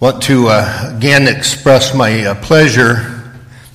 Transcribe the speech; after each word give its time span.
want 0.00 0.22
to 0.22 0.48
uh, 0.48 0.94
again 0.96 1.28
express 1.28 1.94
my 1.94 2.24
uh, 2.24 2.34
pleasure 2.36 3.22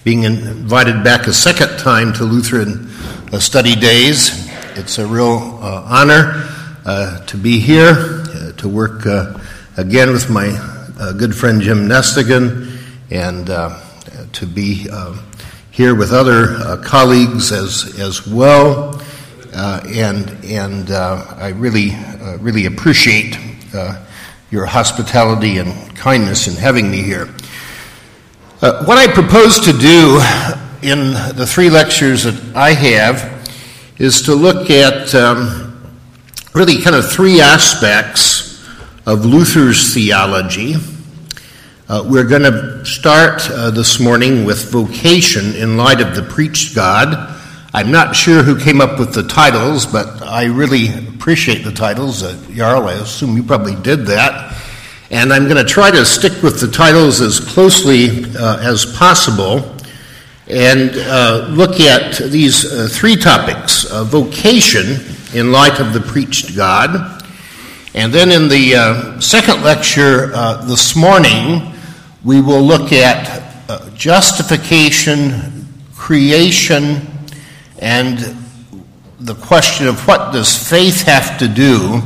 being 0.04 0.24
invited 0.24 1.04
back 1.04 1.28
a 1.28 1.34
second 1.34 1.78
time 1.78 2.12
to 2.12 2.24
Lutheran 2.24 2.90
uh, 3.32 3.38
study 3.38 3.76
days. 3.76 4.50
It's 4.76 4.98
a 4.98 5.06
real 5.06 5.60
uh, 5.62 5.86
honor 5.86 6.50
uh, 6.84 7.24
to 7.28 7.38
be 7.38 7.60
here, 7.60 7.92
uh, 7.92 8.54
to 8.54 8.68
work 8.68 9.06
again 9.78 10.10
with 10.12 10.28
my 10.32 10.48
good 11.16 11.36
friend 11.36 11.62
Jim 11.62 11.88
Nestingen, 11.88 12.76
and 13.12 13.46
to 14.34 14.46
be 14.48 14.88
here 15.70 15.94
with 15.94 16.12
other 16.12 16.82
colleagues 16.84 17.52
as, 17.52 18.00
as 18.00 18.26
well. 18.26 19.00
and 19.54 20.44
and 20.44 20.90
I 20.90 21.50
really, 21.50 21.92
really 22.40 22.66
appreciate 22.66 23.38
your 24.52 24.66
hospitality 24.66 25.58
and 25.58 25.96
kindness 25.96 26.48
in 26.48 26.56
having 26.56 26.90
me 26.90 27.02
here. 27.02 27.30
Uh, 28.62 28.86
what 28.86 28.98
I 28.98 29.12
propose 29.12 29.60
to 29.62 29.74
do 29.74 30.22
in 30.82 31.14
the 31.36 31.46
three 31.48 31.70
lectures 31.70 32.24
that 32.24 32.56
I 32.56 32.74
have 32.74 33.50
is 33.98 34.22
to 34.24 34.36
look 34.36 34.70
at 34.70 35.14
um, 35.16 35.82
really 36.54 36.82
kind 36.82 36.96
of 36.96 37.12
three 37.12 37.42
aspects 37.42 38.64
of 39.06 39.26
Luther's 39.26 39.94
theology. 39.94 40.76
Uh, 41.88 42.04
we're 42.08 42.28
going 42.28 42.44
to 42.44 42.86
start 42.86 43.50
uh, 43.50 43.72
this 43.72 44.00
morning 44.00 44.46
with 44.46 44.72
vocation 44.72 45.54
in 45.56 45.78
light 45.78 46.02
of 46.02 46.16
the 46.16 46.24
preached 46.24 46.76
God. 46.76 47.35
I'm 47.76 47.92
not 47.92 48.16
sure 48.16 48.42
who 48.42 48.58
came 48.58 48.80
up 48.80 48.98
with 48.98 49.14
the 49.14 49.24
titles, 49.24 49.86
but 49.86 50.22
I 50.24 50.46
really 50.46 50.88
appreciate 51.10 51.66
the 51.66 51.74
titles. 51.74 52.24
Uh, 52.24 52.42
Jarl, 52.54 52.88
I 52.88 52.94
assume 52.94 53.36
you 53.36 53.44
probably 53.44 53.76
did 53.76 54.06
that. 54.06 54.58
And 55.12 55.34
I'm 55.34 55.44
going 55.50 55.58
to 55.58 55.70
try 55.70 55.92
to 55.92 56.06
stick 56.06 56.42
with 56.42 56.62
the 56.62 56.72
titles 56.72 57.20
as 57.20 57.42
closely 57.42 58.34
uh, 58.36 58.60
as 58.62 58.86
possible 58.86 59.76
and 60.48 60.92
uh, 60.96 61.50
look 61.50 61.82
at 61.82 62.16
these 62.32 62.64
uh, 62.64 62.88
three 62.90 63.18
topics 63.18 63.92
uh, 63.92 64.06
vocation 64.06 65.06
in 65.38 65.52
light 65.52 65.82
of 65.82 65.92
the 65.92 66.00
preached 66.00 66.56
God. 66.56 67.26
And 67.94 68.14
then 68.14 68.32
in 68.32 68.48
the 68.48 68.76
uh, 68.76 69.20
second 69.20 69.64
lecture 69.64 70.28
this 70.66 70.96
morning, 70.96 71.74
we 72.24 72.40
will 72.40 72.62
look 72.62 72.94
at 72.94 73.98
justification, 73.98 75.68
creation, 75.94 77.12
and 77.80 78.36
the 79.20 79.36
question 79.36 79.88
of 79.88 80.08
what 80.08 80.32
does 80.32 80.56
faith 80.70 81.04
have 81.04 81.38
to 81.40 81.48
do 81.48 82.02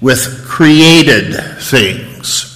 with 0.00 0.44
created 0.46 1.34
things. 1.60 2.48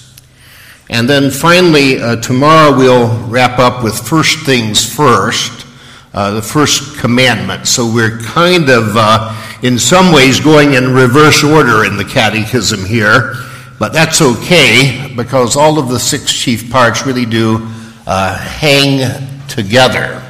And 0.88 1.08
then 1.08 1.30
finally, 1.30 2.00
uh, 2.00 2.16
tomorrow 2.16 2.77
we'll 2.77 3.28
wrap 3.28 3.58
up 3.58 3.83
with 3.83 3.98
first 3.98 4.44
things 4.47 4.84
first, 4.84 5.66
uh, 6.14 6.33
the 6.33 6.42
first 6.42 6.98
commandment. 6.98 7.66
So 7.66 7.92
we're 7.92 8.19
kind 8.20 8.69
of, 8.69 8.97
uh, 8.97 9.34
in 9.62 9.78
some 9.78 10.12
ways, 10.12 10.38
going 10.41 10.75
in 10.75 10.92
reverse 10.92 11.42
order 11.42 11.84
in 11.84 11.97
the 11.97 12.05
catechism 12.05 12.84
here, 12.84 13.34
but 13.78 13.92
that's 13.92 14.22
okay 14.22 15.12
because 15.16 15.56
all 15.56 15.78
of 15.78 15.88
the 15.88 15.98
six 15.98 16.33
chief 16.33 16.70
parts 16.70 17.05
really 17.05 17.27
do 17.27 17.69
uh, 18.06 18.38
hang 18.38 19.47
together. 19.48 20.22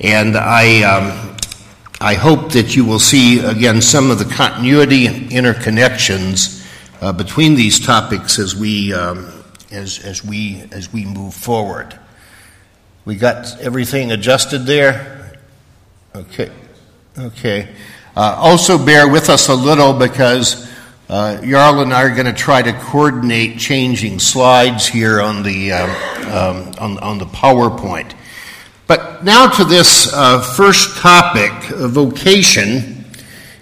And 0.00 0.36
I, 0.36 0.82
um, 0.82 1.31
I 2.02 2.14
hope 2.14 2.50
that 2.54 2.74
you 2.74 2.84
will 2.84 2.98
see 2.98 3.38
again 3.38 3.80
some 3.80 4.10
of 4.10 4.18
the 4.18 4.24
continuity 4.24 5.06
and 5.06 5.30
interconnections 5.30 6.66
uh, 7.00 7.12
between 7.12 7.54
these 7.54 7.78
topics 7.78 8.40
as 8.40 8.56
we 8.56 8.92
um, 8.92 9.30
as 9.70 10.00
as 10.00 10.24
we 10.24 10.64
as 10.72 10.92
we 10.92 11.04
move 11.04 11.32
forward. 11.32 11.96
We 13.04 13.14
got 13.14 13.56
everything 13.60 14.10
adjusted 14.10 14.66
there. 14.66 15.38
Okay, 16.12 16.50
okay. 17.16 17.68
Uh, 18.16 18.34
also, 18.36 18.84
bear 18.84 19.06
with 19.06 19.30
us 19.30 19.48
a 19.48 19.54
little 19.54 19.92
because 19.92 20.68
uh, 21.08 21.40
Jarl 21.46 21.82
and 21.82 21.94
I 21.94 22.02
are 22.02 22.14
going 22.14 22.26
to 22.26 22.32
try 22.32 22.62
to 22.62 22.72
coordinate 22.72 23.60
changing 23.60 24.18
slides 24.18 24.88
here 24.88 25.20
on 25.20 25.44
the 25.44 25.70
um, 25.70 25.90
um, 26.32 26.74
on, 26.80 26.98
on 26.98 27.18
the 27.18 27.26
PowerPoint. 27.26 28.14
But 28.92 29.24
now 29.24 29.48
to 29.48 29.64
this 29.64 30.12
uh, 30.12 30.42
first 30.42 30.98
topic, 30.98 31.50
vocation, 31.78 33.06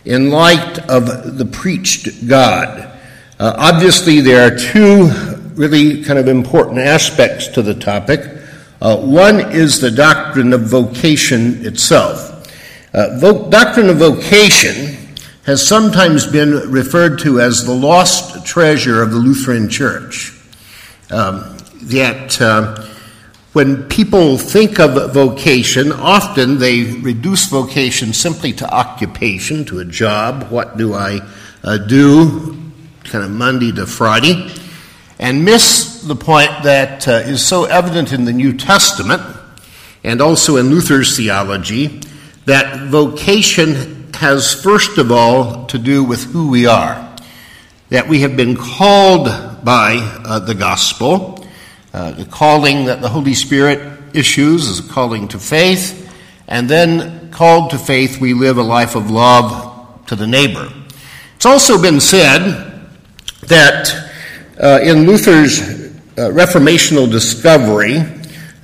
in 0.04 0.28
light 0.30 0.80
of 0.90 1.38
the 1.38 1.44
preached 1.44 2.26
God. 2.26 2.90
Uh, 3.38 3.54
obviously, 3.56 4.18
there 4.22 4.44
are 4.44 4.58
two 4.58 5.06
really 5.54 6.02
kind 6.02 6.18
of 6.18 6.26
important 6.26 6.78
aspects 6.78 7.46
to 7.46 7.62
the 7.62 7.74
topic. 7.74 8.22
Uh, 8.82 8.96
one 8.96 9.52
is 9.52 9.80
the 9.80 9.92
doctrine 9.92 10.52
of 10.52 10.62
vocation 10.62 11.64
itself. 11.64 12.44
Uh, 12.92 13.16
vo- 13.20 13.48
doctrine 13.48 13.88
of 13.88 13.98
vocation 13.98 15.14
has 15.46 15.64
sometimes 15.64 16.26
been 16.26 16.72
referred 16.72 17.20
to 17.20 17.40
as 17.40 17.64
the 17.64 17.72
lost 17.72 18.44
treasure 18.44 19.00
of 19.00 19.12
the 19.12 19.18
Lutheran 19.18 19.68
Church. 19.68 20.36
Um, 21.08 21.56
yet, 21.84 22.40
uh, 22.40 22.89
when 23.52 23.88
people 23.88 24.38
think 24.38 24.78
of 24.78 25.12
vocation, 25.12 25.90
often 25.90 26.58
they 26.58 26.84
reduce 26.84 27.46
vocation 27.46 28.12
simply 28.12 28.52
to 28.52 28.72
occupation, 28.72 29.64
to 29.64 29.80
a 29.80 29.84
job. 29.84 30.48
What 30.50 30.76
do 30.76 30.94
I 30.94 31.20
uh, 31.64 31.78
do? 31.78 32.56
Kind 33.02 33.24
of 33.24 33.30
Monday 33.30 33.72
to 33.72 33.86
Friday. 33.86 34.52
And 35.18 35.44
miss 35.44 36.02
the 36.02 36.14
point 36.14 36.50
that 36.62 37.08
uh, 37.08 37.12
is 37.12 37.44
so 37.44 37.64
evident 37.64 38.12
in 38.12 38.24
the 38.24 38.32
New 38.32 38.52
Testament 38.56 39.20
and 40.04 40.20
also 40.20 40.56
in 40.56 40.70
Luther's 40.70 41.16
theology 41.16 42.00
that 42.44 42.88
vocation 42.88 44.12
has, 44.14 44.54
first 44.54 44.96
of 44.96 45.10
all, 45.10 45.66
to 45.66 45.78
do 45.78 46.04
with 46.04 46.22
who 46.24 46.50
we 46.50 46.66
are. 46.66 47.16
That 47.88 48.08
we 48.08 48.20
have 48.20 48.36
been 48.36 48.56
called 48.56 49.26
by 49.64 49.96
uh, 50.24 50.38
the 50.38 50.54
gospel 50.54 51.39
uh, 51.92 52.12
the 52.12 52.24
calling 52.24 52.84
that 52.84 53.00
the 53.00 53.08
Holy 53.08 53.34
Spirit 53.34 54.00
issues 54.14 54.66
is 54.66 54.78
a 54.80 54.92
calling 54.92 55.28
to 55.28 55.38
faith, 55.38 56.12
and 56.46 56.68
then 56.68 57.30
called 57.30 57.70
to 57.70 57.78
faith, 57.78 58.20
we 58.20 58.34
live 58.34 58.58
a 58.58 58.62
life 58.62 58.94
of 58.94 59.10
love 59.10 60.06
to 60.06 60.16
the 60.16 60.26
neighbor. 60.26 60.72
It's 61.36 61.46
also 61.46 61.80
been 61.80 62.00
said 62.00 62.88
that 63.42 64.12
uh, 64.62 64.80
in 64.82 65.06
Luther's 65.06 65.60
uh, 65.60 66.30
reformational 66.30 67.10
discovery, 67.10 67.96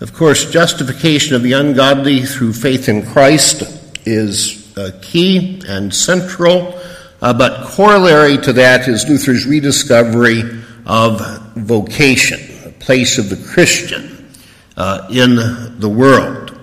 of 0.01 0.13
course, 0.13 0.51
justification 0.51 1.35
of 1.35 1.43
the 1.43 1.53
ungodly 1.53 2.23
through 2.23 2.53
faith 2.53 2.89
in 2.89 3.07
Christ 3.07 3.63
is 4.07 4.77
uh, 4.77 4.91
key 5.01 5.63
and 5.67 5.95
central, 5.95 6.79
uh, 7.23 7.33
but 7.33 7.67
corollary 7.69 8.37
to 8.39 8.53
that 8.53 8.89
is 8.89 9.09
Luther's 9.09 9.47
rediscovery 9.47 10.43
of 10.85 11.55
vocation 11.55 12.46
place 12.87 13.19
of 13.19 13.29
the 13.29 13.37
Christian 13.53 14.31
uh, 14.77 15.09
in 15.11 15.35
the 15.81 15.89
world. 15.89 16.57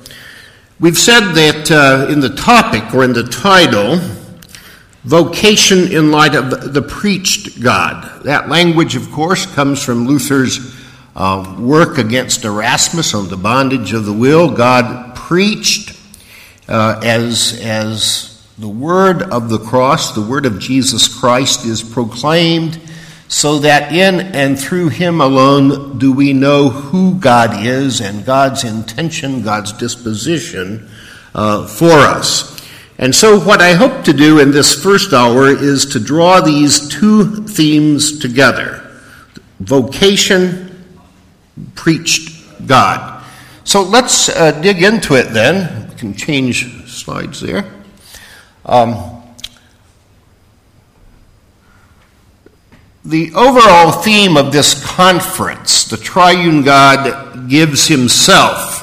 We've 0.79 0.97
said 0.97 1.33
that 1.33 1.69
uh, 1.69 2.09
in 2.09 2.21
the 2.21 2.29
topic 2.29 2.95
or 2.95 3.03
in 3.03 3.11
the 3.11 3.23
title, 3.23 3.97
vocation 5.03 5.91
in 5.91 6.11
light 6.11 6.33
of 6.33 6.73
the 6.73 6.81
preached 6.81 7.61
God. 7.61 8.23
That 8.23 8.47
language, 8.47 8.95
of 8.95 9.11
course, 9.11 9.45
comes 9.53 9.83
from 9.83 10.07
Luther's 10.07 10.73
uh, 11.13 11.57
work 11.59 11.97
against 11.97 12.45
Erasmus 12.45 13.13
on 13.13 13.27
the 13.27 13.35
bondage 13.35 13.91
of 13.91 14.05
the 14.05 14.13
will. 14.13 14.49
God 14.49 15.17
preached 15.17 15.99
uh, 16.69 17.01
as, 17.03 17.59
as 17.61 18.47
the 18.57 18.69
word 18.69 19.23
of 19.23 19.49
the 19.49 19.59
cross, 19.59 20.15
the 20.15 20.21
word 20.21 20.45
of 20.45 20.57
Jesus 20.57 21.13
Christ 21.19 21.65
is 21.65 21.83
proclaimed 21.83 22.79
so 23.33 23.57
that 23.57 23.91
in 23.91 24.19
and 24.35 24.59
through 24.59 24.89
him 24.89 25.19
alone 25.19 25.97
do 25.97 26.13
we 26.13 26.33
know 26.33 26.69
who 26.69 27.15
God 27.15 27.65
is 27.65 27.99
and 27.99 28.23
God's 28.23 28.63
intention, 28.63 29.41
God's 29.41 29.73
disposition 29.73 30.87
uh, 31.33 31.65
for 31.65 31.93
us. 31.93 32.63
And 32.99 33.13
so, 33.13 33.39
what 33.39 33.59
I 33.59 33.73
hope 33.73 34.03
to 34.03 34.13
do 34.13 34.39
in 34.39 34.51
this 34.51 34.81
first 34.81 35.13
hour 35.13 35.47
is 35.47 35.87
to 35.87 35.99
draw 35.99 36.41
these 36.41 36.87
two 36.87 37.47
themes 37.47 38.19
together 38.19 38.87
vocation, 39.59 40.85
preached 41.73 42.67
God. 42.67 43.25
So, 43.63 43.81
let's 43.81 44.29
uh, 44.29 44.51
dig 44.61 44.83
into 44.83 45.15
it 45.15 45.33
then. 45.33 45.89
We 45.89 45.95
can 45.95 46.13
change 46.13 46.87
slides 46.87 47.41
there. 47.41 47.65
Um, 48.63 49.22
The 53.05 53.33
overall 53.33 53.91
theme 53.91 54.37
of 54.37 54.53
this 54.53 54.81
conference, 54.81 55.83
the 55.83 55.97
triune 55.97 56.63
God 56.63 57.49
gives 57.49 57.85
himself, 57.85 58.79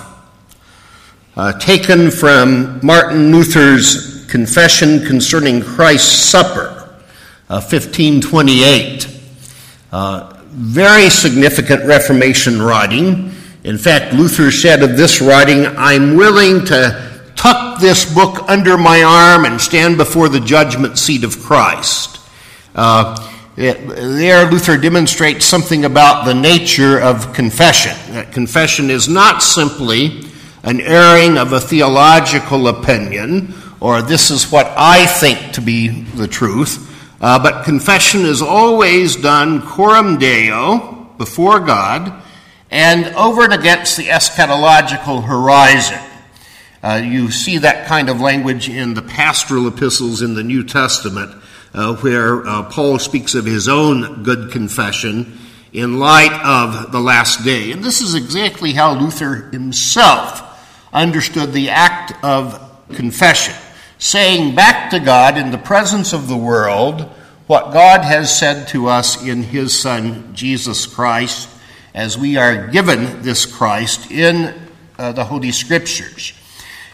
uh, 1.37 1.59
taken 1.59 2.11
from 2.11 2.81
Martin 2.83 3.33
Luther's 3.33 4.27
Confession 4.27 5.07
Concerning 5.07 5.63
Christ's 5.63 6.19
Supper, 6.19 6.99
uh, 7.49 7.63
1528. 7.63 9.09
Uh, 9.91 10.35
very 10.51 11.09
significant 11.09 11.87
Reformation 11.87 12.61
writing. 12.61 13.33
In 13.65 13.79
fact, 13.79 14.13
Luther 14.13 14.51
said 14.51 14.83
of 14.83 14.99
this 14.99 15.23
writing, 15.23 15.65
I'm 15.79 16.15
willing 16.15 16.67
to 16.67 17.23
tuck 17.37 17.81
this 17.81 18.13
book 18.13 18.47
under 18.51 18.77
my 18.77 19.03
arm 19.03 19.47
and 19.47 19.59
stand 19.59 19.97
before 19.97 20.29
the 20.29 20.41
judgment 20.41 20.99
seat 20.99 21.25
of 21.25 21.41
Christ. 21.41 22.21
Uh, 22.75 23.29
it, 23.57 23.87
there, 23.89 24.51
Luther 24.51 24.77
demonstrates 24.77 25.45
something 25.45 25.85
about 25.85 26.25
the 26.25 26.35
nature 26.35 27.01
of 27.01 27.33
confession. 27.33 27.93
That 28.13 28.33
confession 28.33 28.91
is 28.91 29.09
not 29.09 29.43
simply 29.43 30.23
an 30.63 30.81
airing 30.81 31.37
of 31.37 31.53
a 31.53 31.61
theological 31.61 32.69
opinion, 32.69 33.55
or 33.81 34.03
this 34.03 34.31
is 34.31 34.53
what 34.53 34.67
I 34.77 35.07
think 35.07 35.55
to 35.55 35.61
be 35.61 35.89
the 35.89 36.29
truth, 36.29 36.87
uh, 37.21 37.43
but 37.43 37.65
confession 37.65 38.23
is 38.23 38.41
always 38.41 39.17
done 39.17 39.63
coram 39.63 40.19
deo, 40.19 41.01
before 41.19 41.61
God, 41.61 42.23
and 42.71 43.07
over 43.15 43.45
and 43.45 43.53
against 43.53 43.99
the 43.99 44.07
eschatological 44.07 45.25
horizon. 45.25 46.01
Uh, 46.83 47.03
you 47.05 47.31
see 47.31 47.59
that 47.59 47.87
kind 47.87 48.09
of 48.09 48.23
language 48.23 48.71
in 48.71 48.95
the 48.95 49.03
pastoral 49.03 49.69
epistles 49.69 50.23
in 50.23 50.35
the 50.35 50.43
New 50.43 50.65
Testament, 50.65 51.31
uh, 51.75 51.97
where 51.97 52.47
uh, 52.47 52.65
Paul 52.65 52.99
speaks 52.99 53.35
of 53.35 53.45
his 53.45 53.69
own 53.69 54.23
good 54.23 54.51
confession 54.51 55.39
in 55.73 55.99
light 55.99 56.33
of 56.45 56.93
the 56.93 57.01
last 57.01 57.45
day. 57.45 57.73
And 57.73 57.83
this 57.83 58.01
is 58.01 58.15
exactly 58.15 58.73
how 58.73 58.95
Luther 58.95 59.51
himself 59.51 60.47
understood 60.93 61.53
the 61.53 61.71
act 61.71 62.13
of 62.25 62.61
confession 62.95 63.55
saying 64.01 64.55
back 64.55 64.91
to 64.91 64.99
God 64.99 65.37
in 65.37 65.51
the 65.51 65.59
presence 65.59 66.15
of 66.15 66.27
the 66.27 66.37
world 66.37 67.03
what 67.47 67.73
God 67.73 68.03
has 68.03 68.37
said 68.37 68.67
to 68.69 68.87
us 68.87 69.23
in 69.23 69.43
His 69.43 69.79
Son, 69.79 70.35
Jesus 70.35 70.87
Christ, 70.87 71.49
as 71.95 72.17
we 72.17 72.37
are 72.39 72.69
given 72.69 73.23
this 73.23 73.45
Christ 73.45 74.11
in 74.11 74.55
uh, 74.99 75.13
the 75.13 75.25
Holy 75.25 75.53
Scriptures. 75.53 76.33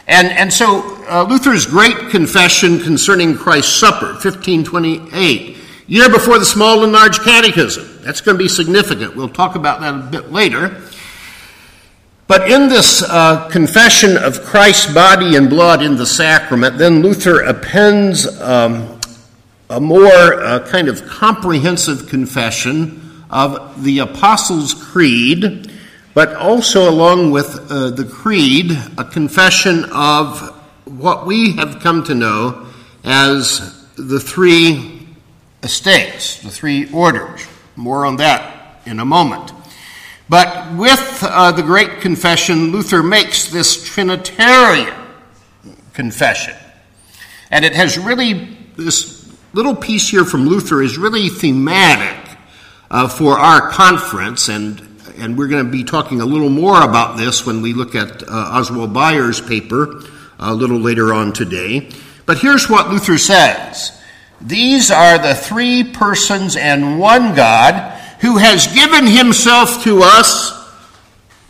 And, 0.07 0.29
and 0.29 0.53
so 0.53 1.05
uh, 1.09 1.27
Luther's 1.29 1.67
great 1.67 2.11
confession 2.11 2.81
concerning 2.81 3.37
Christ's 3.37 3.75
Supper, 3.75 4.13
1528, 4.13 5.57
year 5.89 6.09
before 6.09 6.39
the 6.39 6.45
Small 6.45 6.85
and 6.85 6.93
Large 6.93 7.21
Catechism. 7.21 8.03
That's 8.03 8.21
going 8.21 8.37
to 8.37 8.43
be 8.43 8.49
significant. 8.49 9.17
We'll 9.17 9.29
talk 9.29 9.57
about 9.57 9.81
that 9.81 9.95
a 9.95 9.99
bit 10.11 10.31
later. 10.31 10.81
But 12.29 12.51
in 12.51 12.69
this 12.69 13.03
uh, 13.03 13.49
confession 13.49 14.17
of 14.17 14.43
Christ's 14.43 14.93
body 14.93 15.37
and 15.37 15.49
blood 15.49 15.83
in 15.83 15.97
the 15.97 16.07
sacrament, 16.07 16.79
then 16.79 17.03
Luther 17.03 17.43
appends 17.43 18.27
um, 18.41 19.01
a 19.71 19.81
more 19.81 20.07
uh, 20.07 20.67
kind 20.69 20.89
of 20.89 21.07
comprehensive 21.07 22.09
confession 22.09 23.25
of 23.31 23.83
the 23.83 24.01
Apostles' 24.01 24.75
Creed, 24.75 25.71
but 26.17 26.35
also 26.37 26.89
along 26.89 27.31
with 27.31 27.71
uh, 27.71 27.91
the 27.91 28.07
Creed, 28.07 28.71
a 28.97 29.05
confession 29.05 29.85
of 29.93 30.41
what 30.87 31.27
we 31.27 31.53
have 31.57 31.81
come 31.81 32.03
to 32.05 32.15
know 32.15 32.67
as 33.05 33.87
the 33.97 34.19
three 34.19 35.09
estates, 35.63 36.41
the 36.41 36.49
three 36.49 36.91
orders. 36.91 37.47
More 37.77 38.07
on 38.07 38.17
that 38.17 38.81
in 38.87 38.99
a 38.99 39.05
moment. 39.05 39.53
But 40.27 40.75
with 40.77 41.19
uh, 41.21 41.53
the 41.53 41.63
Great 41.63 42.01
Confession, 42.01 42.73
Luther 42.73 43.03
makes 43.03 43.51
this 43.51 43.85
Trinitarian 43.85 44.95
confession. 45.93 46.55
And 47.51 47.63
it 47.63 47.75
has 47.75 47.99
really, 47.99 48.57
this 48.77 49.31
little 49.53 49.77
piece 49.77 50.09
here 50.09 50.25
from 50.25 50.47
Luther 50.47 50.81
is 50.81 50.97
really 50.97 51.29
thematic 51.29 52.39
uh, 52.91 53.07
for 53.07 53.39
our 53.39 53.69
conference, 53.69 54.49
and, 54.49 54.96
and 55.19 55.37
we're 55.37 55.49
going 55.49 55.65
to 55.65 55.71
be 55.71 55.85
talking 55.85 56.21
a 56.21 56.27
little 56.27 56.51
more 56.51 56.83
about 56.83 57.17
this 57.17 57.47
when 57.47 57.63
we 57.63 57.73
look 57.73 57.95
at 57.95 58.23
uh, 58.23 58.27
Oswald 58.31 58.93
Bayer's 58.93 59.41
paper 59.41 60.03
a 60.39 60.55
little 60.55 60.79
later 60.79 61.13
on 61.13 61.33
today. 61.33 61.91
But 62.27 62.39
here's 62.39 62.69
what 62.69 62.91
Luther 62.91 63.19
says 63.19 64.01
These 64.41 64.91
are 64.91 65.19
the 65.19 65.35
three 65.35 65.85
persons 65.85 66.57
and 66.57 66.99
one 66.99 67.35
God 67.35 67.99
who 68.21 68.39
has 68.39 68.67
given 68.75 69.07
himself 69.07 69.83
to 69.85 70.01
us 70.03 70.53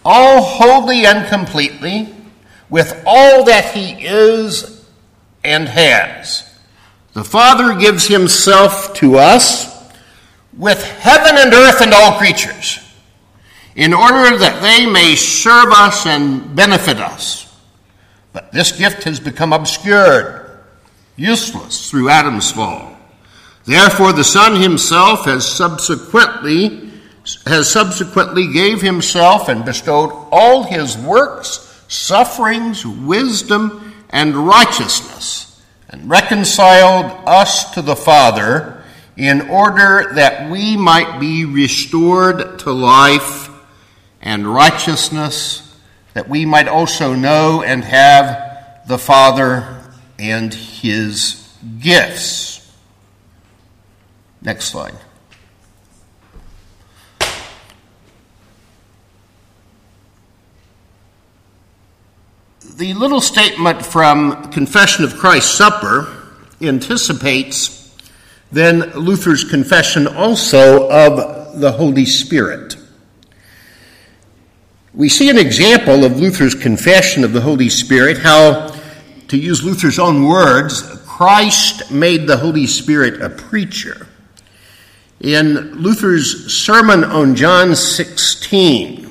all 0.04 0.42
wholly 0.42 1.04
and 1.04 1.26
completely 1.28 2.14
with 2.68 3.02
all 3.06 3.44
that 3.44 3.74
he 3.74 4.06
is 4.06 4.84
and 5.42 5.68
has. 5.68 6.42
The 7.12 7.24
Father 7.24 7.74
gives 7.78 8.06
himself 8.06 8.94
to 8.94 9.16
us 9.16 9.74
with 10.56 10.82
heaven 10.82 11.36
and 11.36 11.52
earth 11.52 11.80
and 11.80 11.92
all 11.92 12.18
creatures 12.18 12.85
in 13.76 13.92
order 13.92 14.38
that 14.38 14.62
they 14.62 14.90
may 14.90 15.14
serve 15.14 15.70
us 15.70 16.06
and 16.06 16.56
benefit 16.56 16.96
us. 16.96 17.54
But 18.32 18.50
this 18.50 18.72
gift 18.72 19.04
has 19.04 19.20
become 19.20 19.52
obscured, 19.52 20.60
useless 21.14 21.90
through 21.90 22.08
Adam's 22.08 22.50
fall. 22.50 22.96
Therefore, 23.66 24.12
the 24.12 24.24
Son 24.24 24.60
himself 24.60 25.26
has 25.26 25.46
subsequently 25.46 26.82
has 27.44 27.68
subsequently 27.68 28.52
gave 28.52 28.80
himself 28.80 29.48
and 29.48 29.64
bestowed 29.64 30.12
all 30.30 30.62
his 30.62 30.96
works, 30.96 31.84
sufferings, 31.88 32.86
wisdom, 32.86 33.92
and 34.10 34.36
righteousness, 34.36 35.60
and 35.90 36.08
reconciled 36.08 37.10
us 37.26 37.74
to 37.74 37.82
the 37.82 37.96
Father 37.96 38.84
in 39.16 39.40
order 39.50 40.12
that 40.14 40.48
we 40.52 40.76
might 40.76 41.18
be 41.18 41.44
restored 41.44 42.60
to 42.60 42.70
life 42.70 43.45
and 44.26 44.44
righteousness, 44.44 45.62
that 46.12 46.28
we 46.28 46.44
might 46.44 46.66
also 46.66 47.14
know 47.14 47.62
and 47.62 47.84
have 47.84 48.82
the 48.88 48.98
Father 48.98 49.84
and 50.18 50.52
his 50.52 51.48
gifts. 51.78 52.76
Next 54.42 54.64
slide. 54.64 54.96
The 62.74 62.94
little 62.94 63.20
statement 63.20 63.86
from 63.86 64.50
Confession 64.50 65.04
of 65.04 65.14
Christ's 65.14 65.54
Supper 65.54 66.12
anticipates 66.60 67.96
then 68.50 68.90
Luther's 68.90 69.44
confession 69.44 70.08
also 70.08 70.90
of 70.90 71.60
the 71.60 71.70
Holy 71.70 72.06
Spirit. 72.06 72.76
We 74.96 75.10
see 75.10 75.28
an 75.28 75.36
example 75.36 76.04
of 76.04 76.18
Luther's 76.18 76.54
confession 76.54 77.22
of 77.22 77.34
the 77.34 77.42
Holy 77.42 77.68
Spirit, 77.68 78.16
how, 78.16 78.74
to 79.28 79.36
use 79.36 79.62
Luther's 79.62 79.98
own 79.98 80.24
words, 80.24 80.80
Christ 81.04 81.90
made 81.90 82.26
the 82.26 82.38
Holy 82.38 82.66
Spirit 82.66 83.20
a 83.20 83.28
preacher 83.28 84.06
in 85.20 85.74
Luther's 85.74 86.50
sermon 86.50 87.04
on 87.04 87.34
John 87.34 87.76
16, 87.76 89.10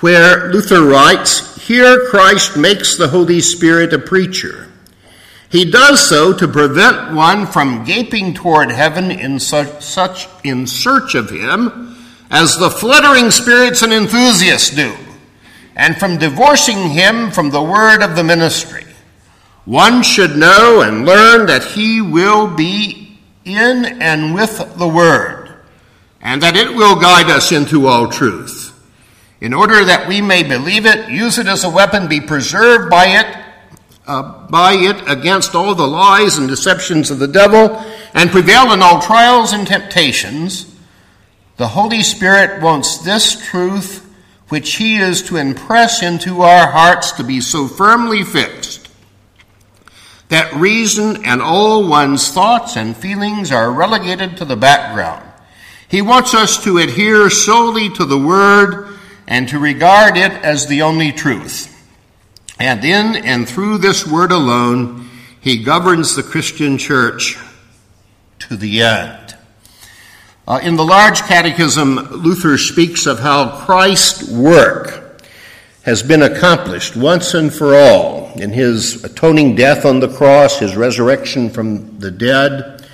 where 0.00 0.50
Luther 0.50 0.80
writes, 0.82 1.62
Here 1.66 2.08
Christ 2.08 2.56
makes 2.56 2.96
the 2.96 3.08
Holy 3.08 3.42
Spirit 3.42 3.92
a 3.92 3.98
preacher. 3.98 4.72
He 5.50 5.70
does 5.70 6.08
so 6.08 6.32
to 6.32 6.48
prevent 6.48 7.12
one 7.12 7.46
from 7.46 7.84
gaping 7.84 8.32
toward 8.32 8.70
heaven 8.70 9.10
in 9.10 9.38
such, 9.38 9.82
such 9.82 10.26
in 10.42 10.66
search 10.66 11.14
of 11.14 11.28
him 11.28 11.91
as 12.32 12.56
the 12.56 12.70
fluttering 12.70 13.30
spirits 13.30 13.82
and 13.82 13.92
enthusiasts 13.92 14.70
do, 14.74 14.96
and 15.76 15.96
from 15.96 16.18
divorcing 16.18 16.88
him 16.88 17.30
from 17.30 17.50
the 17.50 17.62
word 17.62 18.02
of 18.02 18.16
the 18.16 18.24
ministry. 18.24 18.84
One 19.64 20.02
should 20.02 20.36
know 20.36 20.80
and 20.80 21.06
learn 21.06 21.46
that 21.46 21.62
he 21.62 22.00
will 22.00 22.48
be 22.48 23.20
in 23.44 23.84
and 23.84 24.34
with 24.34 24.76
the 24.76 24.88
Word, 24.88 25.54
and 26.20 26.42
that 26.42 26.56
it 26.56 26.74
will 26.74 27.00
guide 27.00 27.30
us 27.30 27.52
into 27.52 27.86
all 27.86 28.08
truth. 28.08 28.70
In 29.40 29.54
order 29.54 29.84
that 29.84 30.08
we 30.08 30.20
may 30.20 30.42
believe 30.42 30.86
it, 30.86 31.08
use 31.08 31.38
it 31.38 31.46
as 31.46 31.64
a 31.64 31.70
weapon, 31.70 32.08
be 32.08 32.20
preserved 32.20 32.90
by 32.90 33.06
it, 33.06 33.26
uh, 34.06 34.46
by 34.48 34.72
it 34.72 35.08
against 35.08 35.54
all 35.54 35.74
the 35.74 35.86
lies 35.86 36.38
and 36.38 36.48
deceptions 36.48 37.10
of 37.10 37.18
the 37.18 37.28
devil, 37.28 37.76
and 38.14 38.30
prevail 38.30 38.72
in 38.72 38.82
all 38.82 39.00
trials 39.00 39.52
and 39.52 39.66
temptations, 39.66 40.71
the 41.62 41.68
Holy 41.68 42.02
Spirit 42.02 42.60
wants 42.60 42.98
this 42.98 43.40
truth 43.48 44.04
which 44.48 44.74
He 44.74 44.96
is 44.96 45.22
to 45.22 45.36
impress 45.36 46.02
into 46.02 46.42
our 46.42 46.66
hearts 46.66 47.12
to 47.12 47.22
be 47.22 47.40
so 47.40 47.68
firmly 47.68 48.24
fixed 48.24 48.88
that 50.26 50.52
reason 50.54 51.24
and 51.24 51.40
all 51.40 51.88
one's 51.88 52.32
thoughts 52.32 52.76
and 52.76 52.96
feelings 52.96 53.52
are 53.52 53.70
relegated 53.70 54.36
to 54.38 54.44
the 54.44 54.56
background. 54.56 55.24
He 55.86 56.02
wants 56.02 56.34
us 56.34 56.60
to 56.64 56.78
adhere 56.78 57.30
solely 57.30 57.88
to 57.90 58.04
the 58.06 58.18
Word 58.18 58.98
and 59.28 59.48
to 59.50 59.60
regard 59.60 60.16
it 60.16 60.32
as 60.32 60.66
the 60.66 60.82
only 60.82 61.12
truth. 61.12 61.68
And 62.58 62.84
in 62.84 63.24
and 63.24 63.48
through 63.48 63.78
this 63.78 64.04
Word 64.04 64.32
alone, 64.32 65.08
He 65.40 65.62
governs 65.62 66.16
the 66.16 66.24
Christian 66.24 66.76
church 66.76 67.38
to 68.40 68.56
the 68.56 68.82
end. 68.82 69.21
Uh, 70.46 70.58
in 70.60 70.74
the 70.74 70.84
large 70.84 71.22
catechism, 71.22 71.94
Luther 71.94 72.58
speaks 72.58 73.06
of 73.06 73.20
how 73.20 73.64
Christ's 73.64 74.28
work 74.28 75.22
has 75.84 76.02
been 76.02 76.22
accomplished 76.22 76.96
once 76.96 77.34
and 77.34 77.54
for 77.54 77.76
all 77.76 78.32
in 78.34 78.50
his 78.50 79.04
atoning 79.04 79.54
death 79.54 79.84
on 79.84 80.00
the 80.00 80.08
cross, 80.08 80.58
his 80.58 80.74
resurrection 80.76 81.48
from 81.48 81.98
the 82.00 82.10
dead. 82.10 82.84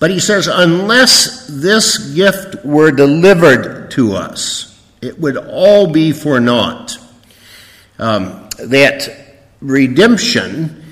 But 0.00 0.10
he 0.10 0.18
says, 0.18 0.48
unless 0.48 1.46
this 1.46 2.14
gift 2.14 2.64
were 2.64 2.90
delivered 2.90 3.92
to 3.92 4.14
us, 4.14 4.80
it 5.00 5.20
would 5.20 5.36
all 5.36 5.92
be 5.92 6.10
for 6.10 6.40
naught. 6.40 6.98
Um, 8.00 8.48
that 8.58 9.08
redemption 9.60 10.84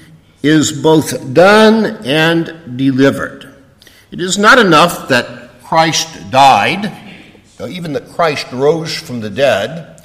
is 0.42 0.70
both 0.70 1.34
done 1.34 2.04
and 2.04 2.76
delivered. 2.76 3.52
It 4.12 4.20
is 4.20 4.38
not 4.38 4.60
enough 4.60 5.08
that 5.08 5.45
Christ 5.66 6.30
died, 6.30 6.92
even 7.60 7.94
that 7.94 8.10
Christ 8.10 8.52
rose 8.52 8.94
from 8.94 9.18
the 9.18 9.30
dead, 9.30 10.00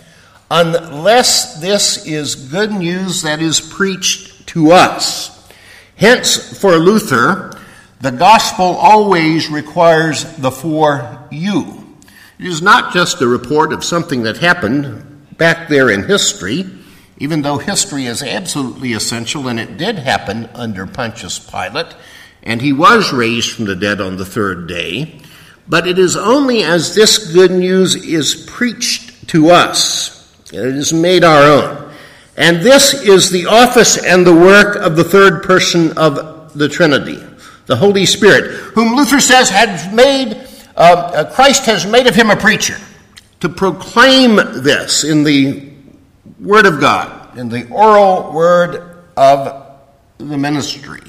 unless 0.50 1.62
this 1.62 2.04
is 2.08 2.34
good 2.50 2.72
news 2.72 3.22
that 3.22 3.40
is 3.42 3.62
preached 3.62 4.48
to 4.48 4.72
us. 4.72 5.48
Hence, 5.96 6.60
for 6.60 6.78
Luther, 6.78 7.56
the 8.00 8.10
gospel 8.10 8.66
always 8.66 9.50
requires 9.50 10.24
the 10.38 10.50
for 10.50 11.28
you. 11.30 11.96
It 12.40 12.48
is 12.48 12.64
not 12.64 12.92
just 12.92 13.22
a 13.22 13.28
report 13.28 13.72
of 13.72 13.84
something 13.84 14.24
that 14.24 14.38
happened 14.38 15.28
back 15.38 15.70
there 15.70 15.92
in 15.92 16.08
history, 16.08 16.66
even 17.20 17.44
though 17.44 17.60
history 17.60 18.08
is 18.08 18.24
absolutely 18.24 18.94
essential 18.94 19.48
and 19.48 19.60
it 19.60 19.78
did 19.78 20.00
happen 20.00 20.50
under 20.56 20.88
Pontius 20.88 21.38
Pilate, 21.38 21.96
and 22.42 22.64
he 22.64 22.74
was 22.74 23.14
raised 23.14 23.52
from 23.52 23.66
the 23.66 23.76
dead 23.76 24.02
on 24.02 24.18
the 24.18 24.26
third 24.26 24.68
day. 24.68 25.22
But 25.68 25.88
it 25.88 25.98
is 26.00 26.16
only 26.18 26.64
as 26.64 26.96
this 26.96 27.32
good 27.34 27.52
news 27.52 27.96
is 27.96 28.36
preached 28.36 29.30
to 29.30 29.50
us, 29.50 30.34
and 30.52 30.62
it 30.62 30.76
is 30.76 30.92
made 30.92 31.24
our 31.24 31.44
own. 31.44 31.94
And 32.38 32.62
this 32.62 32.94
is 32.94 33.30
the 33.30 33.46
office 33.46 34.04
and 34.04 34.26
the 34.26 34.34
work 34.34 34.76
of 34.76 34.96
the 34.96 35.04
third 35.04 35.44
person 35.44 35.98
of 35.98 36.58
the 36.58 36.68
Trinity, 36.68 37.20
the 37.66 37.76
Holy 37.76 38.06
Spirit, 38.06 38.52
whom 38.74 38.96
Luther 38.96 39.20
says 39.20 39.50
had 39.50 39.94
made, 39.94 40.48
uh, 40.76 40.80
uh, 40.80 41.34
Christ 41.34 41.66
has 41.66 41.86
made 41.86 42.08
of 42.08 42.16
him 42.16 42.30
a 42.30 42.36
preacher, 42.36 42.78
to 43.42 43.50
proclaim 43.50 44.36
this 44.36 45.04
in 45.04 45.24
the 45.24 45.72
Word 46.40 46.66
of 46.66 46.80
God, 46.80 47.38
in 47.38 47.50
the 47.50 47.70
oral 47.70 48.34
word 48.34 49.04
of 49.16 49.78
the 50.18 50.38
ministry. 50.38 51.02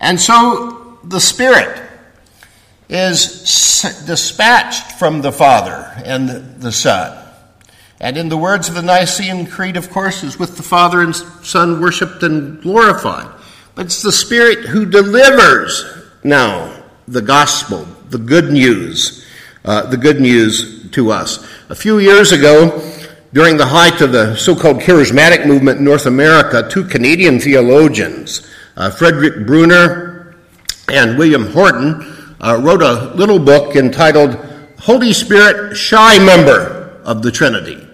And 0.00 0.20
so 0.20 0.98
the 1.04 1.20
Spirit 1.20 1.91
is 2.92 4.04
dispatched 4.04 4.92
from 4.98 5.22
the 5.22 5.32
Father 5.32 5.90
and 6.04 6.60
the 6.60 6.70
Son. 6.70 7.18
And 7.98 8.18
in 8.18 8.28
the 8.28 8.36
words 8.36 8.68
of 8.68 8.74
the 8.74 8.82
Nicene 8.82 9.46
Creed, 9.46 9.78
of 9.78 9.90
course, 9.90 10.22
is 10.22 10.38
with 10.38 10.58
the 10.58 10.62
Father 10.62 11.00
and 11.00 11.16
Son 11.16 11.80
worshiped 11.80 12.22
and 12.22 12.60
glorified. 12.60 13.28
But 13.74 13.86
it's 13.86 14.02
the 14.02 14.12
Spirit 14.12 14.66
who 14.66 14.84
delivers 14.84 15.84
now 16.22 16.84
the 17.08 17.22
gospel, 17.22 17.86
the 18.10 18.18
good 18.18 18.52
news, 18.52 19.24
uh, 19.64 19.86
the 19.86 19.96
good 19.96 20.20
news 20.20 20.90
to 20.90 21.10
us. 21.10 21.48
A 21.70 21.74
few 21.74 21.98
years 21.98 22.32
ago, 22.32 22.78
during 23.32 23.56
the 23.56 23.66
height 23.66 24.02
of 24.02 24.12
the 24.12 24.36
so-called 24.36 24.80
charismatic 24.80 25.46
movement 25.46 25.78
in 25.78 25.84
North 25.84 26.04
America, 26.04 26.68
two 26.68 26.84
Canadian 26.84 27.40
theologians, 27.40 28.46
uh, 28.76 28.90
Frederick 28.90 29.46
Bruner 29.46 30.36
and 30.88 31.16
William 31.16 31.46
Hordern, 31.46 32.11
uh, 32.42 32.60
wrote 32.60 32.82
a 32.82 33.14
little 33.14 33.38
book 33.38 33.76
entitled 33.76 34.34
Holy 34.78 35.12
Spirit 35.12 35.76
Shy 35.76 36.18
Member 36.24 37.00
of 37.04 37.22
the 37.22 37.30
Trinity. 37.30 37.86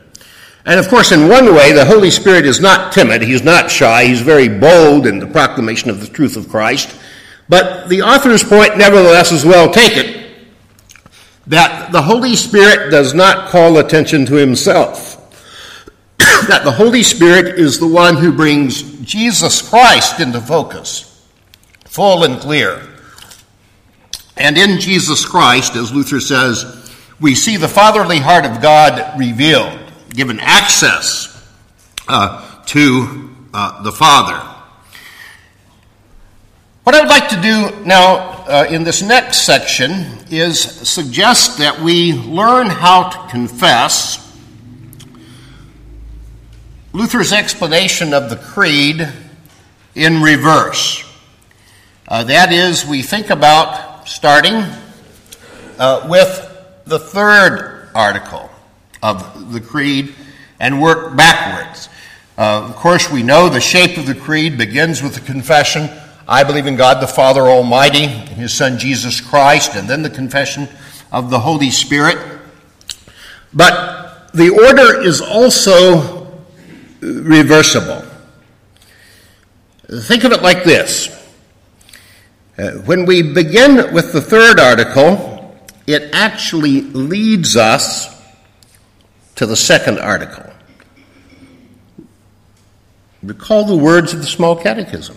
And 0.64 0.80
of 0.80 0.88
course, 0.88 1.12
in 1.12 1.28
one 1.28 1.54
way, 1.54 1.72
the 1.72 1.84
Holy 1.84 2.10
Spirit 2.10 2.44
is 2.44 2.60
not 2.60 2.92
timid. 2.92 3.22
He's 3.22 3.42
not 3.42 3.70
shy. 3.70 4.04
He's 4.04 4.20
very 4.20 4.48
bold 4.48 5.06
in 5.06 5.18
the 5.18 5.26
proclamation 5.26 5.90
of 5.90 6.00
the 6.00 6.06
truth 6.06 6.36
of 6.36 6.48
Christ. 6.48 6.94
But 7.48 7.88
the 7.88 8.02
author's 8.02 8.44
point, 8.44 8.76
nevertheless, 8.76 9.32
is 9.32 9.44
well 9.44 9.70
taken 9.70 10.26
that 11.46 11.90
the 11.92 12.02
Holy 12.02 12.36
Spirit 12.36 12.90
does 12.90 13.14
not 13.14 13.48
call 13.48 13.78
attention 13.78 14.26
to 14.26 14.34
himself. 14.34 15.16
that 16.18 16.62
the 16.64 16.72
Holy 16.72 17.02
Spirit 17.02 17.58
is 17.58 17.78
the 17.78 17.86
one 17.86 18.16
who 18.16 18.32
brings 18.32 18.82
Jesus 19.00 19.66
Christ 19.66 20.20
into 20.20 20.40
focus, 20.40 21.26
full 21.86 22.24
and 22.24 22.38
clear. 22.40 22.82
And 24.38 24.56
in 24.56 24.78
Jesus 24.78 25.24
Christ, 25.26 25.74
as 25.74 25.92
Luther 25.92 26.20
says, 26.20 26.92
we 27.20 27.34
see 27.34 27.56
the 27.56 27.68
fatherly 27.68 28.18
heart 28.18 28.44
of 28.46 28.62
God 28.62 29.18
revealed, 29.18 29.78
given 30.10 30.38
access 30.38 31.34
uh, 32.06 32.62
to 32.66 33.34
uh, 33.52 33.82
the 33.82 33.90
Father. 33.90 34.36
What 36.84 36.94
I 36.94 37.00
would 37.00 37.10
like 37.10 37.28
to 37.30 37.42
do 37.42 37.84
now 37.84 38.16
uh, 38.46 38.66
in 38.70 38.84
this 38.84 39.02
next 39.02 39.38
section 39.38 40.06
is 40.30 40.60
suggest 40.60 41.58
that 41.58 41.80
we 41.80 42.12
learn 42.12 42.68
how 42.68 43.10
to 43.10 43.30
confess 43.30 44.24
Luther's 46.92 47.32
explanation 47.32 48.14
of 48.14 48.30
the 48.30 48.36
Creed 48.36 49.06
in 49.94 50.22
reverse. 50.22 51.04
Uh, 52.06 52.24
that 52.24 52.52
is, 52.52 52.86
we 52.86 53.02
think 53.02 53.28
about 53.28 53.87
starting 54.08 54.64
uh, 55.78 56.06
with 56.08 56.82
the 56.86 56.98
third 56.98 57.90
article 57.94 58.48
of 59.02 59.52
the 59.52 59.60
Creed 59.60 60.14
and 60.58 60.80
work 60.80 61.14
backwards. 61.14 61.90
Uh, 62.38 62.66
of 62.68 62.76
course, 62.76 63.12
we 63.12 63.22
know 63.22 63.50
the 63.50 63.60
shape 63.60 63.98
of 63.98 64.06
the 64.06 64.14
Creed 64.14 64.56
begins 64.56 65.02
with 65.02 65.14
the 65.14 65.20
confession 65.20 65.90
I 66.26 66.42
believe 66.42 66.66
in 66.66 66.76
God 66.76 67.02
the 67.02 67.06
Father 67.06 67.42
Almighty, 67.42 68.04
and 68.04 68.28
His 68.28 68.52
Son 68.52 68.78
Jesus 68.78 69.20
Christ, 69.20 69.74
and 69.74 69.88
then 69.88 70.02
the 70.02 70.10
confession 70.10 70.68
of 71.12 71.30
the 71.30 71.38
Holy 71.38 71.70
Spirit. 71.70 72.18
But 73.52 74.30
the 74.32 74.50
order 74.50 75.02
is 75.02 75.20
also 75.20 76.30
reversible. 77.00 78.04
Think 80.02 80.24
of 80.24 80.32
it 80.32 80.42
like 80.42 80.64
this 80.64 81.17
uh, 82.58 82.72
when 82.86 83.06
we 83.06 83.22
begin 83.22 83.94
with 83.94 84.12
the 84.12 84.20
third 84.20 84.58
article, 84.58 85.56
it 85.86 86.10
actually 86.12 86.80
leads 86.80 87.56
us 87.56 88.14
to 89.36 89.46
the 89.46 89.54
second 89.54 90.00
article. 90.00 90.52
Recall 93.22 93.64
the 93.64 93.76
words 93.76 94.12
of 94.12 94.20
the 94.20 94.26
small 94.26 94.56
catechism. 94.56 95.16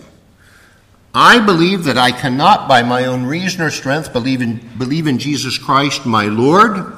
I 1.14 1.44
believe 1.44 1.84
that 1.84 1.98
I 1.98 2.12
cannot, 2.12 2.68
by 2.68 2.82
my 2.82 3.04
own 3.06 3.24
reason 3.24 3.60
or 3.60 3.70
strength, 3.70 4.12
believe 4.12 4.40
in, 4.40 4.60
believe 4.78 5.06
in 5.06 5.18
Jesus 5.18 5.58
Christ, 5.58 6.06
my 6.06 6.26
Lord, 6.26 6.96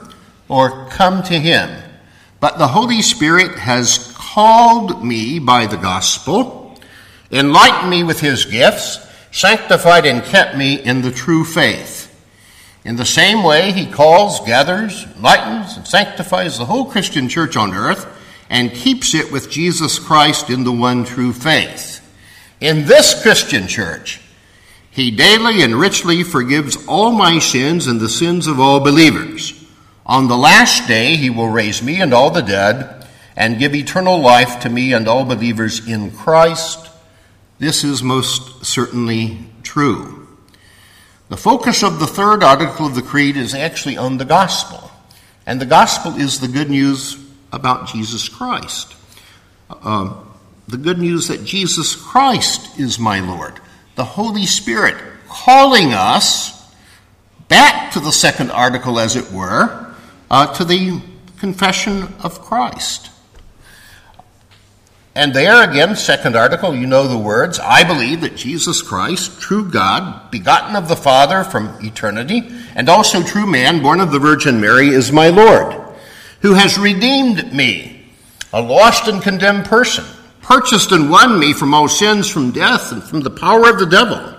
or 0.48 0.88
come 0.90 1.22
to 1.24 1.38
him. 1.38 1.82
But 2.38 2.58
the 2.58 2.68
Holy 2.68 3.02
Spirit 3.02 3.58
has 3.58 4.12
called 4.16 5.04
me 5.04 5.38
by 5.38 5.66
the 5.66 5.78
gospel, 5.78 6.78
enlightened 7.32 7.90
me 7.90 8.04
with 8.04 8.20
his 8.20 8.44
gifts, 8.44 8.98
sanctified 9.34 10.06
and 10.06 10.22
kept 10.22 10.56
me 10.56 10.74
in 10.74 11.02
the 11.02 11.10
true 11.10 11.44
faith. 11.44 12.02
In 12.84 12.94
the 12.94 13.04
same 13.04 13.42
way, 13.42 13.72
he 13.72 13.84
calls, 13.84 14.38
gathers, 14.46 15.06
enlightens, 15.16 15.76
and 15.76 15.84
sanctifies 15.84 16.56
the 16.56 16.66
whole 16.66 16.84
Christian 16.84 17.28
church 17.28 17.56
on 17.56 17.74
earth 17.74 18.06
and 18.48 18.72
keeps 18.72 19.12
it 19.12 19.32
with 19.32 19.50
Jesus 19.50 19.98
Christ 19.98 20.50
in 20.50 20.62
the 20.62 20.70
one 20.70 21.04
true 21.04 21.32
faith. 21.32 22.00
In 22.60 22.86
this 22.86 23.20
Christian 23.22 23.66
church, 23.66 24.20
he 24.88 25.10
daily 25.10 25.62
and 25.62 25.74
richly 25.74 26.22
forgives 26.22 26.86
all 26.86 27.10
my 27.10 27.40
sins 27.40 27.88
and 27.88 28.00
the 28.00 28.08
sins 28.08 28.46
of 28.46 28.60
all 28.60 28.78
believers. 28.78 29.64
On 30.06 30.28
the 30.28 30.36
last 30.36 30.86
day, 30.86 31.16
he 31.16 31.28
will 31.28 31.48
raise 31.48 31.82
me 31.82 32.00
and 32.00 32.14
all 32.14 32.30
the 32.30 32.40
dead 32.40 33.04
and 33.34 33.58
give 33.58 33.74
eternal 33.74 34.20
life 34.20 34.60
to 34.60 34.70
me 34.70 34.92
and 34.92 35.08
all 35.08 35.24
believers 35.24 35.88
in 35.88 36.12
Christ 36.12 36.84
this 37.58 37.84
is 37.84 38.02
most 38.02 38.64
certainly 38.64 39.38
true. 39.62 40.26
The 41.28 41.37
focus 41.37 41.82
of 41.82 42.00
the 42.00 42.06
third 42.06 42.42
article 42.42 42.87
of 42.87 42.94
the 42.94 43.02
Creed 43.02 43.37
is 43.37 43.54
actually 43.54 43.96
on 43.96 44.18
the 44.18 44.25
gospel. 44.25 44.90
And 45.46 45.61
the 45.61 45.66
gospel 45.66 46.16
is 46.16 46.40
the 46.40 46.49
good 46.49 46.70
news 46.70 47.18
about 47.52 47.88
Jesus 47.88 48.28
Christ. 48.28 48.94
Uh, 49.70 50.14
the 50.68 50.76
good 50.76 50.99
news 50.99 51.28
that 51.28 51.44
Jesus 51.44 51.94
Christ 51.94 52.78
is 52.78 52.99
my 52.99 53.20
Lord. 53.20 53.61
The 53.96 54.04
Holy 54.04 54.46
Spirit 54.46 54.96
calling 55.28 55.92
us 55.92 56.54
back 57.49 57.92
to 57.92 58.00
the 58.00 58.12
second 58.12 58.50
article, 58.50 58.99
as 58.99 59.16
it 59.16 59.30
were, 59.30 59.94
uh, 60.30 60.52
to 60.54 60.64
the 60.64 61.00
confession 61.38 62.14
of 62.23 62.40
Christ. 62.40 63.11
And 65.16 65.33
there 65.33 65.62
again, 65.62 65.94
second 65.94 66.35
article, 66.35 66.75
you 66.75 66.88
know 66.88 67.06
the 67.06 67.16
words 67.16 67.61
I 67.61 67.85
believe 67.85 68.23
that 68.23 68.35
Jesus 68.35 68.83
Christ, 68.83 69.40
true 69.40 69.71
God, 69.71 70.30
begotten 70.33 70.75
of 70.75 70.88
the 70.88 70.97
Father 70.97 71.44
from 71.44 71.78
eternity, 71.83 72.42
and 72.75 72.88
also 72.88 73.23
true 73.23 73.47
man, 73.47 73.80
born 73.80 74.00
of 74.00 74.11
the 74.11 74.18
Virgin 74.18 74.61
Mary, 74.61 74.88
is 74.88 75.12
my 75.12 75.28
Lord, 75.28 75.73
who 76.40 76.54
has 76.54 76.78
redeemed 76.78 77.52
me, 77.52 78.06
a 78.52 78.61
lost 78.61 79.06
and 79.06 79.23
condemned 79.23 79.66
person, 79.66 80.04
purchased 80.42 80.90
and 80.90 81.09
won 81.09 81.38
me 81.38 81.52
from 81.52 81.75
all 81.75 81.87
sins, 81.87 82.28
from 82.28 82.50
death, 82.50 82.90
and 82.90 83.02
from 83.02 83.21
the 83.21 83.30
power 83.30 83.71
of 83.71 83.78
the 83.78 83.87
devil, 83.87 84.35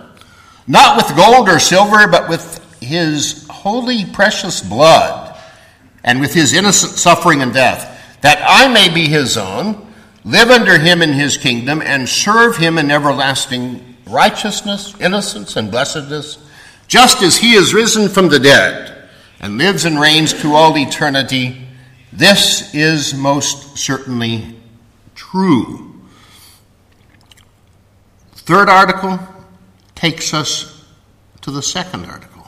not 0.66 0.98
with 0.98 1.16
gold 1.16 1.48
or 1.48 1.58
silver, 1.58 2.06
but 2.06 2.28
with 2.28 2.62
his 2.82 3.46
holy, 3.48 4.04
precious 4.04 4.60
blood, 4.60 5.34
and 6.04 6.20
with 6.20 6.34
his 6.34 6.52
innocent 6.52 6.92
suffering 6.92 7.40
and 7.40 7.54
death, 7.54 8.20
that 8.20 8.44
I 8.46 8.68
may 8.68 8.92
be 8.92 9.06
his 9.06 9.38
own, 9.38 9.85
live 10.26 10.50
under 10.50 10.76
him 10.76 11.00
in 11.02 11.12
his 11.12 11.38
kingdom, 11.38 11.80
and 11.80 12.08
serve 12.08 12.56
him 12.56 12.76
in 12.78 12.90
everlasting 12.90 13.96
righteousness, 14.06 14.94
innocence, 15.00 15.56
and 15.56 15.70
blessedness, 15.70 16.38
just 16.88 17.22
as 17.22 17.38
he 17.38 17.54
is 17.54 17.72
risen 17.72 18.08
from 18.08 18.28
the 18.28 18.40
dead 18.40 19.08
and 19.40 19.56
lives 19.56 19.84
and 19.84 20.00
reigns 20.00 20.32
to 20.32 20.52
all 20.54 20.76
eternity. 20.76 21.64
This 22.12 22.74
is 22.74 23.14
most 23.14 23.78
certainly 23.78 24.56
true. 25.14 25.94
Third 28.32 28.68
article 28.68 29.18
takes 29.94 30.34
us 30.34 30.84
to 31.42 31.52
the 31.52 31.62
second 31.62 32.04
article. 32.06 32.46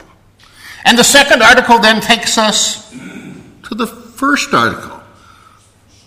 And 0.85 0.99
the 0.99 1.05
second 1.05 1.43
article 1.43 1.79
then 1.79 2.01
takes 2.01 2.39
us 2.39 2.91
to 2.91 3.75
the 3.75 3.87
first 3.87 4.53
article. 4.53 4.98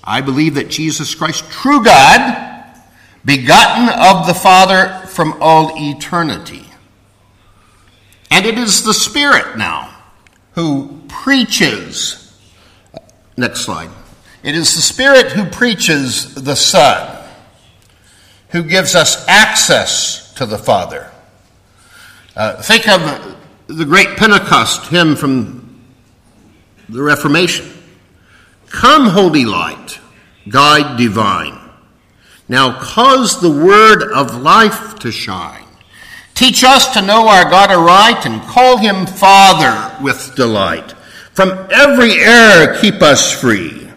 I 0.03 0.22
believe 0.22 0.55
that 0.55 0.70
Jesus 0.70 1.13
Christ, 1.13 1.50
true 1.50 1.84
God, 1.84 2.65
begotten 3.24 3.89
of 3.89 4.27
the 4.27 4.34
Father 4.34 5.05
from 5.08 5.38
all 5.41 5.74
eternity. 5.75 6.65
And 8.31 8.46
it 8.46 8.58
is 8.58 8.84
the 8.84 8.93
Spirit 8.93 9.58
now 9.58 9.93
who 10.53 11.01
preaches. 11.08 12.34
Next 13.38 13.62
slide. 13.62 13.89
It 14.43 14.55
is 14.55 14.75
the 14.75 14.81
Spirit 14.81 15.31
who 15.31 15.46
preaches 15.46 16.34
the 16.34 16.55
Son, 16.55 17.24
who 18.50 18.63
gives 18.63 18.96
us 18.96 19.27
access 19.27 20.34
to 20.36 20.46
the 20.46 20.58
Father. 20.58 21.12
Uh, 22.36 22.62
think 22.62 22.88
of 22.88 23.38
the 23.67 23.86
great 23.86 24.17
Pentecost 24.17 24.88
hymn 24.88 25.15
from 25.15 25.81
the 26.89 27.01
Reformation. 27.03 27.72
Come, 28.72 29.08
holy 29.08 29.46
light, 29.46 30.00
guide 30.48 30.98
divine. 30.98 31.60
Now 32.48 32.80
cause 32.80 33.40
the 33.40 33.51
word 33.51 34.01
of 34.12 34.42
life 34.42 34.98
to 35.00 35.12
shine. 35.12 35.66
Teach 36.34 36.63
us 36.63 36.94
to 36.94 37.01
know 37.01 37.28
our 37.28 37.50
God 37.50 37.70
aright 37.70 38.25
and 38.25 38.42
call 38.44 38.78
him 38.78 39.06
Father 39.06 40.04
with 40.04 40.36
delight. 40.36 40.94
From 41.34 41.50
every 41.72 42.13
error 42.13 42.78
keep 42.80 43.01
us 43.01 43.32
free. 43.32 43.90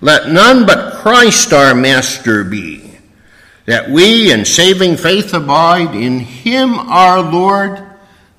Let 0.00 0.30
none 0.30 0.64
but 0.64 0.94
Christ 0.94 1.52
our 1.52 1.74
Master 1.74 2.44
be. 2.44 2.98
That 3.66 3.90
we 3.90 4.30
in 4.30 4.44
saving 4.44 4.96
faith 4.96 5.34
abide, 5.34 5.94
in 5.94 6.20
him 6.20 6.78
our 6.78 7.20
Lord, 7.20 7.82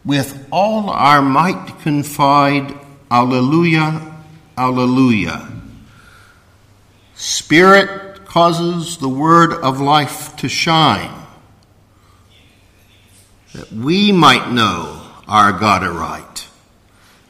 with 0.06 0.48
all 0.52 0.90
our 0.90 1.22
might 1.22 1.80
confide. 1.82 2.74
Alleluia, 3.12 4.16
alleluia. 4.58 5.59
Spirit 7.20 8.24
causes 8.24 8.96
the 9.00 9.10
word 9.10 9.52
of 9.52 9.82
life 9.82 10.38
to 10.38 10.48
shine 10.48 11.12
that 13.54 13.70
we 13.74 14.14
might 14.14 14.50
know 14.50 15.02
our 15.28 15.52
God 15.52 15.84
aright 15.84 16.48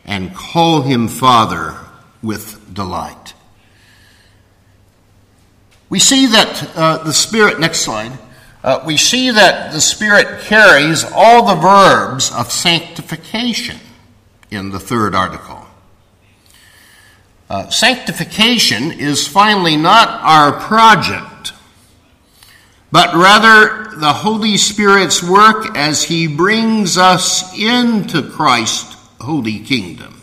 and 0.05 0.35
call 0.35 0.83
him 0.83 1.07
Father 1.07 1.75
with 2.21 2.71
delight. 2.71 3.33
We 5.89 5.97
see 5.97 6.27
that 6.27 6.71
uh, 6.77 7.03
the 7.03 7.11
Spirit, 7.11 7.59
next 7.59 7.79
slide, 7.79 8.11
uh, 8.63 8.83
we 8.85 8.95
see 8.95 9.31
that 9.31 9.71
the 9.71 9.81
Spirit 9.81 10.41
carries 10.41 11.03
all 11.03 11.47
the 11.47 11.59
verbs 11.59 12.31
of 12.31 12.51
sanctification 12.51 13.79
in 14.51 14.69
the 14.69 14.79
third 14.79 15.15
article. 15.15 15.65
Uh, 17.49 17.67
sanctification 17.69 18.91
is 18.91 19.27
finally 19.27 19.75
not 19.75 20.07
our 20.21 20.51
project, 20.59 21.53
but 22.91 23.15
rather 23.15 23.95
the 23.97 24.13
Holy 24.13 24.55
Spirit's 24.55 25.23
work 25.23 25.75
as 25.75 26.03
He 26.03 26.27
brings 26.27 26.95
us 26.95 27.57
into 27.57 28.21
Christ's 28.29 28.95
holy 29.19 29.59
kingdom. 29.59 30.21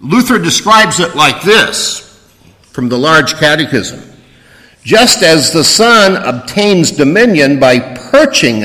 Luther 0.00 0.38
describes 0.38 1.00
it 1.00 1.16
like 1.16 1.42
this 1.42 2.00
from 2.62 2.88
the 2.88 2.98
Large 2.98 3.34
Catechism. 3.34 4.00
Just 4.84 5.24
as 5.24 5.52
the 5.52 5.64
Son 5.64 6.14
obtains 6.14 6.92
dominion 6.92 7.58
by 7.58 7.80
purchasing 7.80 8.62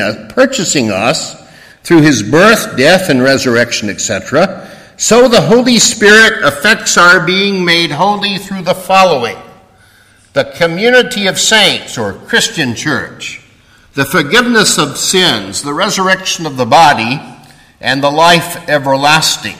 us 0.91 1.35
through 1.83 2.01
his 2.01 2.21
birth, 2.21 2.77
death, 2.77 3.09
and 3.09 3.23
resurrection, 3.23 3.89
etc., 3.89 4.69
so 5.03 5.27
the 5.27 5.41
Holy 5.41 5.79
Spirit 5.79 6.45
affects 6.45 6.95
our 6.95 7.25
being 7.25 7.65
made 7.65 7.91
holy 7.91 8.37
through 8.37 8.61
the 8.61 8.73
following 8.73 9.35
the 10.31 10.45
community 10.55 11.27
of 11.27 11.37
saints 11.37 11.97
or 11.97 12.13
Christian 12.13 12.73
church, 12.73 13.41
the 13.95 14.05
forgiveness 14.05 14.77
of 14.77 14.97
sins, 14.97 15.61
the 15.61 15.73
resurrection 15.73 16.45
of 16.45 16.55
the 16.55 16.65
body, 16.65 17.21
and 17.81 18.01
the 18.01 18.09
life 18.09 18.69
everlasting. 18.69 19.57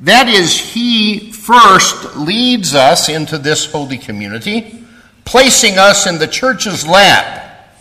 That 0.00 0.28
is, 0.28 0.60
He 0.60 1.32
first 1.32 2.14
leads 2.14 2.74
us 2.74 3.08
into 3.08 3.38
this 3.38 3.64
holy 3.72 3.96
community, 3.96 4.84
placing 5.24 5.78
us 5.78 6.06
in 6.06 6.18
the 6.18 6.28
church's 6.28 6.86
lap, 6.86 7.74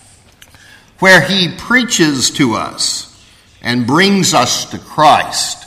where 0.99 1.19
He 1.19 1.53
preaches 1.53 2.31
to 2.31 2.53
us 2.53 3.27
and 3.61 3.85
brings 3.85 4.33
us 4.33 4.71
to 4.71 4.79
Christ. 4.79 5.60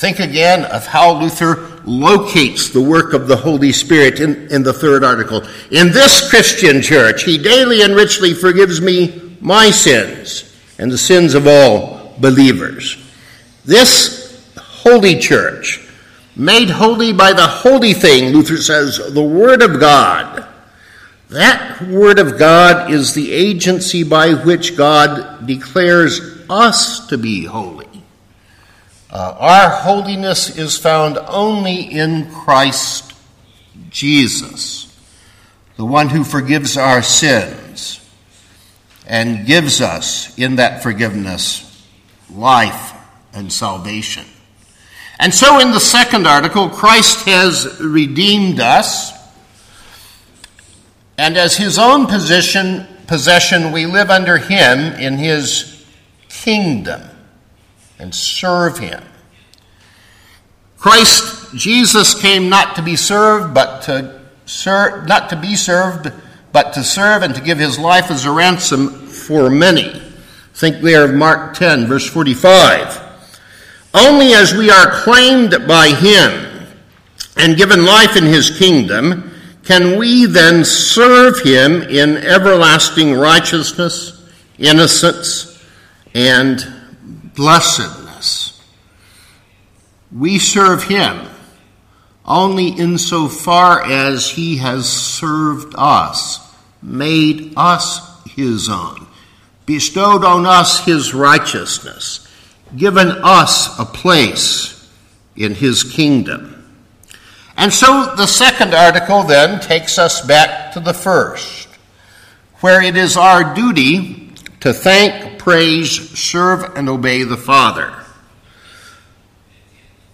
Think 0.00 0.18
again 0.18 0.64
of 0.64 0.86
how 0.86 1.20
Luther 1.20 1.56
locates 1.84 2.70
the 2.70 2.80
work 2.80 3.12
of 3.12 3.28
the 3.28 3.36
Holy 3.36 3.70
Spirit 3.70 4.18
in, 4.18 4.50
in 4.50 4.62
the 4.62 4.72
third 4.72 5.04
article. 5.04 5.42
In 5.70 5.92
this 5.92 6.30
Christian 6.30 6.80
church, 6.80 7.24
he 7.24 7.36
daily 7.36 7.82
and 7.82 7.94
richly 7.94 8.32
forgives 8.32 8.80
me 8.80 9.36
my 9.42 9.70
sins 9.70 10.58
and 10.78 10.90
the 10.90 10.96
sins 10.96 11.34
of 11.34 11.46
all 11.46 12.14
believers. 12.18 12.96
This 13.66 14.50
holy 14.56 15.18
church, 15.18 15.86
made 16.34 16.70
holy 16.70 17.12
by 17.12 17.34
the 17.34 17.46
holy 17.46 17.92
thing, 17.92 18.32
Luther 18.32 18.56
says, 18.56 19.12
the 19.12 19.22
Word 19.22 19.60
of 19.60 19.78
God. 19.78 20.48
That 21.28 21.82
Word 21.82 22.18
of 22.18 22.38
God 22.38 22.90
is 22.90 23.12
the 23.12 23.30
agency 23.30 24.02
by 24.04 24.32
which 24.32 24.78
God 24.78 25.46
declares 25.46 26.22
us 26.48 27.06
to 27.08 27.18
be 27.18 27.44
holy. 27.44 27.79
Uh, 29.12 29.34
our 29.40 29.70
holiness 29.70 30.56
is 30.56 30.78
found 30.78 31.18
only 31.18 31.80
in 31.80 32.30
Christ 32.30 33.12
Jesus, 33.88 34.96
the 35.76 35.84
one 35.84 36.10
who 36.10 36.22
forgives 36.22 36.76
our 36.76 37.02
sins 37.02 38.00
and 39.08 39.46
gives 39.46 39.80
us 39.80 40.38
in 40.38 40.56
that 40.56 40.84
forgiveness 40.84 41.66
life 42.32 42.92
and 43.32 43.52
salvation. 43.52 44.24
And 45.18 45.34
so 45.34 45.58
in 45.58 45.72
the 45.72 45.80
second 45.80 46.28
article, 46.28 46.68
Christ 46.68 47.24
has 47.26 47.80
redeemed 47.80 48.60
us, 48.60 49.10
and 51.18 51.36
as 51.36 51.56
his 51.56 51.80
own 51.80 52.06
position, 52.06 52.86
possession, 53.08 53.72
we 53.72 53.86
live 53.86 54.08
under 54.08 54.38
him 54.38 54.78
in 54.78 55.18
his 55.18 55.84
kingdom 56.28 57.09
and 58.00 58.14
serve 58.14 58.78
him. 58.78 59.02
Christ 60.78 61.54
Jesus 61.54 62.20
came 62.20 62.48
not 62.48 62.76
to 62.76 62.82
be 62.82 62.96
served, 62.96 63.54
but 63.54 63.82
to 63.82 64.20
serve, 64.46 65.06
not 65.06 65.28
to 65.30 65.36
be 65.36 65.54
served, 65.54 66.12
but 66.52 66.72
to 66.74 66.82
serve 66.82 67.22
and 67.22 67.34
to 67.34 67.40
give 67.40 67.58
his 67.58 67.78
life 67.78 68.10
as 68.10 68.24
a 68.24 68.30
ransom 68.30 69.06
for 69.06 69.50
many. 69.50 70.00
Think 70.54 70.80
there 70.80 71.04
of 71.04 71.14
Mark 71.14 71.54
10, 71.54 71.86
verse 71.86 72.08
45. 72.08 73.08
Only 73.92 74.32
as 74.34 74.54
we 74.54 74.70
are 74.70 75.02
claimed 75.02 75.50
by 75.66 75.88
him 75.88 76.66
and 77.36 77.56
given 77.56 77.84
life 77.84 78.16
in 78.16 78.24
his 78.24 78.56
kingdom, 78.58 79.32
can 79.64 79.98
we 79.98 80.26
then 80.26 80.64
serve 80.64 81.40
him 81.40 81.82
in 81.82 82.16
everlasting 82.18 83.14
righteousness, 83.14 84.28
innocence, 84.58 85.64
and 86.14 86.66
blessedness. 87.40 88.62
We 90.14 90.38
serve 90.38 90.82
him 90.82 91.26
only 92.22 92.68
insofar 92.68 93.82
as 93.82 94.28
he 94.32 94.58
has 94.58 94.86
served 94.86 95.74
us, 95.74 96.38
made 96.82 97.54
us 97.56 98.22
his 98.26 98.68
own, 98.68 99.06
bestowed 99.64 100.22
on 100.22 100.44
us 100.44 100.84
his 100.84 101.14
righteousness, 101.14 102.28
given 102.76 103.08
us 103.08 103.78
a 103.78 103.86
place 103.86 104.86
in 105.34 105.54
his 105.54 105.82
kingdom. 105.82 106.78
And 107.56 107.72
so 107.72 108.16
the 108.16 108.26
second 108.26 108.74
article 108.74 109.22
then 109.22 109.60
takes 109.60 109.98
us 109.98 110.20
back 110.20 110.74
to 110.74 110.80
the 110.80 110.92
first, 110.92 111.68
where 112.56 112.82
it 112.82 112.98
is 112.98 113.16
our 113.16 113.54
duty 113.54 114.29
to 114.60 114.72
thank, 114.72 115.38
praise, 115.38 116.18
serve, 116.18 116.76
and 116.76 116.88
obey 116.88 117.22
the 117.22 117.36
Father. 117.36 117.94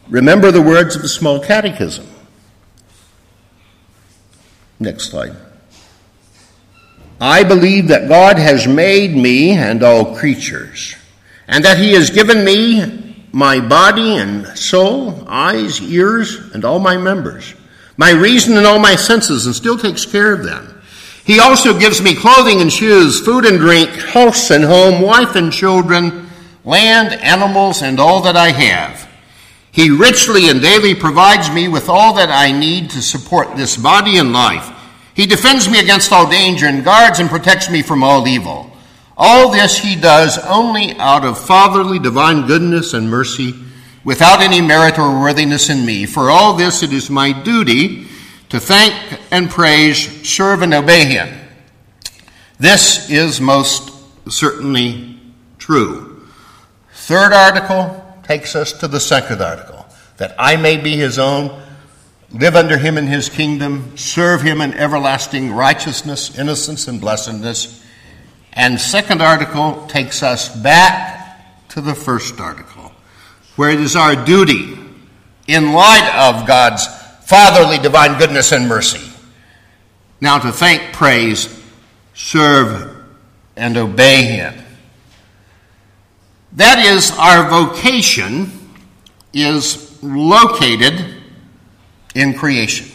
Remember 0.09 0.53
the 0.53 0.63
words 0.63 0.95
of 0.95 1.03
the 1.03 1.09
small 1.09 1.41
catechism. 1.41 2.07
Next 4.79 5.11
slide. 5.11 5.35
I 7.21 7.45
believe 7.45 7.89
that 7.89 8.09
God 8.09 8.39
has 8.39 8.67
made 8.67 9.17
me 9.17 9.53
and 9.53 9.83
all 9.83 10.15
creatures, 10.17 10.95
and 11.49 11.65
that 11.65 11.79
He 11.79 11.93
has 11.95 12.11
given 12.11 12.45
me 12.45 13.27
my 13.33 13.59
body 13.59 14.17
and 14.17 14.47
soul, 14.57 15.25
eyes, 15.27 15.81
ears, 15.81 16.37
and 16.55 16.65
all 16.65 16.79
my 16.79 16.97
members, 16.97 17.55
my 17.97 18.11
reason 18.11 18.57
and 18.57 18.67
all 18.67 18.79
my 18.79 18.95
senses, 18.95 19.47
and 19.47 19.55
still 19.55 19.79
takes 19.79 20.07
care 20.07 20.33
of 20.33 20.45
them. 20.45 20.76
He 21.27 21.41
also 21.41 21.77
gives 21.77 22.01
me 22.01 22.15
clothing 22.15 22.61
and 22.61 22.73
shoes, 22.73 23.19
food 23.19 23.47
and 23.47 23.59
drink, 23.59 23.91
house 23.91 24.53
and 24.53 24.63
home, 24.63 25.03
wife 25.03 25.35
and 25.35 25.53
children, 25.53 26.31
land, 26.65 27.15
animals, 27.15 27.83
and 27.83 27.99
all 27.99 28.23
that 28.23 28.37
I 28.37 28.53
have. 28.53 29.09
He 29.73 29.91
richly 29.91 30.49
and 30.49 30.63
daily 30.63 30.95
provides 30.95 31.51
me 31.51 31.67
with 31.67 31.89
all 31.89 32.15
that 32.15 32.31
I 32.31 32.53
need 32.53 32.91
to 32.91 33.03
support 33.03 33.57
this 33.57 33.77
body 33.77 34.19
and 34.19 34.33
life. 34.33 34.73
He 35.15 35.27
defends 35.27 35.69
me 35.69 35.81
against 35.81 36.13
all 36.13 36.31
danger 36.31 36.67
and 36.67 36.85
guards 36.85 37.19
and 37.19 37.29
protects 37.29 37.69
me 37.69 37.83
from 37.83 38.05
all 38.05 38.29
evil. 38.29 38.71
All 39.17 39.51
this 39.51 39.79
he 39.79 39.97
does 39.97 40.39
only 40.47 40.95
out 40.95 41.25
of 41.25 41.45
fatherly 41.45 41.99
divine 41.99 42.47
goodness 42.47 42.95
and 42.95 43.11
mercy, 43.11 43.53
without 44.05 44.41
any 44.41 44.61
merit 44.61 44.97
or 44.97 45.21
worthiness 45.21 45.71
in 45.71 45.85
me. 45.85 46.07
For 46.07 46.31
all 46.31 46.55
this 46.55 46.85
it 46.85 46.93
is 46.93 47.11
my 47.11 47.33
duty 47.33 48.06
to 48.49 48.61
thank 48.61 48.95
and 49.31 49.51
praise, 49.51 50.29
serve 50.29 50.63
and 50.63 50.73
obey 50.75 51.05
him. 51.05 51.29
This 52.59 53.11
is 53.11 53.41
most 53.41 53.93
certainly 54.29 55.19
true. 55.59 56.27
Third 56.93 57.33
article 57.33 58.03
takes 58.23 58.57
us 58.57 58.73
to 58.75 58.89
the 58.89 59.01
second 59.01 59.41
article 59.41 59.87
that 60.17 60.35
I 60.39 60.57
may 60.57 60.77
be 60.77 60.97
his 60.97 61.19
own, 61.19 61.63
live 62.33 62.57
under 62.57 62.79
him 62.79 62.97
in 62.97 63.07
his 63.07 63.29
kingdom, 63.29 63.97
serve 63.97 64.43
him 64.43 64.61
in 64.61 64.73
everlasting 64.75 65.53
righteousness, 65.53 66.39
innocence, 66.39 66.89
and 66.89 67.01
blessedness 67.01 67.83
and 68.57 68.81
second 68.81 69.21
article 69.21 69.87
takes 69.87 70.23
us 70.23 70.49
back 70.49 71.69
to 71.69 71.83
the 71.83 71.95
first 71.95 72.41
article, 72.41 72.91
where 73.55 73.71
it 73.71 73.79
is 73.79 73.95
our 73.95 74.17
duty, 74.25 74.79
in 75.47 75.75
light 75.75 76.11
of 76.17 76.47
God's 76.47 76.89
fatherly 77.27 77.77
divine 77.79 78.17
goodness 78.19 78.53
and 78.53 78.69
mercy, 78.69 79.05
now 80.21 80.39
to 80.39 80.53
thank, 80.53 80.93
praise, 80.93 81.61
serve, 82.15 83.05
and 83.57 83.77
obey 83.77 84.23
Him. 84.23 84.55
That 86.53 86.79
is, 86.79 87.11
our 87.19 87.51
vocation 87.51 88.53
is 89.33 90.01
located 90.05 91.05
in 92.15 92.33
creation. 92.33 92.87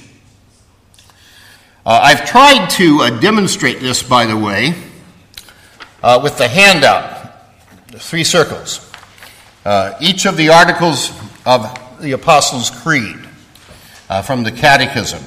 Uh, 1.85 1.99
I've 2.01 2.25
tried 2.25 2.69
to 2.69 3.01
uh, 3.01 3.19
demonstrate 3.19 3.81
this, 3.81 4.01
by 4.01 4.25
the 4.25 4.37
way, 4.37 4.75
uh, 6.01 6.21
with 6.23 6.37
the 6.37 6.47
handout, 6.47 7.33
the 7.87 7.99
three 7.99 8.23
circles. 8.23 8.89
Uh, 9.65 9.93
each 9.99 10.25
of 10.25 10.37
the 10.37 10.49
articles 10.49 11.11
of 11.45 11.77
the 11.99 12.13
Apostles' 12.13 12.69
Creed 12.69 13.27
uh, 14.11 14.21
from 14.21 14.43
the 14.43 14.51
Catechism. 14.51 15.23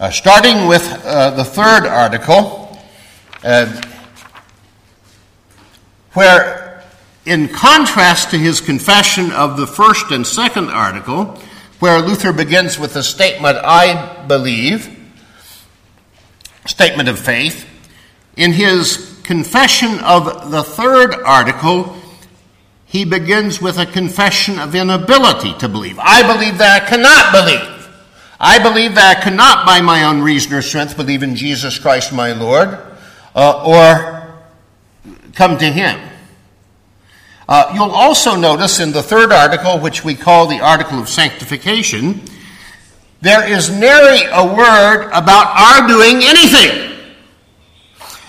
Uh, 0.00 0.10
starting 0.10 0.66
with 0.66 0.90
uh, 1.04 1.30
the 1.32 1.44
third 1.44 1.84
article, 1.84 2.78
uh, 3.44 3.66
where, 6.14 6.82
in 7.26 7.46
contrast 7.46 8.30
to 8.30 8.38
his 8.38 8.62
confession 8.62 9.30
of 9.32 9.58
the 9.58 9.66
first 9.66 10.10
and 10.12 10.26
second 10.26 10.70
article, 10.70 11.38
where 11.78 12.00
Luther 12.00 12.32
begins 12.32 12.78
with 12.78 12.94
the 12.94 13.02
statement, 13.02 13.58
I 13.62 14.24
believe, 14.26 14.98
statement 16.64 17.10
of 17.10 17.18
faith, 17.18 17.68
in 18.34 18.52
his 18.52 19.20
confession 19.24 19.98
of 19.98 20.50
the 20.50 20.62
third 20.62 21.14
article, 21.22 21.94
he 22.86 23.04
begins 23.04 23.60
with 23.60 23.76
a 23.76 23.84
confession 23.84 24.58
of 24.58 24.74
inability 24.74 25.52
to 25.58 25.68
believe. 25.68 25.98
I 25.98 26.22
believe 26.22 26.56
that 26.56 26.82
I 26.82 26.86
cannot 26.86 27.32
believe. 27.32 27.75
I 28.38 28.58
believe 28.58 28.94
that 28.94 29.16
I 29.16 29.20
cannot, 29.20 29.64
by 29.64 29.80
my 29.80 30.04
own 30.04 30.20
reason 30.20 30.52
or 30.52 30.62
strength, 30.62 30.96
believe 30.96 31.22
in 31.22 31.36
Jesus 31.36 31.78
Christ 31.78 32.12
my 32.12 32.32
Lord 32.32 32.78
uh, 33.34 33.64
or 33.64 34.44
come 35.34 35.56
to 35.58 35.64
Him. 35.64 36.00
Uh, 37.48 37.72
you'll 37.74 37.92
also 37.92 38.34
notice 38.36 38.80
in 38.80 38.92
the 38.92 39.02
third 39.02 39.32
article, 39.32 39.78
which 39.78 40.04
we 40.04 40.14
call 40.14 40.46
the 40.46 40.60
article 40.60 40.98
of 40.98 41.08
sanctification, 41.08 42.20
there 43.20 43.48
is 43.48 43.70
nary 43.70 44.20
a 44.30 44.44
word 44.44 45.08
about 45.12 45.46
our 45.56 45.88
doing 45.88 46.22
anything. 46.22 47.14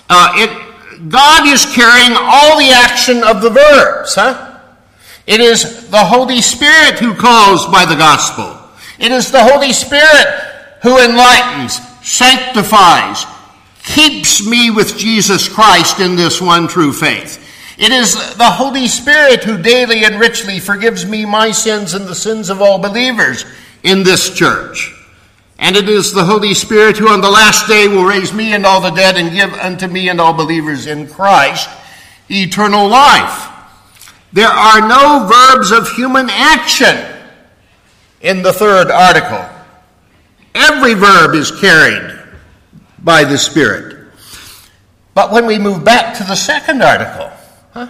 Uh, 0.08 0.32
it 0.36 0.68
God 1.08 1.46
is 1.46 1.64
carrying 1.66 2.16
all 2.16 2.58
the 2.58 2.70
action 2.70 3.22
of 3.22 3.40
the 3.40 3.50
verbs, 3.50 4.14
huh? 4.14 4.58
It 5.26 5.40
is 5.40 5.90
the 5.90 6.04
Holy 6.04 6.40
Spirit 6.40 6.98
who 6.98 7.14
calls 7.14 7.66
by 7.66 7.84
the 7.84 7.94
gospel. 7.94 8.57
It 8.98 9.12
is 9.12 9.30
the 9.30 9.44
Holy 9.44 9.72
Spirit 9.72 10.26
who 10.82 10.98
enlightens, 10.98 11.78
sanctifies, 12.06 13.24
keeps 13.84 14.46
me 14.46 14.70
with 14.70 14.96
Jesus 14.96 15.48
Christ 15.48 16.00
in 16.00 16.16
this 16.16 16.40
one 16.40 16.68
true 16.68 16.92
faith. 16.92 17.44
It 17.78 17.92
is 17.92 18.14
the 18.36 18.50
Holy 18.50 18.88
Spirit 18.88 19.44
who 19.44 19.62
daily 19.62 20.04
and 20.04 20.18
richly 20.18 20.58
forgives 20.58 21.06
me 21.06 21.24
my 21.24 21.52
sins 21.52 21.94
and 21.94 22.06
the 22.06 22.14
sins 22.14 22.50
of 22.50 22.60
all 22.60 22.78
believers 22.78 23.44
in 23.84 24.02
this 24.02 24.34
church. 24.34 24.92
And 25.60 25.76
it 25.76 25.88
is 25.88 26.12
the 26.12 26.24
Holy 26.24 26.54
Spirit 26.54 26.96
who 26.96 27.08
on 27.08 27.20
the 27.20 27.30
last 27.30 27.68
day 27.68 27.86
will 27.88 28.04
raise 28.04 28.32
me 28.32 28.52
and 28.52 28.66
all 28.66 28.80
the 28.80 28.90
dead 28.90 29.16
and 29.16 29.32
give 29.32 29.52
unto 29.54 29.86
me 29.86 30.08
and 30.08 30.20
all 30.20 30.32
believers 30.32 30.86
in 30.86 31.08
Christ 31.08 31.68
eternal 32.28 32.88
life. 32.88 33.48
There 34.32 34.48
are 34.48 34.86
no 34.86 35.26
verbs 35.26 35.70
of 35.70 35.88
human 35.90 36.28
action 36.30 36.96
in 38.20 38.42
the 38.42 38.52
third 38.52 38.90
article. 38.90 39.44
Every 40.54 40.94
verb 40.94 41.34
is 41.34 41.50
carried 41.50 42.18
by 42.98 43.24
the 43.24 43.38
Spirit. 43.38 43.96
But 45.14 45.32
when 45.32 45.46
we 45.46 45.58
move 45.58 45.84
back 45.84 46.16
to 46.18 46.24
the 46.24 46.34
second 46.34 46.82
article, 46.82 47.30
huh, 47.72 47.88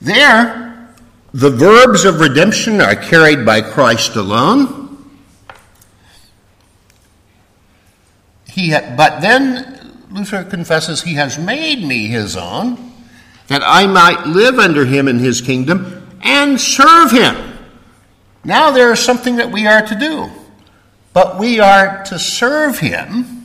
there 0.00 0.66
the 1.32 1.50
verbs 1.50 2.04
of 2.04 2.20
redemption 2.20 2.80
are 2.80 2.96
carried 2.96 3.44
by 3.44 3.60
Christ 3.60 4.16
alone. 4.16 4.84
He 8.48 8.70
but 8.70 9.20
then 9.20 9.94
Luther 10.10 10.44
confesses 10.44 11.02
he 11.02 11.14
has 11.14 11.36
made 11.36 11.84
me 11.84 12.06
his 12.06 12.36
own, 12.36 12.92
that 13.48 13.62
I 13.62 13.86
might 13.86 14.26
live 14.26 14.58
under 14.58 14.86
him 14.86 15.08
in 15.08 15.18
his 15.18 15.42
kingdom 15.42 16.08
and 16.22 16.60
serve 16.60 17.10
him. 17.10 17.55
Now 18.46 18.70
there 18.70 18.92
is 18.92 19.00
something 19.00 19.36
that 19.36 19.50
we 19.50 19.66
are 19.66 19.82
to 19.82 19.94
do, 19.98 20.30
but 21.12 21.38
we 21.38 21.58
are 21.58 22.04
to 22.04 22.18
serve 22.18 22.78
him 22.78 23.44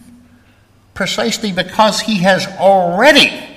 precisely 0.94 1.52
because 1.52 2.00
he 2.00 2.20
has 2.20 2.46
already 2.46 3.48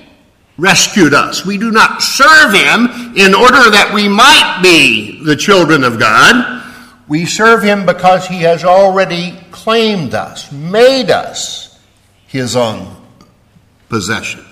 rescued 0.56 1.12
us. 1.12 1.44
We 1.44 1.58
do 1.58 1.70
not 1.70 2.00
serve 2.00 2.54
him 2.54 3.14
in 3.14 3.34
order 3.34 3.70
that 3.70 3.92
we 3.92 4.08
might 4.08 4.60
be 4.62 5.22
the 5.22 5.36
children 5.36 5.84
of 5.84 5.98
God. 5.98 6.64
We 7.08 7.26
serve 7.26 7.62
him 7.62 7.84
because 7.84 8.26
he 8.26 8.38
has 8.38 8.64
already 8.64 9.38
claimed 9.50 10.14
us, 10.14 10.50
made 10.50 11.10
us 11.10 11.78
his 12.26 12.56
own 12.56 12.96
possession. 13.90 14.46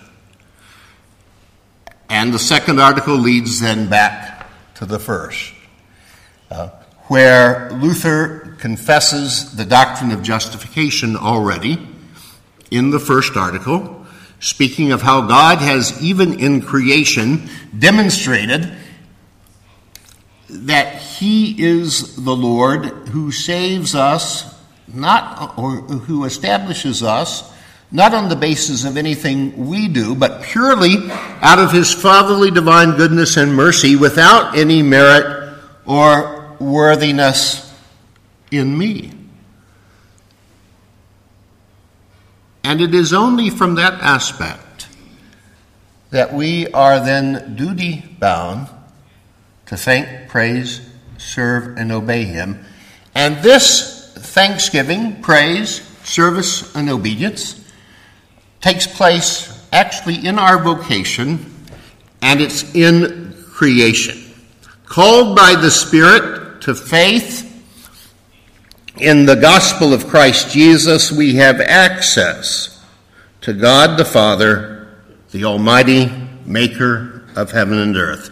And 2.11 2.35
the 2.35 2.38
second 2.38 2.78
article 2.78 3.16
leads 3.16 3.61
then 3.61 3.88
back 3.88 4.46
to 4.74 4.85
the 4.85 4.98
first, 4.98 5.55
uh, 6.50 6.68
where 7.12 7.70
Luther 7.72 8.57
confesses 8.59 9.55
the 9.55 9.66
doctrine 9.66 10.12
of 10.12 10.22
justification 10.22 11.14
already 11.14 11.79
in 12.70 12.88
the 12.88 12.98
first 12.98 13.37
article, 13.37 14.07
speaking 14.40 14.92
of 14.92 15.03
how 15.03 15.20
God 15.20 15.59
has, 15.59 16.03
even 16.03 16.40
in 16.40 16.62
creation, 16.62 17.51
demonstrated 17.79 18.72
that 20.48 21.03
he 21.03 21.62
is 21.62 22.16
the 22.16 22.35
Lord 22.35 22.87
who 22.87 23.31
saves 23.31 23.94
us, 23.94 24.59
not 24.88 25.59
or 25.59 25.83
who 25.83 26.25
establishes 26.25 27.03
us, 27.03 27.53
not 27.90 28.14
on 28.14 28.31
the 28.31 28.37
basis 28.37 28.87
of 28.87 28.96
anything 28.96 29.68
we 29.68 29.87
do, 29.87 30.14
but 30.14 30.42
purely 30.44 30.96
out 31.42 31.59
of 31.59 31.72
his 31.72 31.92
fatherly 31.92 32.51
divine 32.51 32.92
goodness 32.96 33.37
and 33.37 33.55
mercy, 33.55 33.96
without 33.96 34.57
any 34.57 34.81
merit 34.81 35.59
or 35.85 36.41
worthiness 36.62 37.72
in 38.51 38.77
me. 38.77 39.12
And 42.64 42.81
it 42.81 42.94
is 42.94 43.12
only 43.12 43.51
from 43.51 43.75
that 43.75 43.94
aspect 43.94 44.88
that 46.11 46.33
we 46.33 46.68
are 46.68 47.01
then 47.01 47.57
duty 47.57 48.05
bound 48.18 48.68
to 49.66 49.77
thank, 49.77 50.29
praise, 50.29 50.81
serve, 51.18 51.77
and 51.77 51.90
obey 51.90 52.25
Him. 52.25 52.64
And 53.14 53.42
this 53.42 54.12
thanksgiving, 54.14 55.22
praise, 55.22 55.81
service, 56.05 56.75
and 56.75 56.88
obedience 56.88 57.59
takes 58.61 58.87
place 58.87 59.66
actually 59.72 60.27
in 60.27 60.38
our 60.38 60.62
vocation 60.62 61.53
and 62.20 62.40
it's 62.40 62.75
in 62.75 63.35
creation. 63.51 64.18
Called 64.87 65.37
by 65.37 65.55
the 65.55 65.70
Spirit 65.70 66.41
to 66.62 66.75
faith 66.75 67.48
in 68.98 69.27
the 69.27 69.35
gospel 69.35 69.92
of 69.92 70.07
Christ 70.07 70.53
Jesus, 70.53 71.11
we 71.11 71.35
have 71.37 71.61
access 71.61 72.85
to 73.40 73.53
God 73.53 73.98
the 73.98 74.05
Father, 74.05 74.94
the 75.33 75.44
Almighty 75.44 76.11
Maker 76.44 77.25
of 77.35 77.51
heaven 77.51 77.79
and 77.79 77.96
earth. 77.96 78.31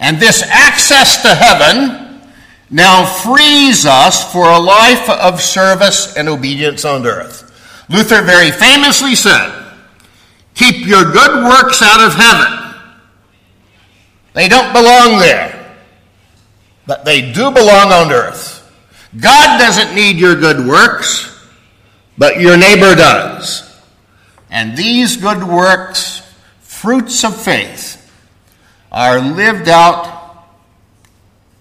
And 0.00 0.18
this 0.18 0.42
access 0.42 1.22
to 1.22 1.34
heaven 1.34 2.22
now 2.70 3.04
frees 3.04 3.86
us 3.86 4.32
for 4.32 4.48
a 4.48 4.58
life 4.58 5.08
of 5.08 5.40
service 5.40 6.16
and 6.16 6.28
obedience 6.28 6.84
on 6.84 7.06
earth. 7.06 7.46
Luther 7.88 8.22
very 8.22 8.50
famously 8.50 9.14
said, 9.14 9.74
Keep 10.54 10.86
your 10.86 11.04
good 11.04 11.44
works 11.44 11.82
out 11.82 12.00
of 12.00 12.14
heaven. 12.14 12.82
They 14.32 14.48
don't 14.48 14.72
belong 14.72 15.18
there, 15.18 15.59
but 16.90 17.04
they 17.04 17.20
do 17.20 17.52
belong 17.52 17.92
on 17.92 18.10
earth. 18.10 18.68
God 19.16 19.58
doesn't 19.58 19.94
need 19.94 20.16
your 20.16 20.34
good 20.34 20.66
works, 20.66 21.40
but 22.18 22.40
your 22.40 22.56
neighbor 22.56 22.96
does. 22.96 23.80
And 24.50 24.76
these 24.76 25.16
good 25.16 25.44
works, 25.44 26.20
fruits 26.62 27.22
of 27.22 27.40
faith, 27.40 28.12
are 28.90 29.20
lived 29.20 29.68
out 29.68 30.48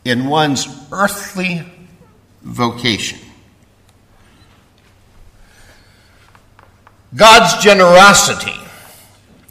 in 0.03 0.25
one's 0.25 0.67
earthly 0.91 1.61
vocation. 2.41 3.19
God's 7.15 7.63
generosity 7.63 8.59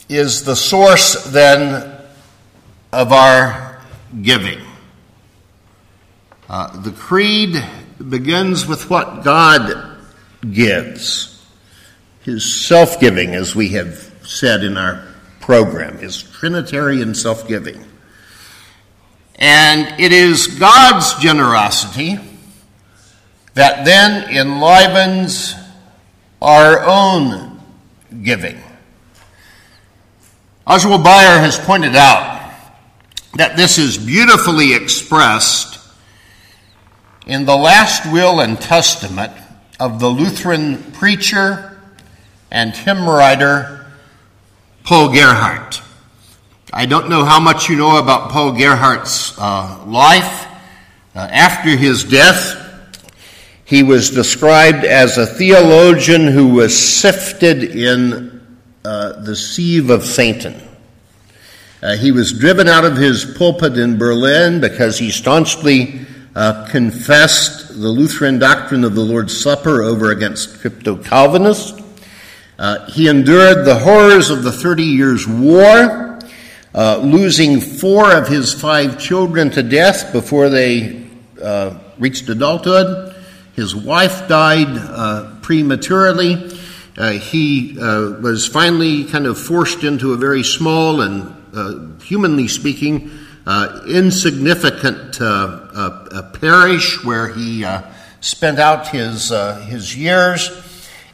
is 0.09 0.43
the 0.43 0.57
source 0.57 1.23
then 1.27 2.01
of 2.93 3.13
our 3.13 3.81
giving. 4.23 4.59
Uh, 6.49 6.81
the 6.81 6.93
creed 6.93 7.63
begins 8.09 8.67
with 8.67 8.89
what 8.89 9.23
God 9.23 9.99
gives, 10.51 11.45
his 12.23 12.67
self 12.67 12.99
giving, 13.01 13.35
as 13.35 13.55
we 13.55 13.71
have 13.71 14.11
said 14.23 14.65
in 14.65 14.79
our 14.79 15.07
program, 15.41 15.99
his 15.99 16.23
Trinitarian 16.23 17.15
self 17.15 17.47
giving. 17.47 17.85
And 19.35 20.01
it 20.01 20.11
is 20.11 20.47
God's 20.47 21.15
generosity 21.23 22.19
that 23.53 23.85
then 23.85 24.35
enlivens 24.35 25.55
our 26.41 26.83
own 26.85 27.61
giving. 28.23 28.59
Oswald 30.67 31.05
Bayer 31.05 31.39
has 31.41 31.59
pointed 31.59 31.95
out 31.95 32.53
that 33.35 33.57
this 33.57 33.77
is 33.77 33.99
beautifully 33.99 34.75
expressed 34.75 35.68
in 37.29 37.45
the 37.45 37.55
last 37.55 38.11
will 38.11 38.41
and 38.41 38.59
testament 38.59 39.33
of 39.79 40.01
the 40.01 40.09
Lutheran 40.09 40.83
preacher 40.93 41.79
and 42.51 42.75
hymn 42.75 43.07
writer 43.07 43.87
Paul 44.83 45.13
Gerhardt. 45.13 45.83
I 46.73 46.87
don't 46.87 47.11
know 47.11 47.25
how 47.25 47.39
much 47.39 47.69
you 47.69 47.77
know 47.77 47.99
about 47.99 48.31
Paul 48.31 48.53
Gerhardt's 48.53 49.39
uh, 49.39 49.85
life. 49.87 50.47
Uh, 51.15 51.19
after 51.31 51.71
his 51.71 52.05
death, 52.05 52.65
he 53.67 53.83
was 53.83 54.11
described 54.11 54.85
as 54.87 55.19
a 55.19 55.27
theologian 55.27 56.29
who 56.29 56.49
was 56.49 56.77
sifted 56.77 57.63
in 57.63 58.41
uh, 58.87 59.21
the 59.21 59.37
sieve 59.37 59.91
of 59.91 60.05
Satan. 60.05 60.55
Uh, 61.83 61.97
he 61.97 62.11
was 62.11 62.33
driven 62.33 62.69
out 62.69 62.87
of 62.87 62.97
his 62.97 63.25
pulpit 63.37 63.77
in 63.77 63.99
Berlin 63.99 64.61
because 64.61 64.99
he 64.99 65.11
staunchly 65.11 66.07
uh, 66.39 66.69
confessed 66.71 67.69
the 67.69 67.89
Lutheran 67.89 68.39
doctrine 68.39 68.85
of 68.85 68.95
the 68.95 69.01
Lord's 69.01 69.37
Supper 69.37 69.83
over 69.83 70.13
against 70.13 70.61
crypto 70.61 70.95
Calvinists. 70.95 71.83
Uh, 72.57 72.89
he 72.91 73.09
endured 73.09 73.65
the 73.65 73.77
horrors 73.81 74.31
of 74.31 74.45
the 74.45 74.53
Thirty 74.53 74.85
Years' 74.85 75.27
War, 75.27 76.21
uh, 76.77 76.99
losing 76.99 77.61
four 77.61 78.15
of 78.15 78.29
his 78.29 78.55
five 78.55 79.01
children 79.01 79.51
to 79.51 79.65
death 79.65 80.13
before 80.13 80.49
they 80.49 81.09
reached 81.99 82.29
adulthood. 82.29 83.17
His 83.57 83.75
wife 83.75 84.29
died 84.29 85.43
prematurely. 85.43 86.53
Uh, 86.97 87.13
he 87.13 87.77
uh, 87.81 88.11
was 88.21 88.47
finally 88.47 89.05
kind 89.05 89.27
of 89.27 89.39
forced 89.39 89.83
into 89.83 90.13
a 90.13 90.17
very 90.17 90.45
small 90.45 91.01
and, 91.01 91.35
uh, 91.53 92.03
humanly 92.03 92.47
speaking, 92.47 93.11
uh, 93.49 93.81
insignificant 93.89 95.21
uh, 95.21 96.31
parish 96.41 97.03
where 97.05 97.29
he 97.29 97.65
spent 98.21 98.59
out 98.59 98.89
his, 98.89 99.31
his 99.65 99.97
years. 99.97 100.51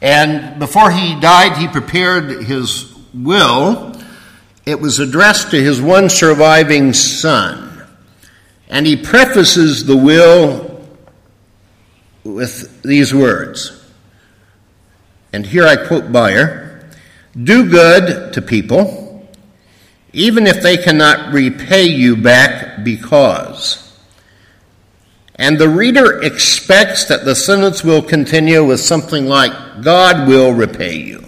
And 0.01 0.59
before 0.59 0.91
he 0.91 1.19
died, 1.19 1.57
he 1.57 1.67
prepared 1.67 2.43
his 2.43 2.93
will. 3.13 3.99
It 4.65 4.79
was 4.79 4.99
addressed 4.99 5.51
to 5.51 5.63
his 5.63 5.81
one 5.81 6.09
surviving 6.09 6.93
son. 6.93 7.87
And 8.69 8.85
he 8.85 8.97
prefaces 8.97 9.85
the 9.85 9.95
will 9.95 10.85
with 12.23 12.81
these 12.83 13.13
words 13.13 13.85
and 15.35 15.45
here 15.45 15.67
I 15.67 15.75
quote 15.75 16.13
Bayer 16.13 16.87
do 17.43 17.69
good 17.69 18.31
to 18.35 18.41
people, 18.41 19.04
even 20.15 20.47
if 20.47 20.61
they 20.61 20.77
cannot 20.77 21.33
repay 21.33 21.83
you 21.83 22.15
back 22.15 22.83
because. 22.85 23.81
And 25.35 25.59
the 25.59 25.67
reader 25.67 26.21
expects 26.21 27.03
that 27.05 27.25
the 27.25 27.35
sentence 27.35 27.83
will 27.83 28.01
continue 28.01 28.63
with 28.63 28.79
something 28.79 29.25
like, 29.25 29.51
God 29.81 30.25
will 30.25 30.53
repay 30.53 30.95
you. 30.95 31.25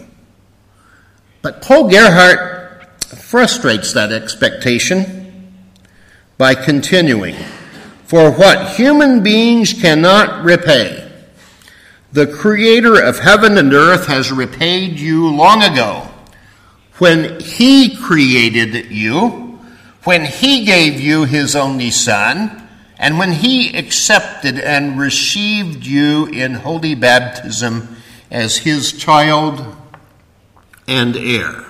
But 1.42 1.62
Paul 1.62 1.90
Gerhardt 1.90 3.04
frustrates 3.18 3.92
that 3.92 4.14
expectation 4.14 5.54
by 6.38 6.56
continuing, 6.56 7.36
For 8.06 8.32
what 8.32 8.78
human 8.78 9.22
beings 9.22 9.74
cannot 9.74 10.46
repay, 10.46 11.12
the 12.14 12.28
creator 12.28 13.02
of 13.02 13.20
heaven 13.20 13.58
and 13.58 13.74
earth 13.74 14.08
has 14.08 14.32
repaid 14.32 14.98
you 14.98 15.28
long 15.28 15.62
ago 15.62 16.07
when 16.98 17.40
he 17.40 17.96
created 17.96 18.92
you, 18.92 19.60
when 20.04 20.26
he 20.26 20.66
gave 20.66 21.00
you 21.00 21.26
his 21.26 21.56
only 21.56 21.92
son, 21.92 22.68
and 22.98 23.20
when 23.20 23.32
he 23.32 23.78
accepted 23.78 24.60
and 24.60 25.00
received 25.00 25.86
you 25.86 26.26
in 26.28 26.54
holy 26.54 26.96
baptism 26.96 27.96
as 28.32 28.58
his 28.58 28.92
child 28.92 29.64
and 30.88 31.16
heir. 31.16 31.66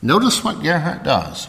Notice 0.00 0.42
what 0.42 0.62
Gerhardt 0.62 1.02
does. 1.02 1.48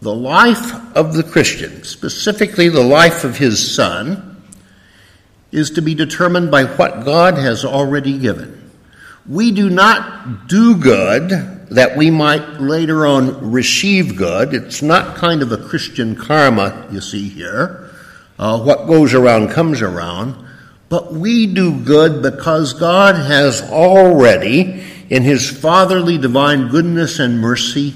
The 0.00 0.14
life 0.14 0.74
of 0.94 1.14
the 1.14 1.22
Christian, 1.22 1.82
specifically 1.82 2.68
the 2.68 2.82
life 2.82 3.24
of 3.24 3.38
his 3.38 3.74
son, 3.74 4.42
is 5.50 5.70
to 5.70 5.82
be 5.82 5.94
determined 5.94 6.50
by 6.50 6.64
what 6.64 7.04
God 7.04 7.34
has 7.38 7.64
already 7.64 8.18
given. 8.18 8.55
We 9.28 9.50
do 9.50 9.68
not 9.68 10.46
do 10.48 10.76
good 10.76 11.30
that 11.70 11.96
we 11.96 12.10
might 12.10 12.60
later 12.60 13.06
on 13.06 13.50
receive 13.50 14.16
good. 14.16 14.54
It's 14.54 14.82
not 14.82 15.16
kind 15.16 15.42
of 15.42 15.50
a 15.50 15.56
Christian 15.56 16.14
karma, 16.14 16.86
you 16.90 17.00
see 17.00 17.28
here. 17.28 17.90
Uh, 18.38 18.60
what 18.62 18.86
goes 18.86 19.14
around 19.14 19.50
comes 19.50 19.82
around. 19.82 20.46
But 20.88 21.12
we 21.12 21.52
do 21.52 21.80
good 21.80 22.22
because 22.22 22.72
God 22.72 23.16
has 23.16 23.62
already, 23.62 24.84
in 25.10 25.22
His 25.24 25.50
fatherly 25.50 26.18
divine 26.18 26.68
goodness 26.68 27.18
and 27.18 27.40
mercy, 27.40 27.94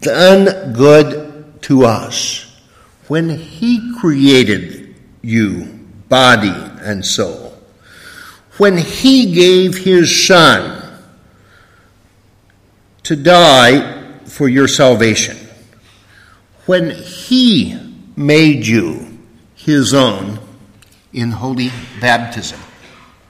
done 0.00 0.74
good 0.74 1.62
to 1.62 1.84
us. 1.86 2.42
When 3.08 3.30
He 3.30 3.94
created 3.98 4.94
you, 5.22 5.64
body 6.08 6.52
and 6.80 7.04
soul. 7.04 7.45
When 8.58 8.78
he 8.78 9.32
gave 9.32 9.78
his 9.78 10.26
son 10.26 10.82
to 13.02 13.16
die 13.16 14.18
for 14.24 14.48
your 14.48 14.68
salvation, 14.68 15.36
when 16.64 16.90
he 16.90 17.78
made 18.16 18.66
you 18.66 19.18
his 19.54 19.92
own 19.92 20.38
in 21.12 21.30
holy 21.30 21.70
baptism. 22.00 22.60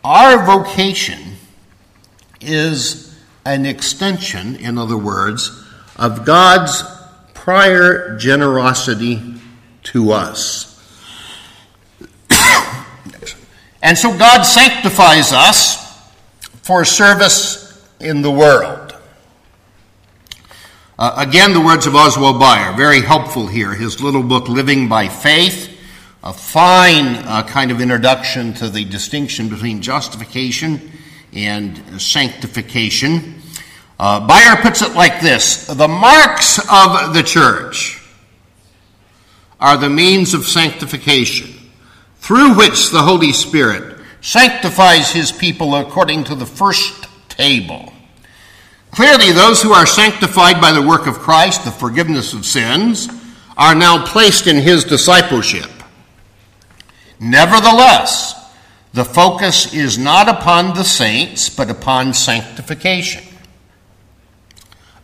Our 0.04 0.44
vocation 0.44 1.36
is 2.40 3.16
an 3.44 3.64
extension, 3.64 4.56
in 4.56 4.76
other 4.76 4.96
words, 4.96 5.64
of 5.96 6.24
God's 6.24 6.82
prior 7.32 8.16
generosity 8.18 9.22
to 9.84 10.12
us. 10.12 10.75
And 13.87 13.96
so 13.96 14.18
God 14.18 14.42
sanctifies 14.42 15.33
us 15.33 15.96
for 16.62 16.85
service 16.85 17.87
in 18.01 18.20
the 18.20 18.33
world. 18.33 18.96
Uh, 20.99 21.14
again, 21.18 21.53
the 21.53 21.61
words 21.61 21.87
of 21.87 21.94
Oswald 21.94 22.40
Bayer, 22.40 22.72
very 22.72 23.01
helpful 23.01 23.46
here. 23.46 23.75
His 23.75 24.03
little 24.03 24.25
book, 24.25 24.49
Living 24.49 24.88
by 24.88 25.07
Faith, 25.07 25.79
a 26.25 26.33
fine 26.33 27.14
uh, 27.14 27.44
kind 27.46 27.70
of 27.70 27.81
introduction 27.81 28.55
to 28.55 28.68
the 28.68 28.85
distinction 28.85 29.49
between 29.49 29.81
justification 29.81 30.90
and 31.33 32.03
sanctification. 32.03 33.40
Uh, 34.01 34.27
Bayer 34.27 34.61
puts 34.62 34.83
it 34.83 34.96
like 34.96 35.20
this 35.20 35.68
The 35.68 35.87
marks 35.87 36.59
of 36.59 37.14
the 37.14 37.22
church 37.22 38.03
are 39.61 39.77
the 39.77 39.90
means 39.90 40.35
of 40.35 40.44
sanctification 40.44 41.55
through 42.26 42.56
which 42.56 42.90
the 42.90 43.02
Holy 43.02 43.32
Spirit 43.32 44.00
sanctifies 44.20 45.12
his 45.12 45.30
people 45.30 45.76
according 45.76 46.24
to 46.24 46.34
the 46.34 46.44
first 46.44 47.06
table. 47.28 47.92
Clearly, 48.90 49.30
those 49.30 49.62
who 49.62 49.72
are 49.72 49.86
sanctified 49.86 50.60
by 50.60 50.72
the 50.72 50.82
work 50.82 51.06
of 51.06 51.20
Christ, 51.20 51.64
the 51.64 51.70
forgiveness 51.70 52.32
of 52.32 52.44
sins, 52.44 53.08
are 53.56 53.76
now 53.76 54.04
placed 54.04 54.48
in 54.48 54.56
his 54.56 54.82
discipleship. 54.82 55.70
Nevertheless, 57.20 58.34
the 58.92 59.04
focus 59.04 59.72
is 59.72 59.96
not 59.96 60.28
upon 60.28 60.74
the 60.74 60.82
saints, 60.82 61.48
but 61.48 61.70
upon 61.70 62.12
sanctification, 62.12 63.22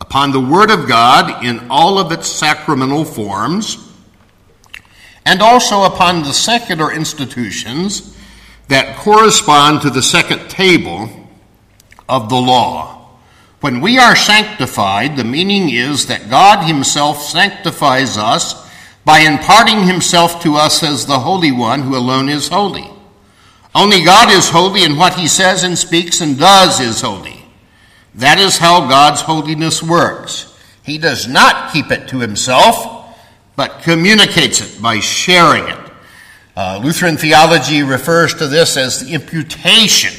upon 0.01 0.33
the 0.33 0.41
Word 0.41 0.71
of 0.71 0.89
God 0.89 1.45
in 1.45 1.67
all 1.69 1.99
of 1.99 2.11
its 2.11 2.27
sacramental 2.27 3.05
forms, 3.05 3.82
and 5.25 5.41
also 5.41 5.83
upon 5.83 6.23
the 6.23 6.33
secular 6.33 6.91
institutions 6.91 8.17
that 8.67 8.97
correspond 8.97 9.81
to 9.81 9.89
the 9.89 10.03
second 10.03 10.49
table 10.49 11.09
of 12.07 12.29
the 12.29 12.35
law. 12.35 12.93
When 13.61 13.79
we 13.79 13.97
are 13.97 14.15
sanctified, 14.15 15.15
the 15.15 15.23
meaning 15.23 15.69
is 15.69 16.07
that 16.07 16.29
God 16.29 16.67
Himself 16.67 17.21
sanctifies 17.21 18.17
us 18.17 18.69
by 19.05 19.19
imparting 19.19 19.83
Himself 19.83 20.41
to 20.43 20.55
us 20.55 20.83
as 20.83 21.05
the 21.05 21.19
Holy 21.19 21.51
One 21.51 21.81
who 21.81 21.95
alone 21.95 22.29
is 22.29 22.49
holy. 22.49 22.89
Only 23.75 24.03
God 24.03 24.31
is 24.31 24.49
holy, 24.49 24.83
and 24.83 24.97
what 24.97 25.15
He 25.15 25.27
says 25.27 25.63
and 25.63 25.77
speaks 25.77 26.21
and 26.21 26.37
does 26.37 26.79
is 26.79 27.01
holy. 27.01 27.45
That 28.15 28.37
is 28.37 28.57
how 28.57 28.87
God's 28.87 29.21
holiness 29.21 29.81
works. 29.81 30.57
He 30.83 30.97
does 30.97 31.27
not 31.27 31.73
keep 31.73 31.89
it 31.89 32.09
to 32.09 32.19
Himself, 32.19 33.02
but 33.55 33.81
communicates 33.83 34.61
it 34.61 34.81
by 34.81 34.99
sharing 34.99 35.67
it. 35.67 35.79
Uh, 36.55 36.79
Lutheran 36.83 37.17
theology 37.17 37.83
refers 37.83 38.33
to 38.35 38.47
this 38.47 38.77
as 38.77 38.99
the 38.99 39.13
imputation 39.13 40.13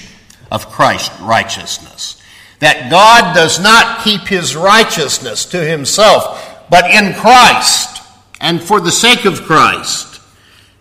of 0.50 0.68
Christ's 0.70 1.20
righteousness 1.20 2.20
that 2.64 2.90
God 2.90 3.34
does 3.34 3.60
not 3.60 4.02
keep 4.02 4.22
his 4.22 4.56
righteousness 4.56 5.44
to 5.46 5.62
himself, 5.62 6.64
but 6.70 6.90
in 6.90 7.12
Christ, 7.12 8.02
and 8.40 8.62
for 8.62 8.80
the 8.80 8.90
sake 8.90 9.26
of 9.26 9.42
Christ, 9.42 10.20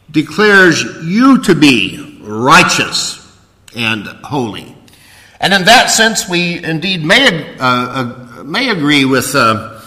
declares 0.10 0.82
you 1.04 1.42
to 1.44 1.54
be 1.54 2.20
righteous 2.22 3.20
and 3.76 4.08
holy. 4.24 4.76
And 5.42 5.54
in 5.54 5.66
that 5.66 5.88
sense, 5.88 6.30
we 6.30 6.64
indeed 6.64 7.04
may, 7.04 7.58
uh, 7.58 7.60
uh, 7.60 8.44
may 8.46 8.70
agree 8.70 9.04
with 9.04 9.36
uh, 9.36 9.82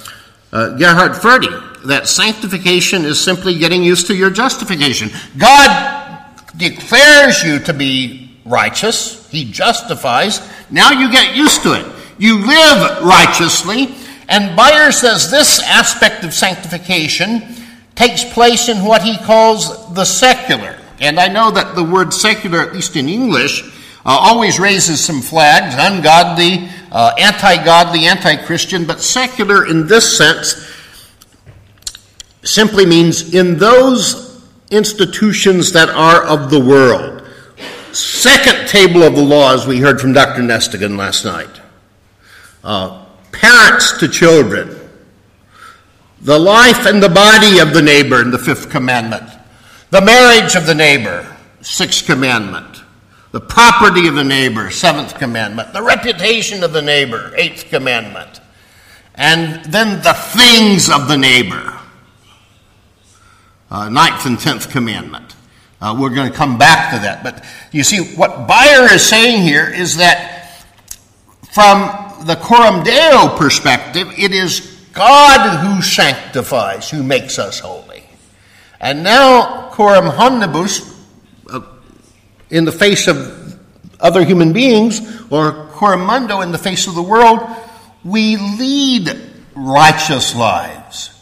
uh 0.52 0.76
Gerhard 0.76 1.16
Forde 1.16 1.46
that 1.86 2.08
sanctification 2.08 3.04
is 3.04 3.22
simply 3.22 3.58
getting 3.58 3.82
used 3.82 4.06
to 4.08 4.14
your 4.14 4.30
justification. 4.30 5.10
God 5.38 6.24
declares 6.56 7.42
you 7.42 7.58
to 7.60 7.72
be 7.72 8.38
righteous, 8.44 9.28
He 9.30 9.50
justifies, 9.50 10.40
now 10.70 10.90
you 10.90 11.10
get 11.10 11.36
used 11.36 11.62
to 11.62 11.74
it. 11.74 11.86
You 12.18 12.38
live 12.46 13.02
righteously. 13.04 13.94
And 14.28 14.56
Bayer 14.56 14.90
says 14.90 15.30
this 15.30 15.62
aspect 15.62 16.24
of 16.24 16.34
sanctification 16.34 17.42
takes 17.94 18.24
place 18.24 18.68
in 18.68 18.84
what 18.84 19.02
he 19.02 19.16
calls 19.18 19.94
the 19.94 20.04
secular. 20.04 20.78
And 21.00 21.20
I 21.20 21.28
know 21.28 21.50
that 21.50 21.74
the 21.74 21.84
word 21.84 22.12
secular, 22.12 22.60
at 22.60 22.74
least 22.74 22.96
in 22.96 23.08
English, 23.08 23.62
uh, 23.62 23.70
always 24.04 24.58
raises 24.58 25.04
some 25.04 25.20
flags 25.20 25.74
ungodly, 25.78 26.68
uh, 26.90 27.12
anti 27.18 27.64
godly, 27.64 28.06
anti 28.06 28.36
Christian, 28.44 28.86
but 28.86 29.00
secular 29.00 29.66
in 29.66 29.86
this 29.86 30.16
sense 30.16 30.54
simply 32.46 32.86
means 32.86 33.34
in 33.34 33.58
those 33.58 34.44
institutions 34.70 35.72
that 35.72 35.88
are 35.88 36.24
of 36.24 36.50
the 36.50 36.60
world 36.60 37.16
second 37.96 38.68
table 38.68 39.02
of 39.02 39.14
the 39.14 39.22
law, 39.22 39.54
as 39.54 39.66
we 39.66 39.78
heard 39.78 40.00
from 40.00 40.12
Dr. 40.12 40.42
Nestingen 40.42 40.98
last 40.98 41.24
night. 41.24 41.60
Uh, 42.62 43.04
parents 43.32 43.98
to 43.98 44.08
children. 44.08 44.76
The 46.20 46.38
life 46.38 46.86
and 46.86 47.02
the 47.02 47.08
body 47.08 47.58
of 47.58 47.72
the 47.72 47.82
neighbor 47.82 48.20
in 48.20 48.30
the 48.30 48.38
fifth 48.38 48.70
commandment. 48.70 49.24
The 49.90 50.00
marriage 50.00 50.56
of 50.56 50.66
the 50.66 50.74
neighbor, 50.74 51.36
sixth 51.60 52.04
commandment. 52.06 52.82
The 53.32 53.40
property 53.40 54.08
of 54.08 54.14
the 54.14 54.24
neighbor, 54.24 54.70
seventh 54.70 55.18
commandment. 55.18 55.72
The 55.72 55.82
reputation 55.82 56.62
of 56.62 56.72
the 56.72 56.82
neighbor, 56.82 57.32
eighth 57.36 57.68
commandment. 57.68 58.40
And 59.14 59.64
then 59.72 60.02
the 60.02 60.12
things 60.12 60.90
of 60.90 61.08
the 61.08 61.16
neighbor, 61.16 61.75
uh, 63.70 63.88
ninth 63.88 64.26
and 64.26 64.38
tenth 64.38 64.70
commandment. 64.70 65.34
Uh, 65.80 65.96
we're 65.98 66.14
going 66.14 66.30
to 66.30 66.36
come 66.36 66.58
back 66.58 66.92
to 66.94 67.00
that. 67.00 67.22
But 67.22 67.44
you 67.72 67.84
see, 67.84 68.14
what 68.14 68.48
Bayer 68.48 68.92
is 68.92 69.04
saying 69.04 69.42
here 69.42 69.68
is 69.68 69.96
that 69.96 70.64
from 71.52 72.26
the 72.26 72.36
Coram 72.36 72.82
Deo 72.82 73.36
perspective, 73.36 74.08
it 74.16 74.32
is 74.32 74.60
God 74.92 75.64
who 75.64 75.82
sanctifies, 75.82 76.90
who 76.90 77.02
makes 77.02 77.38
us 77.38 77.60
holy. 77.60 78.04
And 78.80 79.02
now, 79.02 79.70
Coram 79.70 80.06
Omnibus, 80.06 80.94
uh, 81.50 81.60
in 82.50 82.64
the 82.64 82.72
face 82.72 83.06
of 83.08 83.58
other 84.00 84.24
human 84.24 84.52
beings, 84.52 85.00
or 85.30 85.66
Coram 85.72 86.06
Mundo 86.06 86.40
in 86.40 86.52
the 86.52 86.58
face 86.58 86.86
of 86.86 86.94
the 86.94 87.02
world, 87.02 87.40
we 88.04 88.36
lead 88.36 89.18
righteous 89.54 90.34
lives. 90.34 91.15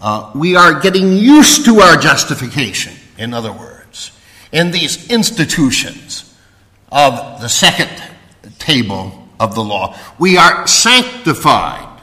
Uh, 0.00 0.30
we 0.34 0.56
are 0.56 0.80
getting 0.80 1.12
used 1.12 1.64
to 1.64 1.80
our 1.80 1.96
justification 1.96 2.92
in 3.18 3.32
other 3.32 3.52
words, 3.52 4.12
in 4.52 4.70
these 4.70 5.10
institutions 5.10 6.34
of 6.90 7.40
the 7.40 7.48
second 7.48 7.90
table 8.58 9.28
of 9.40 9.54
the 9.54 9.62
law. 9.62 9.96
We 10.18 10.36
are 10.36 10.66
sanctified 10.66 12.00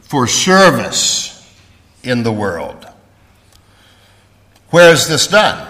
for 0.00 0.26
service 0.26 1.28
in 2.02 2.22
the 2.22 2.32
world. 2.32 2.86
Where 4.70 4.92
is 4.92 5.08
this 5.08 5.26
done? 5.26 5.68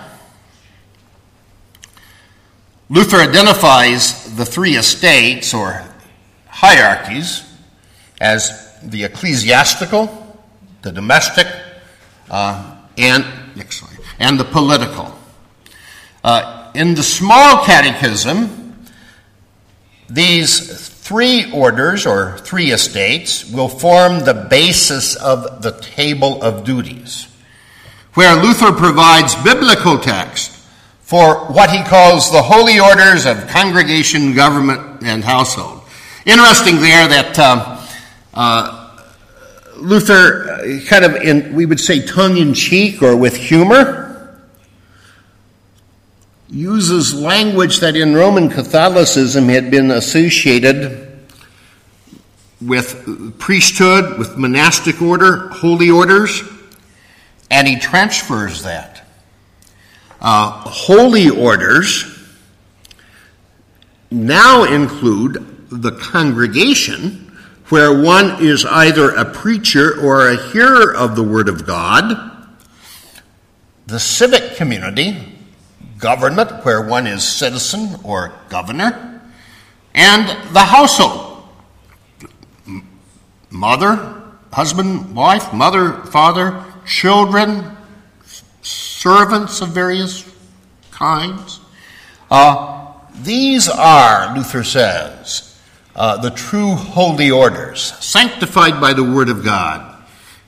Luther 2.89 3.17
identifies 3.17 4.37
the 4.37 4.45
three 4.45 4.77
estates 4.77 5.55
or 5.55 5.83
hierarchies 6.47 7.43
as 8.21 8.79
the 8.83 9.05
ecclesiastical, 9.05 10.22
the 10.83 10.93
domestic, 10.93 11.47
uh, 12.31 12.77
and 12.99 13.25
next 13.57 13.79
slide, 13.79 13.99
and 14.19 14.39
the 14.39 14.45
political. 14.45 15.17
Uh, 16.23 16.71
in 16.75 16.95
the 16.95 17.03
small 17.03 17.65
catechism, 17.65 18.87
these 20.09 20.89
three 20.89 21.51
orders 21.53 22.07
or 22.07 22.39
three 22.39 22.71
estates 22.71 23.51
will 23.51 23.69
form 23.69 24.21
the 24.21 24.47
basis 24.49 25.17
of 25.17 25.63
the 25.63 25.73
table 25.81 26.43
of 26.43 26.65
duties, 26.65 27.29
where 28.15 28.37
Luther 28.43 28.73
provides 28.73 29.35
biblical 29.43 29.99
text 29.99 30.51
for 31.01 31.53
what 31.53 31.71
he 31.71 31.83
calls 31.83 32.31
the 32.31 32.43
holy 32.43 32.79
orders 32.79 33.27
of 33.27 33.47
congregation, 33.49 34.35
government, 34.35 35.03
and 35.03 35.25
household. 35.25 35.83
Interesting 36.25 36.77
there 36.77 37.09
that 37.09 37.39
uh, 37.39 37.87
uh, 38.33 38.82
Luther, 39.77 40.51
uh, 40.51 40.81
kind 40.87 41.05
of 41.05 41.17
in, 41.17 41.55
we 41.55 41.67
would 41.67 41.81
say 41.81 42.05
tongue 42.05 42.37
in 42.37 42.55
cheek 42.55 43.03
or 43.03 43.17
with 43.17 43.37
humor, 43.37 44.39
uses 46.49 47.15
language 47.15 47.81
that 47.81 47.97
in 47.97 48.15
Roman 48.15 48.51
Catholicism 48.51 49.49
had 49.49 49.71
been 49.71 49.91
associated 49.91 51.09
with 52.61 53.39
priesthood, 53.39 54.19
with 54.19 54.37
monastic 54.37 55.01
order, 55.03 55.49
holy 55.49 55.91
orders, 55.91 56.43
and 57.51 57.67
he 57.67 57.79
transfers 57.79 58.63
that. 58.63 59.07
Uh, 60.21 60.51
holy 60.51 61.29
orders 61.29 62.05
now 64.11 64.65
include 64.65 65.69
the 65.71 65.93
congregation, 65.93 67.22
where 67.73 68.03
one 68.03 68.45
is 68.45 68.67
either 68.67 69.13
a 69.13 69.25
preacher 69.25 69.99
or 69.99 70.29
a 70.29 70.37
hearer 70.51 70.95
of 70.95 71.17
the 71.17 71.23
Word 71.23 71.49
of 71.49 71.67
God, 71.67 72.15
the 73.87 73.99
civic 73.99 74.57
community, 74.57 75.17
government, 75.97 76.67
where 76.67 76.87
one 76.87 77.07
is 77.07 77.25
citizen 77.27 77.99
or 78.05 78.31
governor, 78.51 79.23
and 79.95 80.29
the 80.53 80.61
household 80.61 81.49
mother, 83.49 84.23
husband, 84.53 85.17
wife, 85.17 85.51
mother, 85.55 85.93
father, 86.05 86.63
children, 86.85 87.75
servants 88.61 89.63
of 89.63 89.71
various 89.71 90.31
kinds. 90.91 91.59
Uh, 92.31 92.93
these 93.23 93.67
are, 93.71 94.37
Luther 94.37 94.63
says, 94.63 95.52
uh, 95.95 96.17
the 96.19 96.31
true 96.31 96.75
holy 96.75 97.31
orders, 97.31 97.83
sanctified 98.05 98.81
by 98.81 98.93
the 98.93 99.05
Word 99.05 99.29
of 99.29 99.45
God 99.45 99.93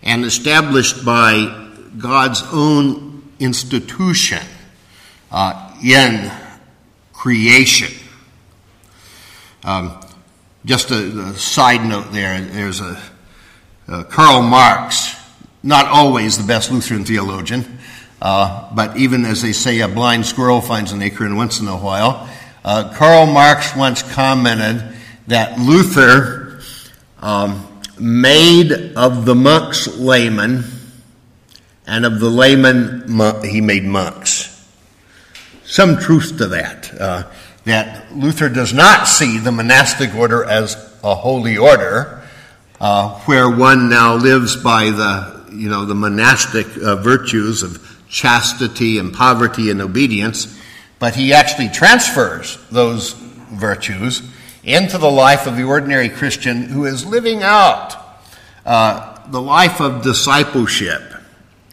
and 0.02 0.24
established 0.24 1.04
by 1.04 1.68
God's 1.98 2.42
own 2.52 3.22
institution 3.38 4.42
uh, 5.30 5.74
in 5.84 6.30
creation. 7.12 7.92
Um, 9.64 10.00
just 10.64 10.90
a, 10.90 11.30
a, 11.30 11.34
side 11.34 11.84
note 11.84 12.12
there 12.12 12.38
there's 12.40 12.80
a, 12.80 13.00
a, 13.88 14.04
Karl 14.04 14.42
Marx, 14.42 15.16
not 15.62 15.86
always 15.86 16.36
the 16.36 16.46
best 16.46 16.70
Lutheran 16.70 17.04
theologian, 17.04 17.78
uh, 18.20 18.70
but 18.74 18.96
even 18.96 19.24
as 19.24 19.42
they 19.42 19.52
say, 19.52 19.80
a 19.80 19.88
blind 19.88 20.26
squirrel 20.26 20.60
finds 20.60 20.92
an 20.92 21.02
acorn 21.02 21.36
once 21.36 21.60
in 21.60 21.68
a 21.68 21.76
while. 21.76 22.28
Uh, 22.64 22.92
Karl 22.94 23.26
Marx 23.26 23.74
once 23.76 24.02
commented 24.02 24.93
that 25.26 25.58
Luther 25.58 26.60
um, 27.20 27.66
made 27.98 28.72
of 28.96 29.24
the 29.24 29.34
monks 29.34 29.86
laymen, 29.98 30.64
and 31.86 32.04
of 32.04 32.20
the 32.20 32.28
laymen 32.28 33.08
he 33.42 33.60
made 33.60 33.84
monks. 33.84 34.50
Some 35.64 35.98
truth 35.98 36.38
to 36.38 36.48
that. 36.48 37.00
Uh, 37.00 37.24
that 37.64 38.14
Luther 38.14 38.50
does 38.50 38.74
not 38.74 39.08
see 39.08 39.38
the 39.38 39.50
monastic 39.50 40.14
order 40.14 40.44
as 40.44 40.74
a 41.02 41.14
holy 41.14 41.56
order, 41.56 42.22
uh, 42.80 43.18
where 43.20 43.48
one 43.48 43.88
now 43.88 44.16
lives 44.16 44.56
by 44.56 44.90
the 44.90 45.46
you 45.52 45.70
know 45.70 45.86
the 45.86 45.94
monastic 45.94 46.66
uh, 46.82 46.96
virtues 46.96 47.62
of 47.62 48.04
chastity 48.08 48.98
and 48.98 49.14
poverty 49.14 49.70
and 49.70 49.80
obedience, 49.80 50.60
but 50.98 51.14
he 51.14 51.32
actually 51.32 51.68
transfers 51.68 52.58
those 52.70 53.12
virtues 53.12 54.22
into 54.64 54.98
the 54.98 55.10
life 55.10 55.46
of 55.46 55.56
the 55.56 55.62
ordinary 55.62 56.08
Christian 56.08 56.62
who 56.62 56.86
is 56.86 57.04
living 57.04 57.42
out 57.42 57.94
uh, 58.64 59.30
the 59.30 59.40
life 59.40 59.80
of 59.80 60.02
discipleship 60.02 61.02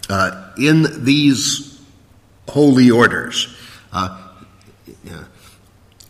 uh, 0.10 0.52
in 0.58 1.06
these 1.06 1.82
holy 2.50 2.92
orders. 2.92 3.56
Uh, 3.94 4.18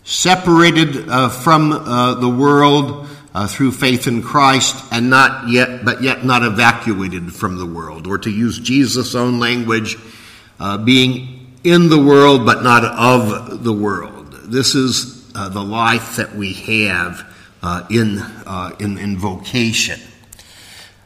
separated 0.04 1.08
uh, 1.08 1.30
from 1.30 1.72
uh, 1.72 2.16
the 2.16 2.28
world 2.28 3.08
uh, 3.34 3.48
through 3.48 3.72
faith 3.72 4.08
in 4.08 4.22
Christ 4.22 4.76
and 4.92 5.10
not 5.10 5.48
yet, 5.50 5.86
but 5.86 6.04
yet 6.04 6.26
not 6.26 6.44
evacuated 6.44 7.34
from 7.34 7.58
the 7.58 7.66
world, 7.66 8.08
or 8.08 8.18
to 8.18 8.30
use 8.30 8.60
Jesus' 8.60 9.16
own 9.16 9.40
language, 9.40 9.98
being 10.84 11.56
in 11.64 11.90
the 11.90 11.98
world 12.04 12.46
but 12.46 12.62
not 12.64 12.84
of 12.84 13.64
the 13.64 13.72
world. 13.72 14.34
This 14.46 14.76
is 14.76 15.21
uh, 15.36 15.50
the 15.50 15.64
life 15.64 16.16
that 16.16 16.36
we 16.36 16.54
have 16.54 17.28
uh, 17.64 17.86
in, 17.90 18.22
in, 18.80 18.98
in 18.98 19.18
vocation. 19.18 20.00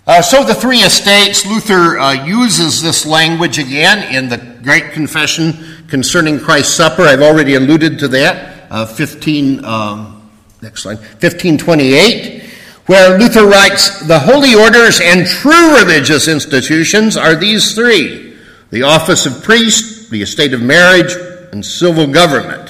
Uh, 0.08 0.22
so 0.22 0.44
the 0.44 0.54
three 0.54 0.80
estates, 0.80 1.48
Luther 1.48 1.98
uh, 1.98 2.14
uses 2.26 2.80
this 2.80 3.08
language 3.08 3.58
again 3.58 4.14
in 4.14 4.30
the 4.30 4.38
Great 4.62 4.92
Confession 4.92 5.84
concerning 5.88 6.40
Christ's 6.40 6.76
Supper. 6.76 7.02
I've 7.02 7.24
already 7.24 7.56
alluded 7.56 7.98
to 8.00 8.08
that 8.10 8.68
uh, 8.70 8.86
15, 8.86 9.66
um, 9.66 10.30
next 10.62 10.84
slide, 10.84 10.98
1528, 10.98 12.44
where 12.86 13.18
Luther 13.18 13.48
writes, 13.48 14.06
The 14.08 14.20
holy 14.20 14.54
orders 14.54 15.02
and 15.02 15.26
true 15.26 15.76
religious 15.76 16.28
institutions 16.28 17.18
are 17.18 17.36
these 17.36 17.74
three 17.74 18.36
the 18.72 18.84
office 18.84 19.26
of 19.26 19.44
priest, 19.44 20.12
the 20.12 20.22
estate 20.22 20.54
of 20.54 20.62
marriage, 20.62 21.16
and 21.52 21.66
civil 21.66 22.08
government. 22.08 22.65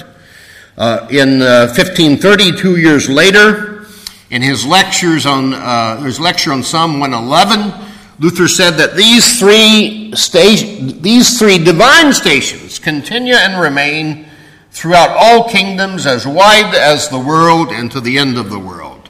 Uh, 0.76 1.06
in 1.10 1.40
uh, 1.40 1.72
1530, 1.74 2.52
two 2.52 2.76
years 2.76 3.08
later, 3.08 3.86
in 4.28 4.42
his 4.42 4.66
lectures 4.66 5.24
on 5.24 5.54
uh, 5.54 5.98
his 6.02 6.20
lecture 6.20 6.52
on 6.52 6.62
Psalm 6.62 7.00
111, 7.00 7.72
Luther 8.18 8.46
said 8.46 8.72
that 8.72 8.94
these 8.94 9.38
three 9.38 10.10
these 10.10 11.38
three 11.38 11.56
divine 11.56 12.12
stations 12.12 12.78
continue 12.78 13.34
and 13.34 13.58
remain 13.58 14.26
throughout 14.70 15.08
all 15.10 15.48
kingdoms 15.48 16.04
as 16.04 16.26
wide 16.26 16.74
as 16.74 17.08
the 17.08 17.18
world 17.18 17.68
and 17.68 17.90
to 17.92 18.00
the 18.00 18.18
end 18.18 18.36
of 18.36 18.50
the 18.50 18.58
world. 18.58 19.08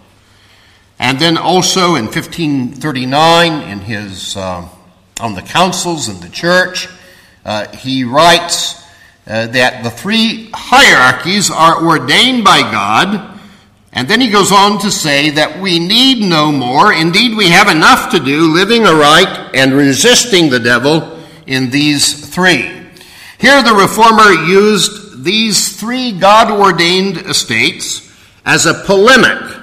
And 1.01 1.19
then 1.19 1.37
also 1.37 1.97
in 1.97 2.05
1539, 2.05 3.69
in 3.69 3.81
his 3.81 4.37
uh, 4.37 4.69
on 5.21 5.35
the 5.35 5.43
councils 5.43 6.07
and 6.07 6.23
the 6.23 6.29
church, 6.29 6.87
uh, 7.45 7.67
he 7.77 8.05
writes 8.05 8.86
uh, 9.27 9.47
that 9.49 9.83
the 9.83 9.91
three 9.91 10.51
hierarchies 10.55 11.51
are 11.51 11.85
ordained 11.85 12.45
by 12.45 12.61
God. 12.61 13.41
And 13.93 14.07
then 14.07 14.21
he 14.21 14.31
goes 14.31 14.53
on 14.53 14.79
to 14.81 14.91
say 14.91 15.31
that 15.31 15.61
we 15.61 15.79
need 15.79 16.21
no 16.21 16.53
more. 16.53 16.93
Indeed, 16.93 17.37
we 17.37 17.49
have 17.49 17.69
enough 17.69 18.11
to 18.13 18.21
do 18.21 18.53
living 18.53 18.87
aright 18.87 19.51
and 19.55 19.73
resisting 19.73 20.51
the 20.51 20.61
devil 20.61 21.19
in 21.47 21.71
these 21.71 22.29
three. 22.29 22.71
Here, 23.39 23.63
the 23.63 23.75
reformer 23.75 24.33
used 24.33 25.25
these 25.25 25.79
three 25.81 26.13
God 26.13 26.51
ordained 26.51 27.17
estates 27.17 28.03
as 28.45 28.67
a 28.67 28.75
polemic 28.85 29.57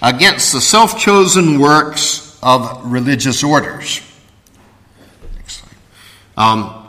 against 0.00 0.52
the 0.52 0.60
self 0.60 0.98
chosen 0.98 1.60
works 1.60 2.38
of 2.42 2.90
religious 2.90 3.44
orders. 3.44 4.00
Um, 6.36 6.81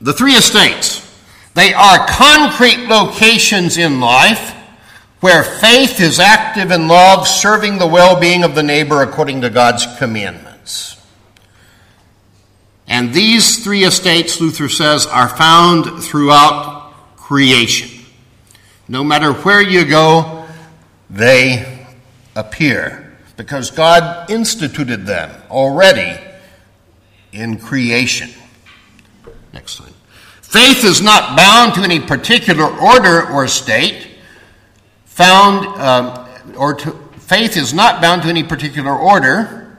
the 0.00 0.12
three 0.12 0.34
estates, 0.34 1.04
they 1.54 1.72
are 1.72 2.06
concrete 2.06 2.86
locations 2.86 3.76
in 3.76 4.00
life 4.00 4.54
where 5.20 5.42
faith 5.42 6.00
is 6.00 6.20
active 6.20 6.70
in 6.70 6.86
love, 6.86 7.26
serving 7.26 7.78
the 7.78 7.86
well 7.86 8.20
being 8.20 8.44
of 8.44 8.54
the 8.54 8.62
neighbor 8.62 9.02
according 9.02 9.40
to 9.40 9.50
God's 9.50 9.86
commandments. 9.98 10.96
And 12.86 13.12
these 13.12 13.62
three 13.62 13.84
estates, 13.84 14.40
Luther 14.40 14.68
says, 14.68 15.06
are 15.06 15.28
found 15.28 16.02
throughout 16.02 16.92
creation. 17.16 18.06
No 18.86 19.04
matter 19.04 19.32
where 19.32 19.60
you 19.60 19.84
go, 19.84 20.46
they 21.10 21.86
appear 22.34 23.18
because 23.36 23.70
God 23.70 24.30
instituted 24.30 25.06
them 25.06 25.30
already 25.50 26.18
in 27.32 27.58
creation. 27.58 28.30
Next 29.52 29.72
slide. 29.72 29.92
Faith 30.42 30.84
is 30.84 31.02
not 31.02 31.36
bound 31.36 31.74
to 31.74 31.82
any 31.82 32.00
particular 32.00 32.64
order 32.64 33.28
or 33.28 33.46
state. 33.48 34.08
Found 35.06 35.66
um, 35.80 36.28
or 36.56 36.74
to, 36.74 36.92
faith 37.18 37.56
is 37.56 37.74
not 37.74 38.00
bound 38.00 38.22
to 38.22 38.28
any 38.28 38.42
particular 38.42 38.96
order, 38.96 39.76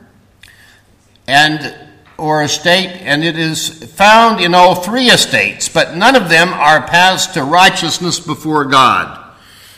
and 1.28 1.76
or 2.17 2.43
estate, 2.43 2.89
and 3.01 3.24
it 3.24 3.38
is 3.38 3.84
found 3.93 4.41
in 4.41 4.53
all 4.53 4.76
three 4.76 5.07
estates, 5.07 5.70
but 5.70 5.95
none 5.95 6.15
of 6.15 6.30
them 6.30 6.49
are 6.49 6.86
paths 6.86 7.28
to 7.28 7.43
righteousness 7.43 8.20
before 8.20 8.65
God. 8.65 9.34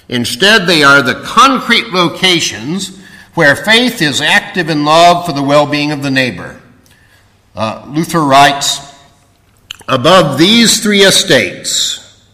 Instead, 0.10 0.68
they 0.68 0.84
are 0.84 1.02
the 1.02 1.22
concrete 1.24 1.94
locations 1.94 3.00
where 3.36 3.56
faith 3.56 4.02
is 4.02 4.20
active 4.20 4.70
in 4.70 4.84
love 4.84 5.26
for 5.26 5.32
the 5.32 5.44
well 5.44 5.66
being 5.66 5.92
of 5.92 6.04
the 6.04 6.12
neighbor. 6.12 6.60
Uh, 7.56 7.86
Luther 7.88 8.22
writes 8.22 8.91
Above 9.92 10.38
these 10.38 10.82
three 10.82 11.02
estates, 11.02 12.26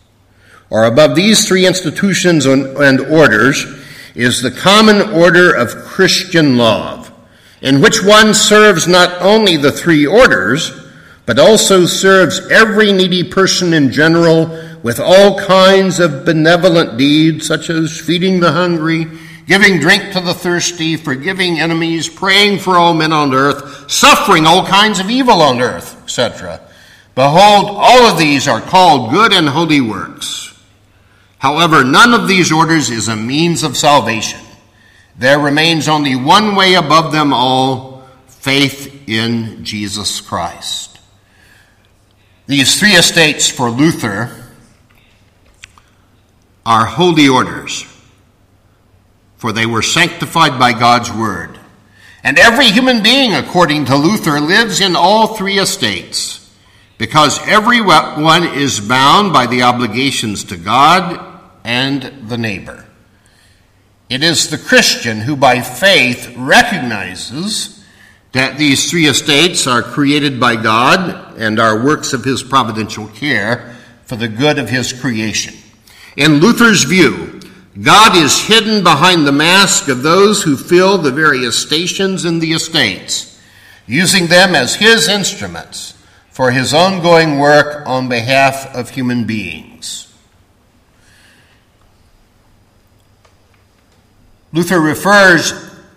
or 0.70 0.84
above 0.84 1.16
these 1.16 1.48
three 1.48 1.66
institutions 1.66 2.46
and 2.46 3.00
orders, 3.00 3.66
is 4.14 4.44
the 4.44 4.52
common 4.52 5.02
order 5.10 5.56
of 5.56 5.74
Christian 5.84 6.56
love 6.56 7.12
in 7.62 7.82
which 7.82 8.04
one 8.04 8.36
serves 8.36 8.88
not 8.88 9.20
only 9.24 9.58
the 9.58 9.72
three 9.72 10.06
orders, 10.06 10.72
but 11.26 11.40
also 11.40 11.88
serves 11.88 12.48
every 12.52 12.94
needy 12.94 13.24
person 13.24 13.74
in 13.74 13.92
general 13.92 14.46
with 14.84 15.00
all 15.00 15.40
kinds 15.40 16.00
of 16.00 16.26
benevolent 16.26 16.96
deeds, 16.96 17.48
such 17.48 17.72
as 17.72 18.00
feeding 18.00 18.40
the 18.40 18.52
hungry, 18.52 19.08
giving 19.48 19.80
drink 19.80 20.14
to 20.14 20.22
the 20.22 20.36
thirsty, 20.36 20.96
forgiving 20.96 21.60
enemies, 21.60 22.08
praying 22.08 22.60
for 22.60 22.78
all 22.78 22.94
men 22.94 23.12
on 23.12 23.34
earth, 23.34 23.90
suffering 23.90 24.46
all 24.46 24.64
kinds 24.64 25.00
of 25.00 25.10
evil 25.10 25.42
on 25.42 25.60
earth, 25.60 26.00
etc. 26.04 26.62
Behold, 27.18 27.72
all 27.72 28.06
of 28.12 28.20
these 28.20 28.48
are 28.48 28.62
called 28.62 29.10
good 29.10 29.34
and 29.34 29.50
holy 29.50 29.82
works. 29.82 30.56
However, 31.40 31.84
none 31.84 32.14
of 32.14 32.28
these 32.28 32.52
orders 32.52 32.92
is 32.92 33.08
a 33.08 33.16
means 33.16 33.64
of 33.64 33.76
salvation. 33.76 34.40
There 35.18 35.40
remains 35.40 35.88
only 35.88 36.16
one 36.16 36.56
way 36.56 36.76
above 36.76 37.12
them 37.12 37.34
all 37.34 38.08
faith 38.28 39.10
in 39.10 39.66
Jesus 39.66 40.22
Christ. 40.22 41.00
These 42.46 42.80
three 42.80 42.94
estates 42.94 43.50
for 43.50 43.72
Luther 43.72 44.30
are 46.68 46.86
holy 46.86 47.28
orders, 47.28 47.84
for 49.38 49.52
they 49.52 49.66
were 49.66 49.82
sanctified 49.82 50.60
by 50.60 50.72
God's 50.74 51.12
word. 51.12 51.58
And 52.24 52.38
every 52.38 52.68
human 52.68 53.02
being, 53.02 53.34
according 53.34 53.86
to 53.86 53.96
Luther, 53.96 54.40
lives 54.40 54.82
in 54.82 54.96
all 54.96 55.34
three 55.34 55.58
estates 55.58 56.44
because 56.98 57.40
everyone 57.48 58.44
is 58.58 58.80
bound 58.80 59.32
by 59.32 59.46
the 59.46 59.62
obligations 59.62 60.44
to 60.46 60.58
God 60.58 61.42
and 61.64 62.30
the 62.30 62.38
neighbor. 62.38 62.86
It 64.10 64.24
is 64.24 64.50
the 64.50 64.58
Christian 64.58 65.20
who, 65.20 65.36
by 65.36 65.62
faith, 65.62 66.34
recognizes 66.38 67.84
that 68.32 68.58
these 68.58 68.90
three 68.90 69.06
estates 69.06 69.68
are 69.68 69.82
created 69.82 70.40
by 70.40 70.56
God 70.56 71.38
and 71.38 71.60
are 71.60 71.84
works 71.84 72.14
of 72.14 72.24
his 72.24 72.42
providential 72.42 73.08
care 73.08 73.76
for 74.06 74.16
the 74.16 74.28
good 74.28 74.60
of 74.60 74.70
his 74.70 74.94
creation. 74.94 75.54
In 76.16 76.36
Luther's 76.36 76.84
view, 76.84 77.40
God 77.82 78.16
is 78.16 78.48
hidden 78.48 78.84
behind 78.84 79.28
the 79.28 79.32
mask 79.32 79.88
of 79.88 80.02
those 80.02 80.42
who 80.42 80.58
fill 80.58 80.98
the 80.98 81.12
various 81.12 81.58
stations 81.58 82.26
in 82.26 82.40
the 82.40 82.54
estates, 82.54 83.40
using 83.86 84.28
them 84.28 84.56
as 84.56 84.76
his 84.76 85.08
instruments 85.08 85.97
for 86.38 86.52
his 86.52 86.72
ongoing 86.72 87.40
work 87.40 87.82
on 87.88 88.08
behalf 88.08 88.76
of 88.76 88.92
human 88.92 89.24
beings. 89.24 90.14
Luther 94.54 94.80
refers 94.80 95.52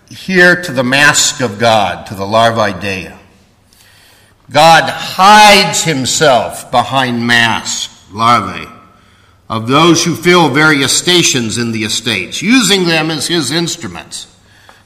here 0.08 0.56
to 0.62 0.72
the 0.72 0.82
mask 0.82 1.42
of 1.42 1.58
God, 1.58 2.06
to 2.06 2.14
the 2.14 2.24
larvae 2.24 2.72
dei. 2.80 3.14
God 4.50 4.84
hides 4.88 5.84
himself 5.84 6.70
behind 6.70 7.26
masks, 7.26 8.10
larvae, 8.10 8.66
of 9.46 9.68
those 9.68 10.06
who 10.06 10.16
fill 10.16 10.48
various 10.48 10.96
stations 10.96 11.58
in 11.58 11.72
the 11.72 11.84
estates, 11.84 12.40
using 12.40 12.86
them 12.86 13.10
as 13.10 13.26
his 13.26 13.50
instruments 13.50 14.26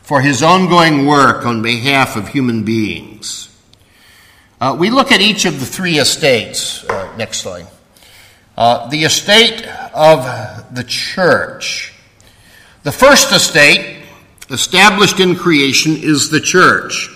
for 0.02 0.20
his 0.20 0.42
ongoing 0.42 1.06
work 1.06 1.46
on 1.46 1.62
behalf 1.62 2.16
of 2.16 2.26
human 2.26 2.64
beings. 2.64 3.53
Uh, 4.60 4.76
we 4.78 4.90
look 4.90 5.10
at 5.10 5.20
each 5.20 5.44
of 5.44 5.58
the 5.58 5.66
three 5.66 5.98
estates. 5.98 6.84
Uh, 6.84 7.14
next 7.16 7.40
slide. 7.40 7.66
Uh, 8.56 8.88
the 8.88 9.04
estate 9.04 9.66
of 9.94 10.24
the 10.74 10.84
church. 10.84 11.92
The 12.84 12.92
first 12.92 13.32
estate, 13.32 14.04
established 14.50 15.18
in 15.18 15.34
creation, 15.34 15.96
is 15.96 16.30
the 16.30 16.40
church, 16.40 17.10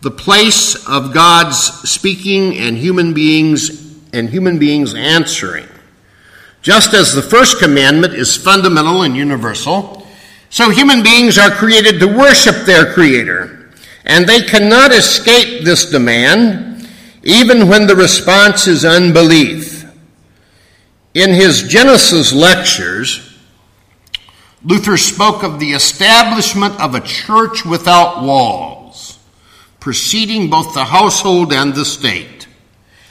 the 0.00 0.10
place 0.10 0.88
of 0.88 1.12
God's 1.12 1.58
speaking 1.58 2.56
and 2.56 2.76
human 2.78 3.12
beings 3.12 3.90
and 4.12 4.30
human 4.30 4.58
beings 4.58 4.94
answering. 4.94 5.66
Just 6.62 6.94
as 6.94 7.14
the 7.14 7.22
first 7.22 7.58
commandment 7.58 8.14
is 8.14 8.36
fundamental 8.36 9.02
and 9.02 9.16
universal, 9.16 10.06
so 10.48 10.70
human 10.70 11.02
beings 11.02 11.38
are 11.38 11.50
created 11.50 12.00
to 12.00 12.06
worship 12.06 12.66
their 12.66 12.92
Creator, 12.92 13.70
and 14.04 14.26
they 14.26 14.42
cannot 14.42 14.92
escape 14.92 15.64
this 15.64 15.90
demand 15.90 16.69
even 17.22 17.68
when 17.68 17.86
the 17.86 17.96
response 17.96 18.66
is 18.66 18.84
unbelief. 18.84 19.84
In 21.14 21.30
his 21.30 21.64
Genesis 21.64 22.32
lectures, 22.32 23.26
Luther 24.62 24.96
spoke 24.96 25.42
of 25.42 25.58
the 25.58 25.72
establishment 25.72 26.80
of 26.80 26.94
a 26.94 27.00
church 27.00 27.64
without 27.64 28.22
walls, 28.22 29.18
preceding 29.80 30.50
both 30.50 30.74
the 30.74 30.84
household 30.84 31.52
and 31.52 31.74
the 31.74 31.84
state. 31.84 32.46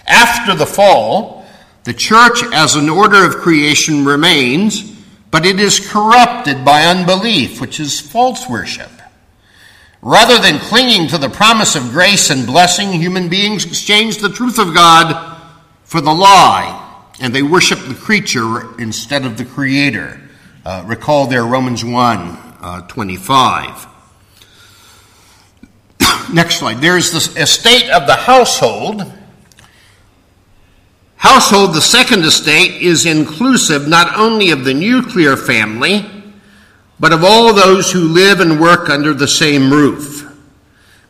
After 0.08 0.56
the 0.56 0.66
fall, 0.66 1.46
the 1.84 1.94
church 1.94 2.42
as 2.54 2.76
an 2.76 2.90
order 2.90 3.26
of 3.26 3.38
creation 3.38 4.06
remains, 4.06 4.84
but 5.32 5.46
it 5.46 5.60
is 5.60 5.80
corrupted 5.80 6.64
by 6.64 6.86
unbelief, 6.86 7.60
which 7.62 7.80
is 7.80 8.00
false 8.00 8.48
worship. 8.50 8.92
Rather 10.02 10.40
than 10.40 10.60
clinging 10.60 11.10
to 11.10 11.18
the 11.18 11.30
promise 11.30 11.76
of 11.76 11.92
grace 11.92 12.30
and 12.30 12.48
blessing, 12.48 12.94
human 12.94 13.28
beings 13.28 13.66
exchange 13.66 14.18
the 14.18 14.30
truth 14.30 14.58
of 14.58 14.74
God 14.74 15.38
for 15.84 16.00
the 16.00 16.14
lie, 16.14 17.04
and 17.20 17.36
they 17.36 17.44
worship 17.44 17.80
the 17.80 17.96
creature 17.96 18.80
instead 18.80 19.26
of 19.26 19.38
the 19.38 19.44
Creator. 19.44 20.22
Uh, 20.66 20.84
recall 20.86 21.28
there 21.28 21.44
Romans 21.46 21.84
1 21.84 21.94
uh, 21.94 22.88
25. 22.88 23.88
Next 26.34 26.60
slide. 26.60 26.80
There 26.80 26.96
is 26.96 27.12
the 27.12 27.42
estate 27.42 27.90
of 27.90 28.08
the 28.08 28.16
household. 28.16 29.04
Household, 31.18 31.74
the 31.74 31.82
second 31.82 32.24
estate, 32.24 32.82
is 32.82 33.06
inclusive 33.06 33.86
not 33.86 34.18
only 34.18 34.52
of 34.52 34.64
the 34.64 34.74
nuclear 34.74 35.36
family 35.36 36.19
but 37.00 37.14
of 37.14 37.24
all 37.24 37.54
those 37.54 37.92
who 37.92 38.02
live 38.02 38.40
and 38.40 38.60
work 38.60 38.90
under 38.90 39.14
the 39.14 39.28
same 39.28 39.72
roof. 39.72 40.26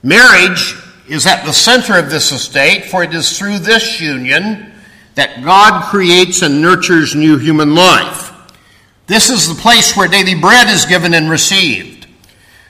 Marriage 0.03 0.75
is 1.07 1.25
at 1.25 1.45
the 1.45 1.51
center 1.51 1.97
of 1.97 2.09
this 2.09 2.31
estate, 2.31 2.85
for 2.85 3.03
it 3.03 3.13
is 3.13 3.37
through 3.37 3.59
this 3.59 3.99
union 3.99 4.71
that 5.15 5.43
God 5.43 5.89
creates 5.89 6.41
and 6.43 6.61
nurtures 6.61 7.15
new 7.15 7.37
human 7.37 7.73
life. 7.73 8.31
This 9.07 9.29
is 9.29 9.47
the 9.47 9.59
place 9.59 9.97
where 9.97 10.07
daily 10.07 10.39
bread 10.39 10.67
is 10.67 10.85
given 10.85 11.15
and 11.15 11.29
received. 11.29 12.07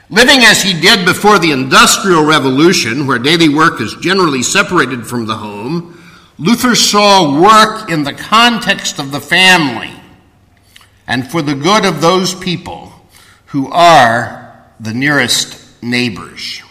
Living 0.10 0.40
as 0.40 0.64
he 0.64 0.80
did 0.80 1.06
before 1.06 1.38
the 1.38 1.52
Industrial 1.52 2.24
Revolution, 2.24 3.06
where 3.06 3.20
daily 3.20 3.50
work 3.50 3.82
is 3.82 3.94
generally 3.96 4.42
separated 4.42 5.06
from 5.06 5.28
the 5.28 5.36
home, 5.36 6.02
Luther 6.40 6.74
saw 6.74 7.40
work 7.40 7.92
in 7.92 8.04
the 8.04 8.14
context 8.14 8.98
of 8.98 9.12
the 9.12 9.20
family 9.20 9.92
and 11.06 11.30
for 11.30 11.42
the 11.42 11.54
good 11.54 11.86
of 11.86 12.02
those 12.02 12.34
people 12.34 12.89
who 13.50 13.68
are 13.72 14.64
the 14.80 14.94
nearest 14.94 15.82
neighbors. 15.82 16.62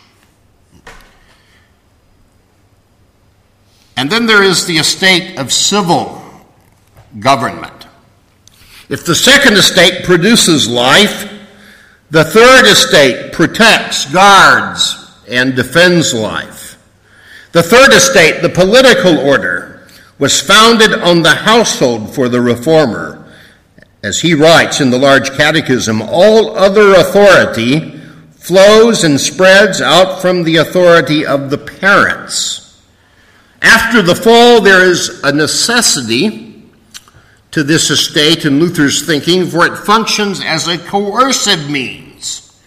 And 3.97 4.09
then 4.09 4.27
there 4.27 4.45
is 4.45 4.65
the 4.67 4.77
estate 4.77 5.39
of 5.39 5.53
civil 5.53 6.23
government. 7.19 7.89
If 8.89 9.05
the 9.05 9.15
second 9.15 9.55
estate 9.55 10.05
produces 10.05 10.69
life, 10.69 11.33
the 12.11 12.25
third 12.25 12.67
estate 12.67 13.33
protects, 13.33 14.11
guards, 14.13 15.13
and 15.29 15.57
defends 15.57 16.15
life. 16.15 16.79
The 17.51 17.63
third 17.63 17.93
estate, 17.93 18.41
the 18.41 18.49
political 18.49 19.19
order, 19.19 19.89
was 20.21 20.41
founded 20.41 20.95
on 20.95 21.23
the 21.23 21.35
household 21.35 22.15
for 22.15 22.29
the 22.29 22.41
reformer 22.41 23.18
as 24.03 24.21
he 24.21 24.35
writes 24.35 24.81
in 24.81 24.91
the 24.91 24.99
large 24.99 25.31
catechism, 25.33 26.01
all 26.03 26.57
other 26.57 26.93
authority 26.95 27.99
flows 28.33 29.05
and 29.05 29.21
spreads 29.21 29.81
out 29.81 30.21
from 30.21 30.45
the 30.45 30.57
authority 30.57 31.27
of 31.27 31.51
the 31.51 31.59
parents. 31.59 32.83
After 33.61 34.03
the 34.03 34.15
fall, 34.15 34.61
there 34.61 34.89
is 34.89 35.21
a 35.25 35.33
necessity 35.33 36.65
to 37.51 37.65
this 37.65 37.91
estate 37.91 38.45
in 38.45 38.61
Luther's 38.61 39.05
thinking, 39.05 39.47
for 39.47 39.67
it 39.67 39.79
functions 39.79 40.41
as 40.45 40.69
a 40.69 40.79
coercive 40.79 41.69
means 41.69 42.63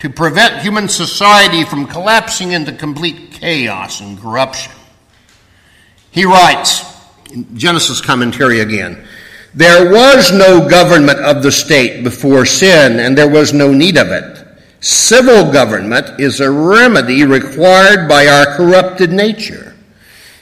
to 0.00 0.10
prevent 0.10 0.62
human 0.62 0.88
society 0.88 1.64
from 1.64 1.86
collapsing 1.86 2.52
into 2.52 2.72
complete 2.72 3.30
chaos 3.30 4.00
and 4.00 4.18
corruption. 4.18 4.72
He 6.10 6.24
writes, 6.24 6.84
in 7.32 7.56
Genesis 7.56 8.00
commentary 8.00 8.60
again, 8.60 9.06
there 9.54 9.90
was 9.90 10.32
no 10.32 10.66
government 10.66 11.18
of 11.18 11.42
the 11.42 11.52
state 11.52 12.02
before 12.02 12.46
sin, 12.46 12.98
and 12.98 13.16
there 13.16 13.28
was 13.28 13.52
no 13.52 13.72
need 13.72 13.98
of 13.98 14.08
it. 14.08 14.46
Civil 14.80 15.52
government 15.52 16.18
is 16.18 16.40
a 16.40 16.50
remedy 16.50 17.24
required 17.24 18.08
by 18.08 18.26
our 18.26 18.56
corrupted 18.56 19.12
nature. 19.12 19.76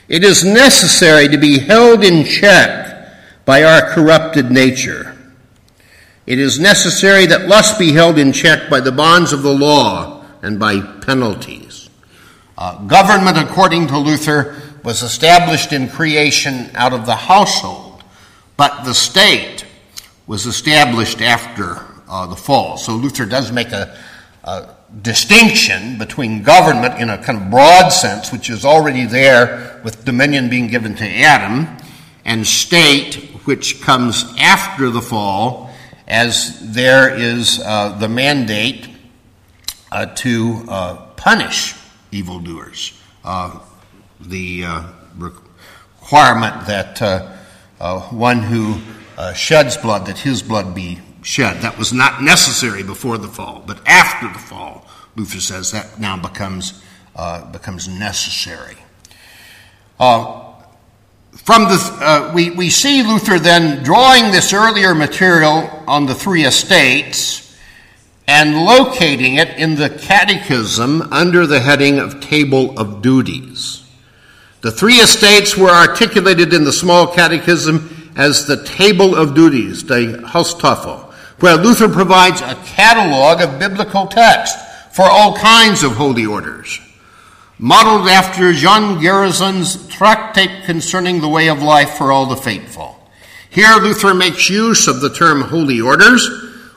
It 0.07 0.23
is 0.23 0.43
necessary 0.43 1.27
to 1.27 1.37
be 1.37 1.59
held 1.59 2.03
in 2.03 2.23
check 2.23 3.11
by 3.45 3.63
our 3.63 3.93
corrupted 3.93 4.49
nature. 4.49 5.17
It 6.25 6.39
is 6.39 6.59
necessary 6.59 7.25
that 7.25 7.47
lust 7.47 7.77
be 7.77 7.91
held 7.91 8.17
in 8.17 8.31
check 8.31 8.69
by 8.69 8.79
the 8.79 8.91
bonds 8.91 9.33
of 9.33 9.43
the 9.43 9.53
law 9.53 10.25
and 10.41 10.57
by 10.57 10.79
penalties. 10.79 11.89
Uh, 12.57 12.77
government, 12.85 13.37
according 13.37 13.87
to 13.87 13.97
Luther, 13.97 14.61
was 14.83 15.01
established 15.01 15.73
in 15.73 15.89
creation 15.89 16.71
out 16.75 16.93
of 16.93 17.05
the 17.05 17.15
household 17.15 17.90
but 18.61 18.83
the 18.83 18.93
state 18.93 19.65
was 20.27 20.45
established 20.45 21.19
after 21.19 21.83
uh, 22.07 22.27
the 22.27 22.35
fall. 22.35 22.77
So 22.77 22.93
Luther 22.93 23.25
does 23.25 23.51
make 23.51 23.71
a, 23.71 23.97
uh, 24.43 24.75
distinction 25.01 25.97
between 25.97 26.43
government 26.43 27.01
in 27.01 27.09
a 27.09 27.17
kind 27.17 27.41
of 27.41 27.49
broad 27.49 27.89
sense, 27.89 28.31
which 28.31 28.51
is 28.51 28.63
already 28.63 29.07
there 29.07 29.81
with 29.83 30.05
dominion 30.05 30.47
being 30.47 30.67
given 30.67 30.93
to 30.97 31.03
Adam, 31.03 31.75
and 32.23 32.45
state, 32.45 33.15
which 33.45 33.81
comes 33.81 34.31
after 34.37 34.91
the 34.91 35.01
fall, 35.01 35.71
as 36.07 36.71
there 36.71 37.09
is 37.09 37.59
uh, 37.65 37.97
the 37.97 38.07
mandate 38.07 38.89
uh, 39.91 40.05
to 40.05 40.63
uh, 40.69 40.97
punish 41.15 41.73
evildoers. 42.11 42.93
Uh, 43.23 43.57
the 44.19 44.65
uh, 44.65 44.83
requirement 45.17 46.67
that 46.67 47.40
uh, 47.81 47.99
one 48.09 48.43
who 48.43 48.79
sheds 49.33 49.75
blood, 49.77 50.05
that 50.05 50.19
his 50.19 50.41
blood 50.41 50.73
be 50.73 50.99
shed. 51.21 51.61
That 51.61 51.77
was 51.77 51.91
not 51.91 52.23
necessary 52.23 52.83
before 52.83 53.17
the 53.17 53.27
fall, 53.27 53.63
but 53.65 53.79
after 53.85 54.27
the 54.27 54.39
fall, 54.39 54.87
Luther 55.15 55.39
says 55.39 55.71
that 55.71 55.99
now 55.99 56.17
becomes, 56.17 56.81
becomes 57.51 57.87
necessary. 57.87 58.77
From 61.43 61.63
the, 61.63 61.97
uh, 62.01 62.31
we, 62.35 62.51
we 62.51 62.69
see 62.69 63.03
Luther 63.03 63.39
then 63.39 63.83
drawing 63.83 64.31
this 64.31 64.53
earlier 64.53 64.93
material 64.93 65.69
on 65.87 66.05
the 66.05 66.13
three 66.13 66.43
estates 66.43 67.57
and 68.27 68.65
locating 68.65 69.35
it 69.35 69.49
in 69.57 69.75
the 69.75 69.89
Catechism 69.89 71.01
under 71.11 71.47
the 71.47 71.59
heading 71.59 71.99
of 71.99 72.19
Table 72.19 72.77
of 72.77 73.01
Duties. 73.01 73.80
The 74.61 74.71
three 74.71 74.95
estates 74.95 75.57
were 75.57 75.69
articulated 75.69 76.53
in 76.53 76.63
the 76.63 76.71
Small 76.71 77.07
Catechism 77.07 78.11
as 78.15 78.45
the 78.45 78.63
Table 78.63 79.15
of 79.15 79.33
Duties, 79.33 79.83
the 79.83 80.23
Haustafel, 80.25 81.11
where 81.39 81.57
Luther 81.57 81.89
provides 81.89 82.41
a 82.41 82.55
catalog 82.65 83.41
of 83.41 83.59
biblical 83.59 84.07
text 84.07 84.57
for 84.93 85.05
all 85.05 85.35
kinds 85.35 85.83
of 85.83 85.93
holy 85.93 86.25
orders 86.25 86.79
modeled 87.61 88.07
after 88.07 88.51
Jean 88.53 88.99
Gerson's 88.99 89.87
tractate 89.87 90.65
concerning 90.65 91.21
the 91.21 91.29
way 91.29 91.47
of 91.47 91.61
life 91.61 91.91
for 91.91 92.11
all 92.11 92.25
the 92.25 92.35
faithful. 92.35 92.97
Here, 93.51 93.75
Luther 93.75 94.15
makes 94.15 94.49
use 94.49 94.87
of 94.87 94.99
the 94.99 95.13
term 95.13 95.41
holy 95.41 95.79
orders, 95.79 96.27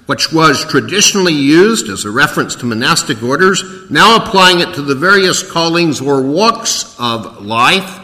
which 0.07 0.33
was 0.33 0.65
traditionally 0.67 1.33
used 1.33 1.89
as 1.89 2.05
a 2.05 2.11
reference 2.11 2.55
to 2.57 2.67
monastic 2.67 3.23
orders, 3.23 3.63
now 3.91 4.17
applying 4.17 4.61
it 4.61 4.75
to 4.75 4.83
the 4.83 4.95
various 4.95 5.49
callings 5.49 6.01
or 6.01 6.21
walks 6.23 6.95
of 6.99 7.45
life 7.45 8.01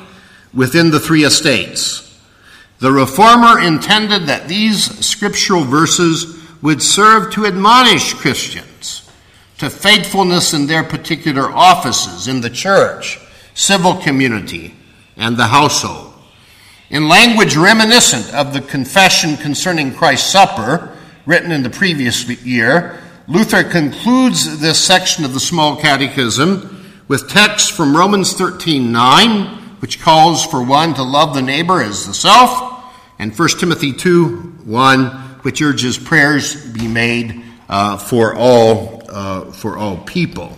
within 0.55 0.91
the 0.91 1.01
three 1.01 1.25
estates. 1.25 2.07
The 2.79 2.91
reformer 2.91 3.61
intended 3.61 4.27
that 4.27 4.49
these 4.49 4.85
scriptural 5.05 5.65
verses 5.65 6.41
would 6.63 6.83
serve 6.83 7.33
to 7.35 7.47
admonish 7.47 8.15
Christians 8.15 9.09
to 9.59 9.69
faithfulness 9.69 10.55
in 10.55 10.67
their 10.67 10.83
particular 10.83 11.51
offices 11.51 12.27
in 12.27 12.41
the 12.41 12.49
church, 12.49 13.21
civil 13.53 13.95
community, 13.97 14.75
and 15.19 15.37
the 15.37 15.49
household. 15.49 16.15
In 16.89 17.09
language 17.09 17.57
reminiscent 17.57 18.35
of 18.35 18.55
the 18.55 18.63
confession 18.63 19.37
concerning 19.37 19.95
Christ's 19.95 20.31
Supper, 20.31 20.90
written 21.27 21.53
in 21.53 21.63
the 21.63 21.71
previous 21.71 22.29
year, 22.45 22.99
Luther 23.29 23.63
concludes 23.63 24.61
this 24.61 24.83
section 24.83 25.25
of 25.25 25.35
the 25.35 25.41
Small 25.41 25.77
Catechism 25.77 27.05
with 27.09 27.29
texts 27.29 27.69
from 27.69 27.97
Romans 27.97 28.33
13 28.33 28.93
9, 28.93 29.47
which 29.81 30.01
calls 30.01 30.45
for 30.45 30.63
one 30.63 30.95
to 30.95 31.03
love 31.03 31.35
the 31.35 31.43
neighbor 31.43 31.83
as 31.83 32.07
the 32.07 32.15
self, 32.15 32.85
and 33.19 33.37
1 33.37 33.49
Timothy 33.59 33.93
2 33.93 34.37
1, 34.65 35.07
which 35.43 35.63
urges 35.63 35.99
prayers 35.99 36.67
be 36.73 36.89
made 36.89 37.45
uh, 37.69 37.97
for 37.97 38.35
all 38.35 39.03
uh, 39.09 39.53
for 39.53 39.77
all 39.77 39.99
people. 39.99 40.57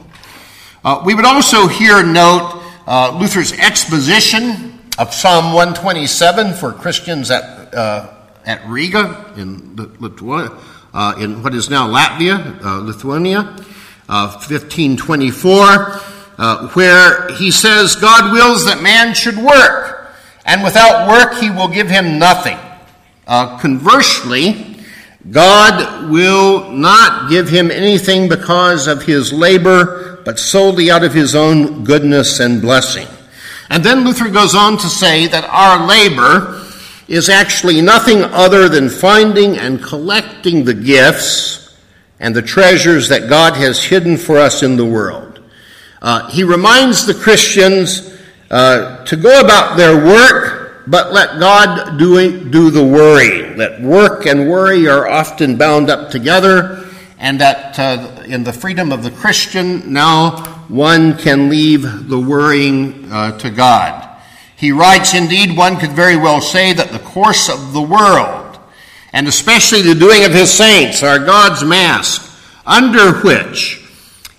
Uh, 0.85 1.03
we 1.05 1.15
would 1.15 1.25
also 1.25 1.69
here 1.69 2.03
note 2.03 2.63
uh, 2.87 3.17
Luther's 3.19 3.53
exposition 3.53 4.81
of 4.99 5.15
Psalm 5.15 5.53
127 5.53 6.55
for 6.55 6.73
Christians 6.73 7.31
at, 7.31 7.75
uh, 7.75 8.15
at 8.47 8.67
Riga 8.67 9.33
in, 9.37 9.77
Livonia, 9.77 10.51
uh, 10.95 11.15
in 11.19 11.43
what 11.43 11.55
is 11.55 11.69
now 11.71 11.89
Latvia, 11.89 12.63
uh, 12.65 12.79
Livonia, 12.79 13.43
1524, 14.07 15.67
where 16.75 17.29
he 17.35 17.51
says, 17.51 17.97
God 17.97 18.33
wills 18.33 18.65
that 18.67 18.83
man 18.83 19.15
should 19.15 19.37
work, 19.37 20.13
and 20.45 20.63
without 20.63 21.09
work 21.09 21.41
he 21.41 21.51
will 21.51 21.69
give 21.69 21.89
him 21.89 22.19
nothing. 22.19 22.59
conversely, 23.27 24.73
God 25.31 26.11
will 26.11 26.71
not 26.71 27.31
give 27.31 27.49
him 27.49 27.71
anything 27.71 28.29
because 28.29 28.89
of 28.89 29.05
his 29.05 29.33
labor, 29.33 30.21
but 30.25 30.39
solely 30.39 30.91
out 30.91 31.05
of 31.05 31.15
his 31.15 31.35
own 31.35 31.85
goodness 31.85 32.41
and 32.41 32.61
blessing. 32.61 33.07
And 33.71 33.85
then 33.85 34.05
Luther 34.05 34.29
goes 34.29 34.55
on 34.55 34.77
to 34.79 34.89
say 34.89 35.29
that 35.29 35.45
our 35.45 35.87
labor 35.87 36.62
is 37.13 37.29
actually 37.29 37.83
nothing 37.83 38.25
other 38.25 38.69
than 38.69 38.89
finding 38.89 39.59
and 39.59 39.83
collecting 39.83 40.65
the 40.65 40.75
gifts 40.75 41.77
and 42.19 42.35
the 42.35 42.41
treasures 42.41 43.09
that 43.11 43.29
God 43.29 43.55
has 43.55 43.85
hidden 43.85 44.17
for 44.17 44.39
us 44.39 44.63
in 44.63 44.77
the 44.77 44.87
world. 44.87 45.41
Uh, 46.01 46.29
he 46.31 46.43
reminds 46.43 47.05
the 47.05 47.15
Christians 47.15 48.19
uh, 48.51 49.05
to 49.05 49.17
go 49.17 49.41
about 49.41 49.77
their 49.77 50.05
work 50.05 50.63
but 50.87 51.13
let 51.13 51.39
God 51.39 51.99
do, 51.99 52.49
do 52.51 52.71
the 52.71 52.85
worrying. 52.85 53.57
That 53.59 53.81
work 53.81 54.27
and 54.27 54.51
worry 54.51 54.89
are 54.89 55.07
often 55.07 55.57
bound 55.57 55.91
up 55.91 56.11
together, 56.11 56.89
and 57.19 57.41
that 57.41 57.79
uh, 57.79 58.23
in 58.27 58.43
the 58.43 58.53
freedom 58.53 58.91
of 58.91 59.05
the 59.05 59.11
Christian, 59.13 59.93
now 59.93 60.45
one 60.69 61.17
can 61.19 61.49
leave 61.49 62.09
the 62.09 62.19
worrying 62.19 63.11
uh, 63.13 63.39
to 63.39 63.51
God. 63.51 64.09
He 64.63 64.71
writes, 64.71 65.13
indeed, 65.13 65.57
one 65.57 65.77
could 65.77 65.91
very 65.91 66.17
well 66.17 66.41
say 66.41 66.73
that 66.73 66.93
the 66.93 67.01
course 67.01 67.49
of 67.49 67.73
the 67.73 67.83
world, 67.83 68.61
and 69.13 69.27
especially 69.27 69.83
the 69.83 69.97
doing 69.97 70.23
of 70.25 70.33
his 70.33 70.53
saints, 70.53 71.03
are 71.03 71.19
God's 71.19 71.65
mask, 71.65 72.31
under 72.65 73.13
which 73.23 73.85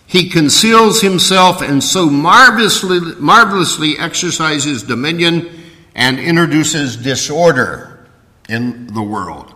he 0.07 0.29
conceals 0.29 1.01
himself 1.01 1.61
and 1.61 1.83
so 1.83 2.09
marvelously, 2.09 3.01
marvelously 3.19 3.99
exercises 3.99 4.83
dominion 4.83 5.49
and 5.93 6.17
introduces 6.17 6.95
disorder 6.95 8.07
in 8.47 8.87
the 8.93 9.03
world. 9.03 9.53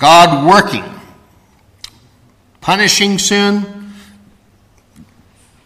God 0.00 0.48
working, 0.48 1.00
punishing 2.60 3.20
sin, 3.20 3.92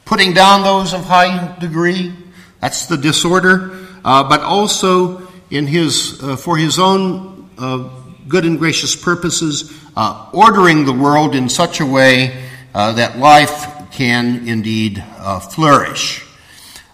putting 0.05 0.34
down 0.34 0.62
those 0.62 0.92
of 0.92 1.07
high 1.07 1.57
degree, 1.59 2.12
that's 2.61 2.84
the 2.84 2.98
disorder, 2.98 3.78
uh, 4.05 4.28
but 4.28 4.40
also 4.40 5.28
in 5.50 5.66
his, 5.66 6.22
uh, 6.22 6.36
for 6.36 6.57
his 6.57 6.78
own 6.78 7.50
uh, 7.59 7.88
good 8.28 8.44
and 8.44 8.59
gracious 8.59 8.96
purposes, 8.96 9.72
uh, 9.96 10.30
ordering 10.32 10.84
the 10.84 10.92
world 10.92 11.34
in 11.34 11.48
such 11.48 11.80
a 11.80 11.86
way 11.86 12.48
that 12.72 13.18
life 13.18 13.90
can 13.90 14.48
indeed 14.48 15.05
flourish. 15.50 16.24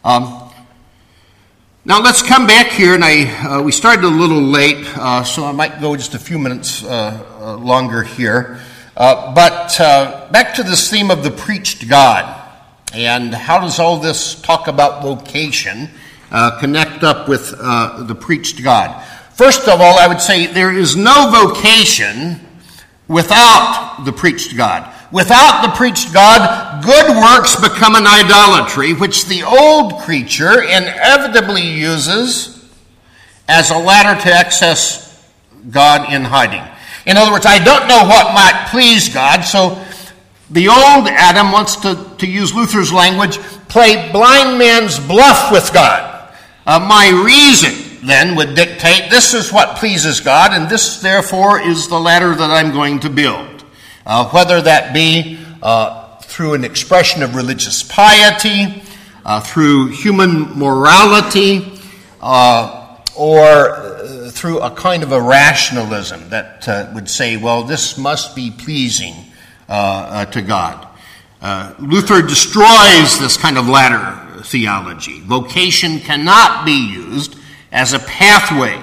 Um, 0.05 0.51
now 1.85 2.01
let's 2.01 2.23
come 2.23 2.47
back 2.47 2.67
here, 2.67 2.95
and 2.95 3.05
I 3.05 3.25
uh, 3.25 3.63
we 3.63 3.73
started 3.73 4.05
a 4.05 4.09
little 4.09 4.43
late, 4.43 4.87
uh, 4.97 5.23
so 5.23 5.45
I 5.45 5.53
might 5.53 5.81
go 5.81 5.97
just 5.97 6.15
a 6.15 6.19
few 6.19 6.39
minutes 6.39 6.85
uh, 6.85 7.57
longer 7.61 8.03
here. 8.03 8.61
But 8.95 9.79
back 10.33 10.55
to 10.55 10.63
this 10.63 10.91
theme 10.91 11.11
of 11.11 11.23
the 11.23 11.31
preached 11.31 11.89
God, 11.89 12.43
and 12.93 13.33
how 13.33 13.61
does 13.61 13.79
all 13.79 13.99
this 13.99 14.41
talk 14.41 14.67
about 14.67 15.03
vocation 15.03 15.91
Uh, 16.31 16.59
connect 16.61 17.03
up 17.03 17.29
with 17.29 17.55
uh, 17.59 18.03
the 18.03 18.15
preached 18.15 18.63
God? 18.63 19.03
First 19.33 19.69
of 19.69 19.81
all, 19.81 19.99
I 19.99 20.07
would 20.07 20.21
say 20.21 20.47
there 20.47 20.77
is 20.77 20.97
no 20.97 21.31
vocation 21.31 22.41
without 23.07 24.03
the 24.05 24.13
preached 24.13 24.57
God. 24.57 24.95
Without 25.11 25.63
the 25.63 25.75
preached 25.75 26.13
God, 26.13 26.85
good 26.85 27.17
works 27.17 27.57
become 27.57 27.95
an 27.95 28.07
idolatry, 28.07 28.93
which 28.93 29.25
the 29.25 29.43
old 29.43 30.01
creature 30.01 30.63
inevitably 30.63 31.63
uses 31.63 32.63
as 33.49 33.71
a 33.71 33.79
ladder 33.79 34.21
to 34.23 34.31
access 34.31 35.27
God 35.71 36.13
in 36.13 36.25
hiding. 36.25 36.63
In 37.07 37.17
other 37.17 37.33
words, 37.33 37.47
I 37.47 37.63
don't 37.65 37.89
know 37.89 38.05
what 38.05 38.35
might 38.35 38.69
please 38.71 39.09
God, 39.09 39.43
so 39.43 39.83
the 40.51 40.69
old 40.69 41.09
Adam 41.09 41.53
wants 41.53 41.77
to, 41.77 42.07
to 42.19 42.27
use 42.27 42.55
Luther's 42.55 42.93
language, 42.93 43.39
play 43.69 44.11
blind 44.13 44.59
man's 44.59 44.99
bluff 44.99 45.51
with 45.51 45.73
God. 45.73 46.18
Uh, 46.69 46.79
my 46.79 47.09
reason 47.25 48.07
then 48.07 48.37
would 48.37 48.55
dictate 48.55 49.11
this 49.11 49.33
is 49.33 49.51
what 49.51 49.79
pleases 49.79 50.21
God, 50.21 50.53
and 50.53 50.69
this 50.69 51.01
therefore 51.01 51.59
is 51.59 51.89
the 51.89 51.99
ladder 51.99 52.35
that 52.35 52.51
I'm 52.51 52.73
going 52.73 53.01
to 53.01 53.09
build 53.09 53.59
uh, 54.09 54.29
whether 54.31 54.61
that 54.63 54.95
be 54.95 55.39
uh, 55.63 56.17
through 56.17 56.55
an 56.55 56.65
expression 56.65 57.23
of 57.23 57.35
religious 57.35 57.83
piety, 57.83 58.83
uh, 59.25 59.41
through 59.41 59.89
human 59.89 60.59
morality, 60.59 61.81
uh, 62.21 62.97
or 63.15 64.31
through 64.31 64.61
a 64.61 64.71
kind 64.71 65.03
of 65.03 65.13
a 65.13 65.21
rationalism 65.21 66.29
that 66.31 66.93
would 66.95 67.09
say, 67.09 67.37
well, 67.37 67.65
this 67.65 67.99
must 67.99 68.35
be 68.37 68.51
pleasing 68.51 69.15
to 69.69 70.45
God. 70.47 70.87
Luther 71.79 72.23
destroys 72.23 73.19
this 73.19 73.37
kind 73.37 73.59
of 73.59 73.69
ladder 73.69 74.28
theology. 74.43 75.21
Vocation 75.21 76.01
cannot 76.01 76.65
be 76.65 76.91
used 76.91 77.37
as 77.73 77.93
a 77.93 77.99
pathway 77.99 78.81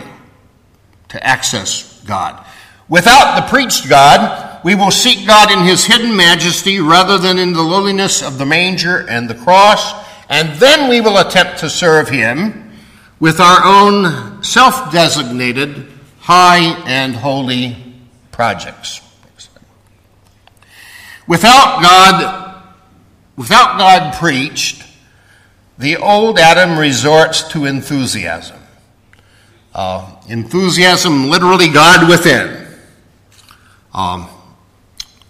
to 1.10 1.26
access 1.26 2.02
God. 2.06 2.46
Without 2.88 3.36
the 3.36 3.48
preached 3.50 3.90
God, 3.90 4.64
we 4.64 4.76
will 4.76 4.92
seek 4.92 5.28
God 5.28 5.52
in 5.52 5.66
his 5.66 5.86
hidden 5.86 6.16
majesty 6.16 6.80
rather 6.80 7.18
than 7.18 7.40
in 7.40 7.54
the 7.54 7.62
lowliness 7.62 8.22
of 8.22 8.38
the 8.38 8.46
manger 8.46 9.08
and 9.10 9.30
the 9.30 9.36
cross, 9.36 9.94
and 10.30 10.60
then 10.60 10.90
we 10.90 11.02
will 11.02 11.18
attempt 11.18 11.60
to 11.60 11.70
serve 11.70 12.10
him 12.10 12.72
with 13.20 13.40
our 13.40 13.64
own 13.64 14.44
self 14.44 14.92
designated 14.92 15.88
high 16.20 16.84
and 16.88 17.16
holy 17.16 17.78
projects. 18.32 19.02
Without 21.28 21.82
God, 21.82 22.64
without 23.36 23.78
God 23.80 24.14
preached, 24.16 24.85
the 25.78 25.98
old 25.98 26.40
Adam 26.40 26.78
resorts 26.78 27.48
to 27.50 27.66
enthusiasm. 27.66 28.60
Uh, 29.74 30.16
enthusiasm, 30.28 31.30
literally 31.30 31.70
God 31.70 32.10
within. 32.10 32.66
Um, 33.94 34.28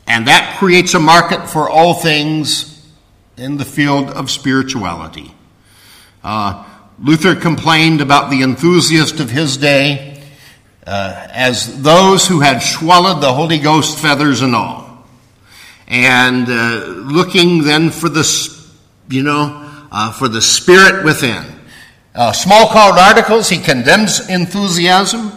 and 0.08 0.28
that 0.28 0.58
creates 0.60 0.94
a 0.94 1.00
market 1.00 1.50
for 1.50 1.70
all 1.70 1.96
things 1.96 2.88
in 3.38 3.58
the 3.58 3.66
field 3.66 4.10
of 4.10 4.30
spirituality. 4.30 5.34
Uh, 6.24 6.64
Luther 7.00 7.36
complained 7.36 8.02
about 8.02 8.30
the 8.30 8.44
enthusiast 8.44 9.20
of 9.20 9.30
his 9.30 9.58
day 9.58 10.24
uh, 10.86 11.28
as 11.32 11.82
those 11.82 12.28
who 12.28 12.40
had 12.40 12.60
swallowed 12.60 13.22
the 13.22 13.34
Holy 13.34 13.58
Ghost 13.58 14.00
feathers 14.00 14.42
and 14.42 14.56
all 14.56 14.86
and 15.88 16.48
uh, 16.50 16.86
looking 16.88 17.64
then 17.64 17.92
for 17.92 18.10
the, 18.10 18.26
you 19.10 19.24
know, 19.24 19.65
uh, 19.96 20.12
for 20.12 20.28
the 20.28 20.42
spirit 20.42 21.06
within. 21.06 21.46
Uh, 22.14 22.34
Smalcald 22.34 22.98
articles, 22.98 23.48
he 23.48 23.58
condemns 23.58 24.30
enthusiasm. 24.30 25.32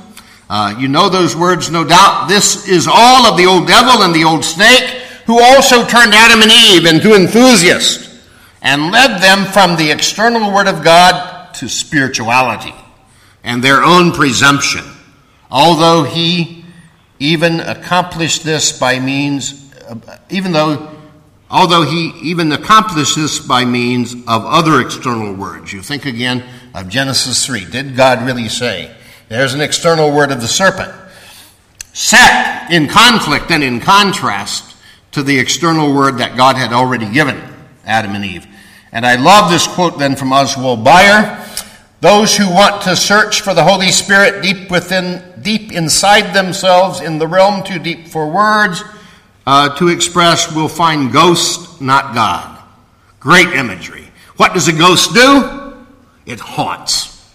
Uh, 0.50 0.74
you 0.76 0.88
know 0.88 1.08
those 1.08 1.36
words, 1.36 1.70
no 1.70 1.84
doubt. 1.84 2.26
This 2.28 2.66
is 2.66 2.88
all 2.90 3.24
of 3.26 3.36
the 3.36 3.46
old 3.46 3.68
devil 3.68 4.02
and 4.02 4.12
the 4.12 4.24
old 4.24 4.44
snake, 4.44 4.82
who 5.26 5.40
also 5.40 5.86
turned 5.86 6.12
Adam 6.12 6.42
and 6.42 6.50
Eve 6.50 6.86
into 6.86 7.14
enthusiasts 7.14 8.26
and 8.60 8.90
led 8.90 9.22
them 9.22 9.44
from 9.52 9.76
the 9.76 9.92
external 9.92 10.52
word 10.52 10.66
of 10.66 10.82
God 10.82 11.54
to 11.54 11.68
spirituality 11.68 12.74
and 13.44 13.62
their 13.62 13.84
own 13.84 14.10
presumption. 14.10 14.84
Although 15.52 16.02
he 16.02 16.64
even 17.20 17.60
accomplished 17.60 18.42
this 18.42 18.76
by 18.76 18.98
means 18.98 19.68
even 20.30 20.52
though, 20.52 20.97
although 21.50 21.82
he 21.82 22.12
even 22.22 22.52
accomplished 22.52 23.16
this 23.16 23.38
by 23.38 23.64
means 23.64 24.14
of 24.14 24.44
other 24.44 24.80
external 24.80 25.34
words. 25.34 25.72
You 25.72 25.82
think 25.82 26.04
again 26.04 26.44
of 26.74 26.88
Genesis 26.88 27.44
3. 27.46 27.64
Did 27.66 27.96
God 27.96 28.24
really 28.24 28.48
say? 28.48 28.94
There's 29.28 29.54
an 29.54 29.60
external 29.60 30.12
word 30.14 30.30
of 30.30 30.40
the 30.40 30.48
serpent. 30.48 30.92
Set 31.92 32.70
in 32.70 32.88
conflict 32.88 33.50
and 33.50 33.64
in 33.64 33.80
contrast 33.80 34.76
to 35.12 35.22
the 35.22 35.38
external 35.38 35.94
word 35.94 36.18
that 36.18 36.36
God 36.36 36.56
had 36.56 36.72
already 36.72 37.10
given 37.10 37.42
Adam 37.84 38.14
and 38.14 38.24
Eve. 38.24 38.46
And 38.92 39.04
I 39.04 39.16
love 39.16 39.50
this 39.50 39.66
quote 39.66 39.98
then 39.98 40.16
from 40.16 40.32
Oswald 40.32 40.84
Bayer. 40.84 41.44
Those 42.00 42.36
who 42.36 42.48
want 42.48 42.82
to 42.82 42.94
search 42.94 43.40
for 43.40 43.54
the 43.54 43.64
Holy 43.64 43.90
Spirit 43.90 44.42
deep 44.42 44.70
within, 44.70 45.22
deep 45.42 45.72
inside 45.72 46.32
themselves 46.32 47.00
in 47.00 47.18
the 47.18 47.26
realm 47.26 47.64
too 47.64 47.78
deep 47.78 48.06
for 48.08 48.30
words, 48.30 48.84
uh, 49.48 49.74
to 49.76 49.88
express 49.88 50.54
we'll 50.54 50.68
find 50.68 51.10
ghost, 51.10 51.80
not 51.80 52.14
God. 52.14 52.62
Great 53.18 53.48
imagery. 53.54 54.06
What 54.36 54.52
does 54.52 54.68
a 54.68 54.74
ghost 54.74 55.14
do? 55.14 55.74
It 56.26 56.38
haunts. 56.38 57.34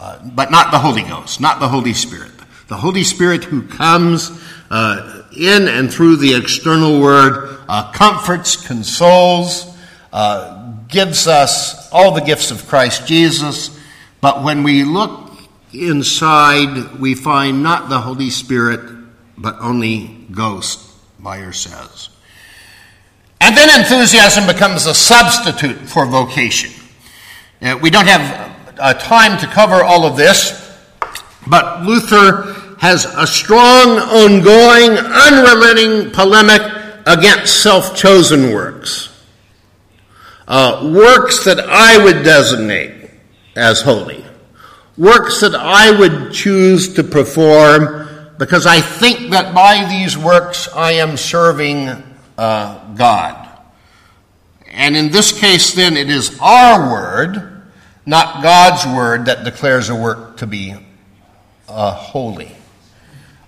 Uh, 0.00 0.26
but 0.34 0.50
not 0.50 0.70
the 0.70 0.78
Holy 0.78 1.02
Ghost, 1.02 1.38
not 1.38 1.60
the 1.60 1.68
Holy 1.68 1.92
Spirit. 1.92 2.30
The 2.68 2.78
Holy 2.78 3.04
Spirit 3.04 3.44
who 3.44 3.60
comes 3.60 4.30
uh, 4.70 5.24
in 5.36 5.68
and 5.68 5.92
through 5.92 6.16
the 6.16 6.34
external 6.34 6.98
word 6.98 7.58
uh, 7.68 7.92
comforts, 7.92 8.56
consoles, 8.56 9.76
uh, 10.14 10.72
gives 10.88 11.26
us 11.26 11.92
all 11.92 12.12
the 12.12 12.22
gifts 12.22 12.50
of 12.50 12.66
Christ 12.68 13.06
Jesus. 13.06 13.78
But 14.22 14.42
when 14.42 14.62
we 14.62 14.84
look 14.84 15.30
inside, 15.74 16.98
we 16.98 17.14
find 17.14 17.62
not 17.62 17.90
the 17.90 18.00
Holy 18.00 18.30
Spirit, 18.30 18.80
but 19.36 19.56
only 19.60 20.26
ghost. 20.32 20.88
Bayer 21.22 21.52
says. 21.52 22.08
And 23.40 23.56
then 23.56 23.80
enthusiasm 23.80 24.46
becomes 24.46 24.86
a 24.86 24.94
substitute 24.94 25.78
for 25.88 26.06
vocation. 26.06 26.72
Uh, 27.60 27.78
we 27.80 27.90
don't 27.90 28.06
have 28.06 28.76
uh, 28.78 28.94
time 28.94 29.38
to 29.40 29.46
cover 29.46 29.82
all 29.82 30.04
of 30.04 30.16
this, 30.16 30.78
but 31.46 31.82
Luther 31.82 32.76
has 32.78 33.04
a 33.04 33.26
strong, 33.26 33.98
ongoing, 33.98 34.98
unrelenting 34.98 36.10
polemic 36.12 36.62
against 37.06 37.62
self 37.62 37.96
chosen 37.96 38.52
works. 38.52 39.08
Uh, 40.48 40.90
works 40.92 41.44
that 41.44 41.60
I 41.60 42.02
would 42.02 42.24
designate 42.24 43.10
as 43.56 43.80
holy. 43.80 44.24
Works 44.96 45.40
that 45.40 45.54
I 45.54 45.96
would 45.96 46.32
choose 46.32 46.94
to 46.94 47.04
perform 47.04 48.08
because 48.38 48.66
I 48.66 48.80
think 48.80 49.30
that 49.30 49.54
by 49.54 49.86
these 49.88 50.16
works 50.16 50.68
I 50.68 50.92
am 50.92 51.16
serving 51.16 51.88
uh, 52.38 52.94
God. 52.94 53.48
And 54.66 54.96
in 54.96 55.10
this 55.10 55.38
case, 55.38 55.74
then, 55.74 55.96
it 55.96 56.08
is 56.08 56.38
our 56.40 56.90
word, 56.90 57.62
not 58.06 58.42
God's 58.42 58.86
word, 58.86 59.26
that 59.26 59.44
declares 59.44 59.90
a 59.90 59.94
work 59.94 60.38
to 60.38 60.46
be 60.46 60.74
uh, 61.68 61.92
holy. 61.92 62.52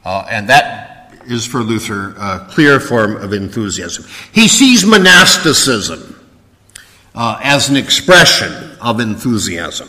Uh, 0.05 0.27
and 0.31 0.49
that 0.51 1.15
is 1.27 1.47
for 1.47 1.61
Luther 1.61 2.15
a 2.19 2.47
clear 2.51 2.79
form 2.79 3.17
of 3.17 3.33
enthusiasm. 3.33 4.05
He 4.33 4.49
sees 4.49 4.85
monasticism 4.85 6.15
uh, 7.15 7.41
as 7.43 7.71
an 7.71 7.77
expression 7.77 8.53
of 8.81 9.01
enthusiasm 9.01 9.89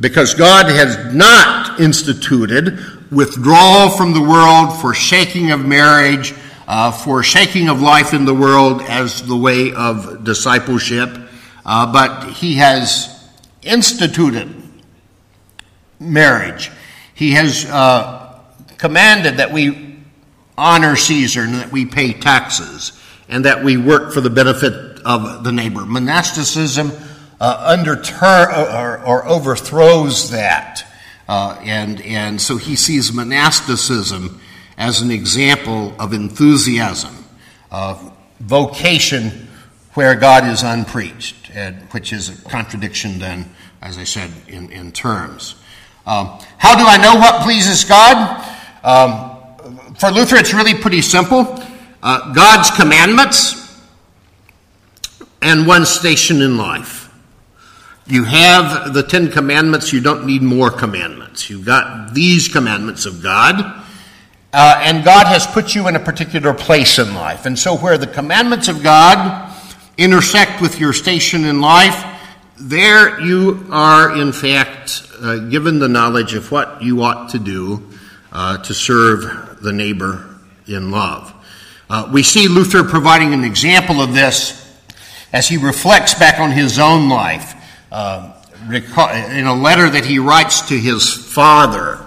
because 0.00 0.34
God 0.34 0.66
has 0.66 1.12
not 1.12 1.78
instituted 1.78 2.78
withdrawal 3.10 3.90
from 3.90 4.14
the 4.14 4.22
world, 4.22 4.80
forsaking 4.80 5.50
of 5.50 5.64
marriage, 5.64 6.34
uh, 6.66 6.90
forsaking 6.90 7.68
of 7.68 7.82
life 7.82 8.14
in 8.14 8.24
the 8.24 8.34
world 8.34 8.80
as 8.82 9.22
the 9.26 9.36
way 9.36 9.72
of 9.72 10.24
discipleship, 10.24 11.10
uh, 11.66 11.92
but 11.92 12.30
he 12.30 12.54
has 12.54 13.28
instituted 13.62 14.48
marriage. 15.98 16.70
He 17.14 17.32
has 17.32 17.66
uh, 17.66 18.40
commanded 18.78 19.36
that 19.36 19.52
we 19.52 19.98
honor 20.56 20.96
Caesar 20.96 21.42
and 21.42 21.54
that 21.54 21.72
we 21.72 21.84
pay 21.84 22.12
taxes 22.14 22.92
and 23.28 23.44
that 23.44 23.62
we 23.62 23.76
work 23.76 24.12
for 24.12 24.20
the 24.20 24.30
benefit 24.30 25.00
of 25.04 25.44
the 25.44 25.52
neighbor. 25.52 25.84
Monasticism 25.84 26.92
uh, 27.40 27.76
undertur- 27.76 28.72
or, 28.72 29.04
or 29.04 29.26
overthrows 29.26 30.30
that. 30.30 30.86
Uh, 31.28 31.58
and, 31.62 32.00
and 32.02 32.40
so 32.40 32.56
he 32.56 32.76
sees 32.76 33.12
monasticism 33.12 34.40
as 34.76 35.00
an 35.00 35.10
example 35.10 35.94
of 35.98 36.12
enthusiasm, 36.12 37.24
of 37.70 38.12
vocation 38.40 39.48
where 39.94 40.14
God 40.14 40.46
is 40.46 40.62
unpreached, 40.62 41.50
which 41.90 42.12
is 42.12 42.28
a 42.28 42.48
contradiction 42.48 43.18
then, 43.18 43.50
as 43.82 43.98
I 43.98 44.04
said, 44.04 44.30
in, 44.48 44.70
in 44.70 44.92
terms. 44.92 45.54
Um, 46.06 46.38
how 46.58 46.76
do 46.76 46.84
I 46.84 46.96
know 46.96 47.14
what 47.20 47.42
pleases 47.42 47.84
God? 47.84 48.44
Um, 48.82 49.94
for 49.96 50.10
Luther, 50.10 50.36
it's 50.36 50.54
really 50.54 50.74
pretty 50.74 51.02
simple. 51.02 51.62
Uh, 52.02 52.32
God's 52.32 52.70
commandments 52.70 53.80
and 55.42 55.66
one's 55.66 55.90
station 55.90 56.40
in 56.42 56.56
life. 56.56 56.99
You 58.10 58.24
have 58.24 58.92
the 58.92 59.04
Ten 59.04 59.30
Commandments, 59.30 59.92
you 59.92 60.00
don't 60.00 60.26
need 60.26 60.42
more 60.42 60.68
commandments. 60.68 61.48
You've 61.48 61.64
got 61.64 62.12
these 62.12 62.48
commandments 62.48 63.06
of 63.06 63.22
God, 63.22 63.60
uh, 64.52 64.80
and 64.82 65.04
God 65.04 65.28
has 65.28 65.46
put 65.46 65.76
you 65.76 65.86
in 65.86 65.94
a 65.94 66.00
particular 66.00 66.52
place 66.52 66.98
in 66.98 67.14
life. 67.14 67.46
And 67.46 67.56
so, 67.56 67.76
where 67.76 67.96
the 67.96 68.08
commandments 68.08 68.66
of 68.66 68.82
God 68.82 69.54
intersect 69.96 70.60
with 70.60 70.80
your 70.80 70.92
station 70.92 71.44
in 71.44 71.60
life, 71.60 72.04
there 72.56 73.20
you 73.20 73.64
are, 73.70 74.20
in 74.20 74.32
fact, 74.32 75.06
uh, 75.20 75.36
given 75.48 75.78
the 75.78 75.88
knowledge 75.88 76.34
of 76.34 76.50
what 76.50 76.82
you 76.82 77.04
ought 77.04 77.30
to 77.30 77.38
do 77.38 77.88
uh, 78.32 78.58
to 78.58 78.74
serve 78.74 79.62
the 79.62 79.72
neighbor 79.72 80.36
in 80.66 80.90
love. 80.90 81.32
Uh, 81.88 82.10
we 82.12 82.24
see 82.24 82.48
Luther 82.48 82.82
providing 82.82 83.32
an 83.34 83.44
example 83.44 84.00
of 84.00 84.14
this 84.14 84.56
as 85.32 85.46
he 85.46 85.56
reflects 85.56 86.14
back 86.14 86.40
on 86.40 86.50
his 86.50 86.76
own 86.76 87.08
life 87.08 87.54
uh, 87.90 88.32
in 88.70 89.46
a 89.46 89.54
letter 89.54 89.90
that 89.90 90.04
he 90.04 90.18
writes 90.18 90.62
to 90.68 90.78
his 90.78 91.12
father. 91.12 92.06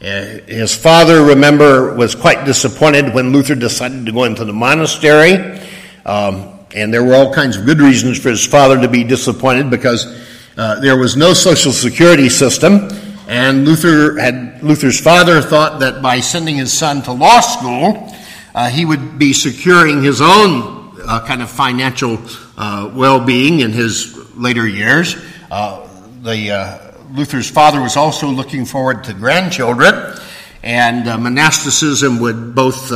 Uh, 0.00 0.40
his 0.46 0.74
father, 0.74 1.24
remember, 1.24 1.94
was 1.94 2.14
quite 2.14 2.44
disappointed 2.44 3.14
when 3.14 3.32
Luther 3.32 3.54
decided 3.54 4.04
to 4.06 4.12
go 4.12 4.24
into 4.24 4.44
the 4.44 4.52
monastery. 4.52 5.60
Um, 6.04 6.50
And 6.74 6.92
there 6.92 7.04
were 7.04 7.14
all 7.14 7.32
kinds 7.32 7.56
of 7.56 7.64
good 7.66 7.78
reasons 7.78 8.18
for 8.18 8.30
his 8.30 8.44
father 8.44 8.80
to 8.80 8.88
be 8.88 9.04
disappointed 9.04 9.70
because 9.70 10.10
uh, 10.58 10.80
there 10.80 10.98
was 10.98 11.14
no 11.14 11.32
social 11.32 11.70
security 11.70 12.28
system, 12.28 12.90
and 13.28 13.64
Luther 13.64 14.18
had 14.18 14.58
Luther's 14.60 14.98
father 14.98 15.40
thought 15.40 15.78
that 15.78 16.02
by 16.02 16.18
sending 16.18 16.56
his 16.56 16.72
son 16.72 17.00
to 17.02 17.12
law 17.12 17.38
school, 17.38 18.10
uh, 18.56 18.68
he 18.70 18.84
would 18.84 19.20
be 19.20 19.32
securing 19.32 20.02
his 20.02 20.20
own 20.20 20.98
uh, 21.06 21.22
kind 21.24 21.42
of 21.42 21.48
financial 21.48 22.18
uh, 22.58 22.90
well-being 22.92 23.60
in 23.60 23.70
his 23.70 24.13
later 24.36 24.66
years. 24.66 25.16
Uh, 25.50 25.88
the 26.22 26.50
uh, 26.50 26.92
Luther's 27.12 27.50
father 27.50 27.80
was 27.80 27.96
also 27.96 28.28
looking 28.28 28.64
forward 28.64 29.04
to 29.04 29.14
grandchildren, 29.14 30.18
and 30.62 31.04
monasticism 31.22 32.18
would 32.20 32.54
both 32.54 32.90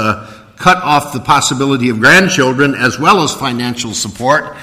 cut 0.58 0.78
off 0.82 1.12
the 1.12 1.20
possibility 1.20 1.88
of 1.88 2.00
grandchildren 2.00 2.74
as 2.74 2.98
well 2.98 3.22
as 3.22 3.34
financial 3.34 3.94
support. 3.94 4.56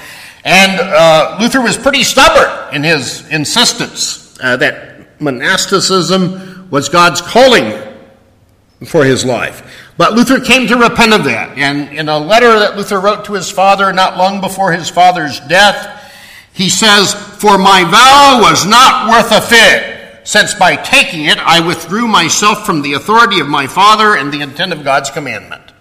And 0.44 0.80
uh, 0.80 1.38
Luther 1.40 1.60
was 1.60 1.76
pretty 1.76 2.04
stubborn 2.04 2.74
in 2.74 2.84
his 2.84 3.26
insistence 3.30 4.38
uh, 4.40 4.56
that 4.58 5.20
monasticism 5.20 6.70
was 6.70 6.88
God's 6.88 7.20
calling 7.20 7.72
for 8.86 9.04
his 9.04 9.24
life. 9.24 9.84
But 9.96 10.12
Luther 10.12 10.38
came 10.38 10.68
to 10.68 10.76
repent 10.76 11.14
of 11.14 11.24
that. 11.24 11.56
And 11.56 11.96
in 11.96 12.08
a 12.08 12.18
letter 12.18 12.58
that 12.58 12.76
Luther 12.76 13.00
wrote 13.00 13.24
to 13.24 13.32
his 13.32 13.50
father 13.50 13.92
not 13.92 14.18
long 14.18 14.40
before 14.40 14.72
his 14.72 14.90
father's 14.90 15.40
death, 15.40 15.95
he 16.56 16.70
says, 16.70 17.12
For 17.12 17.58
my 17.58 17.84
vow 17.84 18.40
was 18.40 18.64
not 18.64 19.10
worth 19.10 19.30
a 19.30 19.42
fig, 19.42 20.26
since 20.26 20.54
by 20.54 20.74
taking 20.74 21.26
it 21.26 21.36
I 21.36 21.60
withdrew 21.60 22.08
myself 22.08 22.64
from 22.64 22.80
the 22.80 22.94
authority 22.94 23.40
of 23.40 23.46
my 23.46 23.66
father 23.66 24.16
and 24.16 24.32
the 24.32 24.40
intent 24.40 24.72
of 24.72 24.82
God's 24.82 25.10
commandment. 25.10 25.74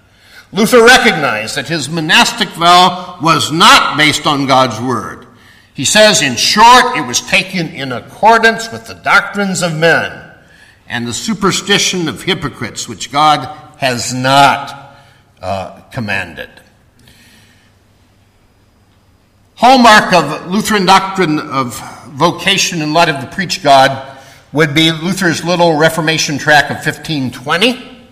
Luther 0.52 0.84
recognized 0.84 1.56
that 1.56 1.70
his 1.70 1.88
monastic 1.88 2.50
vow 2.50 3.20
was 3.22 3.54
not 3.54 3.98
based 3.98 4.28
on 4.28 4.48
God's 4.48 4.82
word. 4.82 5.26
He 5.74 5.86
says, 5.86 6.22
in 6.22 6.36
short, 6.36 6.98
it 6.98 7.08
was 7.08 7.22
taken 7.22 7.68
in 7.70 7.94
accordance 7.94 8.70
with 8.70 8.86
the 8.86 8.96
doctrines 8.96 9.62
of 9.62 9.78
men 9.78 10.30
and 10.90 11.08
the 11.08 11.14
superstition 11.14 12.10
of 12.10 12.24
hypocrites, 12.24 12.86
which 12.86 13.14
God 13.14 13.46
has 13.78 14.14
not 14.14 14.98
uh, 15.42 15.80
commanded. 15.94 16.50
Hallmark 19.58 20.12
of 20.12 20.52
Lutheran 20.52 20.86
doctrine 20.86 21.40
of 21.40 21.80
vocation 22.10 22.82
in 22.82 22.92
light 22.92 23.08
of 23.08 23.22
the 23.22 23.28
preach 23.28 23.64
God 23.64 24.18
would 24.52 24.76
be 24.76 24.92
Luther's 24.92 25.46
little 25.46 25.78
Reformation 25.78 26.38
tract 26.38 26.72
of 26.72 26.76
1520 26.86 28.10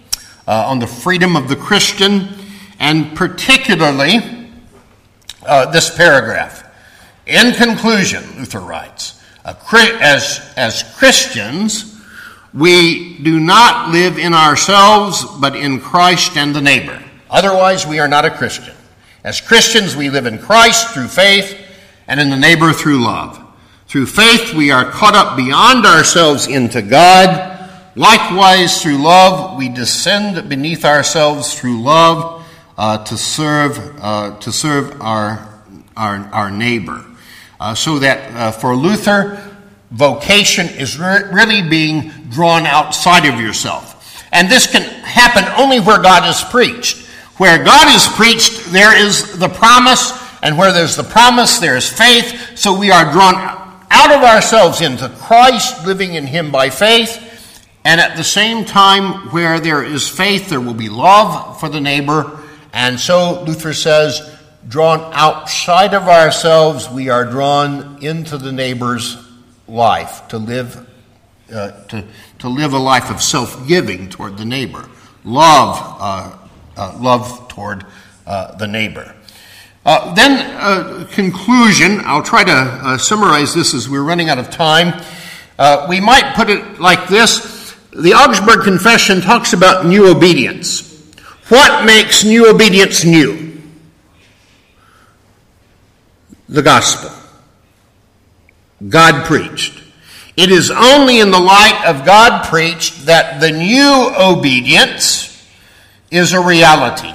uh, 0.47 0.65
on 0.67 0.79
the 0.79 0.87
freedom 0.87 1.35
of 1.35 1.49
the 1.49 1.57
Christian, 1.57 2.29
and 2.79 3.13
particularly 3.17 4.49
uh, 5.45 5.69
this 5.69 5.93
paragraph. 5.93 6.63
In 7.25 7.53
conclusion, 7.53 8.23
Luther 8.37 8.61
writes, 8.61 9.21
as, 9.43 10.53
as 10.55 10.83
Christians, 10.95 12.01
we 12.53 13.17
do 13.17 13.41
not 13.41 13.91
live 13.91 14.17
in 14.17 14.33
ourselves, 14.33 15.25
but 15.41 15.57
in 15.57 15.81
Christ 15.81 16.37
and 16.37 16.55
the 16.55 16.61
neighbor. 16.61 17.03
Otherwise, 17.29 17.85
we 17.85 17.99
are 17.99 18.07
not 18.07 18.23
a 18.23 18.31
Christian. 18.31 18.75
As 19.23 19.41
Christians, 19.41 19.95
we 19.95 20.09
live 20.09 20.25
in 20.25 20.37
Christ 20.37 20.89
through 20.89 21.07
faith 21.07 21.57
and 22.07 22.19
in 22.19 22.29
the 22.29 22.37
neighbor 22.37 22.73
through 22.73 23.03
love. 23.03 23.39
Through 23.87 24.07
faith, 24.07 24.53
we 24.53 24.71
are 24.71 24.85
caught 24.85 25.15
up 25.15 25.37
beyond 25.37 25.85
ourselves 25.85 26.47
into 26.47 26.81
God 26.81 27.53
Likewise, 27.95 28.81
through 28.81 28.97
love, 28.97 29.55
we 29.55 29.69
descend 29.69 30.49
beneath 30.49 30.83
ourselves 30.83 31.53
through 31.53 31.79
love 31.79 32.43
uh, 32.75 33.03
to 33.03 33.15
serve 33.15 33.77
uh, 34.01 34.35
to 34.39 34.51
serve 34.51 34.99
our 34.99 35.61
our, 35.95 36.15
our 36.33 36.49
neighbor. 36.49 37.05
Uh, 37.59 37.75
so 37.75 37.99
that 37.99 38.31
uh, 38.33 38.51
for 38.51 38.75
Luther, 38.75 39.55
vocation 39.91 40.65
is 40.69 40.97
re- 40.97 41.21
really 41.31 41.61
being 41.61 42.09
drawn 42.29 42.65
outside 42.65 43.31
of 43.31 43.39
yourself, 43.39 44.25
and 44.31 44.49
this 44.49 44.65
can 44.65 44.81
happen 45.03 45.43
only 45.61 45.79
where 45.79 46.01
God 46.01 46.27
is 46.27 46.43
preached. 46.45 47.02
Where 47.37 47.63
God 47.63 47.93
is 47.95 48.07
preached, 48.09 48.71
there 48.71 48.95
is 48.95 49.37
the 49.39 49.49
promise, 49.49 50.11
and 50.41 50.57
where 50.57 50.71
there's 50.71 50.95
the 50.95 51.03
promise, 51.03 51.59
there 51.59 51.75
is 51.75 51.89
faith. 51.89 52.57
So 52.57 52.77
we 52.77 52.91
are 52.91 53.11
drawn 53.11 53.35
out 53.89 54.11
of 54.11 54.21
ourselves 54.21 54.81
into 54.81 55.09
Christ, 55.09 55.85
living 55.85 56.13
in 56.15 56.27
Him 56.27 56.51
by 56.51 56.69
faith 56.69 57.29
and 57.85 57.99
at 57.99 58.15
the 58.15 58.23
same 58.23 58.65
time, 58.65 59.29
where 59.31 59.59
there 59.59 59.83
is 59.83 60.07
faith, 60.07 60.49
there 60.49 60.61
will 60.61 60.73
be 60.73 60.89
love 60.89 61.59
for 61.59 61.67
the 61.67 61.81
neighbor. 61.81 62.39
And 62.71 62.99
so 62.99 63.43
Luther 63.43 63.73
says, 63.73 64.37
drawn 64.67 65.11
outside 65.13 65.93
of 65.93 66.03
ourselves, 66.03 66.89
we 66.89 67.09
are 67.09 67.25
drawn 67.25 68.01
into 68.01 68.37
the 68.37 68.53
neighbor's 68.53 69.17
life 69.67 70.27
to 70.29 70.37
live, 70.37 70.87
uh, 71.53 71.71
to, 71.87 72.05
to 72.39 72.47
live 72.47 72.71
a 72.71 72.77
life 72.77 73.11
of 73.11 73.21
self 73.21 73.67
giving 73.67 74.09
toward 74.09 74.37
the 74.37 74.45
neighbor, 74.45 74.89
love, 75.25 75.97
uh, 75.99 76.37
love 76.77 77.47
toward 77.49 77.85
uh, 78.25 78.55
the 78.55 78.67
neighbor. 78.67 79.15
Uh, 79.85 80.13
then, 80.13 80.55
uh, 80.55 81.05
conclusion, 81.11 81.99
I'll 82.05 82.23
try 82.23 82.43
to 82.43 82.97
summarize 82.99 83.53
this 83.53 83.73
as 83.73 83.89
we're 83.89 84.03
running 84.03 84.29
out 84.29 84.39
of 84.39 84.49
time. 84.49 85.03
we 85.89 85.99
might 85.99 86.33
put 86.35 86.49
it 86.49 86.79
like 86.79 87.07
this 87.07 87.53
the 87.95 88.13
Augsburg 88.13 88.63
Confession 88.63 89.21
talks 89.21 89.53
about 89.53 89.85
new 89.85 90.07
obedience. 90.07 90.89
What 91.49 91.85
makes 91.85 92.23
new 92.23 92.49
obedience 92.49 93.05
new? 93.05 93.61
The 96.49 96.63
gospel. 96.63 97.11
God 98.87 99.25
preached. 99.25 99.81
It 100.35 100.51
is 100.51 100.71
only 100.71 101.19
in 101.19 101.29
the 101.29 101.39
light 101.39 101.83
of 101.85 102.05
God 102.05 102.45
preached 102.45 103.05
that 103.05 103.39
the 103.39 103.51
new 103.51 104.11
obedience 104.17 105.32
is 106.13 106.33
a 106.33 106.39
reality. 106.39 107.13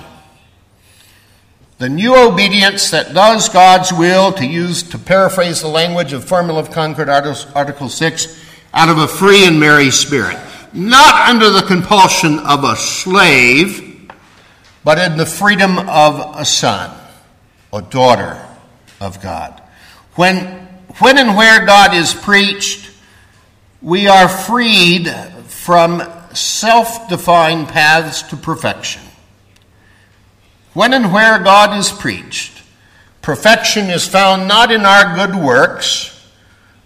The 1.78 1.88
new 1.88 2.16
obedience 2.16 2.90
that 2.90 3.14
does 3.14 3.48
God's 3.48 3.92
will, 3.92 4.32
to 4.32 4.44
use, 4.44 4.82
to 4.82 4.98
paraphrase 4.98 5.62
the 5.62 5.68
language 5.68 6.12
of 6.12 6.24
Formula 6.24 6.58
of 6.58 6.70
Concord, 6.70 7.08
Article 7.08 7.88
6, 7.88 8.44
out 8.74 8.88
of 8.88 8.98
a 8.98 9.08
free 9.08 9.46
and 9.46 9.60
merry 9.60 9.90
spirit 9.90 10.38
not 10.72 11.28
under 11.28 11.50
the 11.50 11.62
compulsion 11.62 12.38
of 12.40 12.64
a 12.64 12.76
slave, 12.76 14.10
but 14.84 14.98
in 14.98 15.16
the 15.16 15.26
freedom 15.26 15.78
of 15.78 16.36
a 16.38 16.44
son 16.44 16.94
or 17.70 17.82
daughter 17.82 18.44
of 19.00 19.20
God. 19.22 19.62
When, 20.14 20.36
when 20.98 21.18
and 21.18 21.36
where 21.36 21.64
God 21.64 21.94
is 21.94 22.12
preached, 22.12 22.90
we 23.80 24.08
are 24.08 24.28
freed 24.28 25.08
from 25.46 26.02
self 26.36 27.08
defined 27.08 27.68
paths 27.68 28.22
to 28.22 28.36
perfection. 28.36 29.02
When 30.74 30.92
and 30.92 31.12
where 31.12 31.38
God 31.38 31.76
is 31.78 31.90
preached, 31.90 32.62
perfection 33.22 33.90
is 33.90 34.06
found 34.06 34.46
not 34.46 34.70
in 34.70 34.86
our 34.86 35.16
good 35.16 35.34
works, 35.34 36.14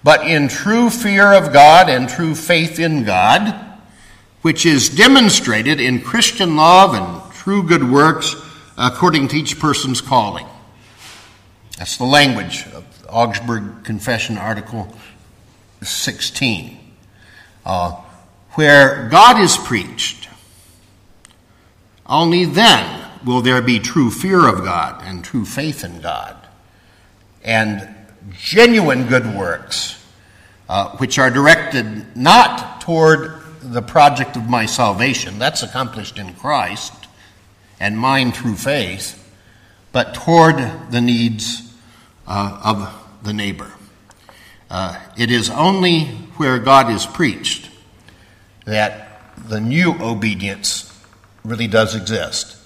but 0.02 0.26
in 0.26 0.48
true 0.48 0.90
fear 0.90 1.32
of 1.32 1.52
God 1.52 1.88
and 1.88 2.08
true 2.08 2.34
faith 2.34 2.78
in 2.78 3.04
God 3.04 3.70
which 4.42 4.66
is 4.66 4.88
demonstrated 4.90 5.80
in 5.80 6.00
Christian 6.00 6.56
love 6.56 6.94
and 6.94 7.32
true 7.32 7.62
good 7.62 7.88
works 7.88 8.34
according 8.76 9.28
to 9.28 9.36
each 9.36 9.58
person's 9.58 10.00
calling. 10.00 10.46
That's 11.78 11.96
the 11.96 12.04
language 12.04 12.66
of 12.74 13.02
the 13.02 13.08
Augsburg 13.08 13.84
Confession, 13.84 14.36
Article 14.36 14.92
16. 15.80 16.78
Uh, 17.64 18.01
where 18.54 19.08
God 19.08 19.40
is 19.40 19.56
preached, 19.56 20.28
only 22.06 22.44
then 22.44 23.08
will 23.24 23.40
there 23.40 23.62
be 23.62 23.78
true 23.78 24.10
fear 24.10 24.46
of 24.46 24.64
God 24.64 25.02
and 25.04 25.24
true 25.24 25.44
faith 25.44 25.84
in 25.84 26.00
God 26.00 26.36
and 27.44 27.88
genuine 28.32 29.06
good 29.06 29.34
works, 29.34 30.04
uh, 30.68 30.96
which 30.98 31.18
are 31.18 31.30
directed 31.30 32.16
not 32.16 32.80
toward 32.80 33.40
the 33.62 33.82
project 33.82 34.36
of 34.36 34.48
my 34.48 34.66
salvation. 34.66 35.38
That's 35.38 35.62
accomplished 35.62 36.18
in 36.18 36.34
Christ 36.34 36.92
and 37.80 37.98
mine 37.98 38.32
through 38.32 38.56
faith, 38.56 39.18
but 39.92 40.14
toward 40.14 40.56
the 40.90 41.00
needs 41.00 41.72
uh, 42.26 42.60
of 42.64 43.24
the 43.24 43.32
neighbor. 43.32 43.72
Uh, 44.70 44.98
it 45.16 45.30
is 45.30 45.50
only 45.50 46.06
where 46.36 46.58
God 46.58 46.90
is 46.90 47.06
preached 47.06 47.68
that 48.64 49.20
the 49.48 49.60
new 49.60 49.94
obedience 50.00 50.88
really 51.44 51.66
does 51.66 51.94
exist. 51.94 52.56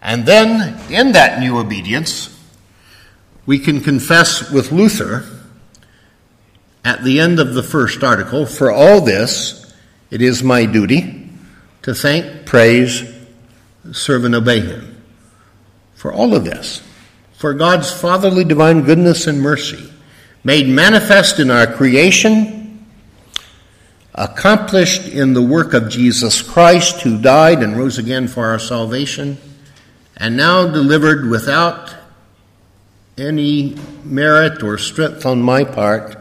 And 0.00 0.26
then, 0.26 0.78
in 0.90 1.12
that 1.12 1.40
new 1.40 1.58
obedience, 1.58 2.30
we 3.46 3.58
can 3.58 3.80
confess 3.80 4.50
with 4.50 4.72
Luther 4.72 5.24
at 6.84 7.02
the 7.02 7.20
end 7.20 7.38
of 7.38 7.54
the 7.54 7.62
first 7.62 8.04
article 8.04 8.44
for 8.44 8.70
all 8.70 9.00
this, 9.00 9.74
it 10.10 10.20
is 10.20 10.42
my 10.42 10.66
duty 10.66 11.30
to 11.82 11.94
thank, 11.94 12.46
praise, 12.46 13.02
serve, 13.92 14.24
and 14.24 14.34
obey 14.34 14.60
Him 14.60 15.02
for 15.94 16.12
all 16.12 16.34
of 16.34 16.44
this, 16.44 16.82
for 17.32 17.54
God's 17.54 17.90
fatherly 17.90 18.44
divine 18.44 18.82
goodness 18.82 19.26
and 19.26 19.40
mercy, 19.40 19.90
made 20.44 20.68
manifest 20.68 21.40
in 21.40 21.50
our 21.50 21.66
creation, 21.66 22.63
accomplished 24.14 25.08
in 25.08 25.32
the 25.32 25.42
work 25.42 25.74
of 25.74 25.88
Jesus 25.88 26.40
Christ, 26.40 27.00
who 27.00 27.20
died 27.20 27.62
and 27.62 27.76
rose 27.76 27.98
again 27.98 28.28
for 28.28 28.46
our 28.46 28.58
salvation, 28.58 29.38
and 30.16 30.36
now 30.36 30.68
delivered 30.68 31.28
without 31.28 31.94
any 33.18 33.76
merit 34.04 34.62
or 34.62 34.78
strength 34.78 35.26
on 35.26 35.42
my 35.42 35.64
part 35.64 36.16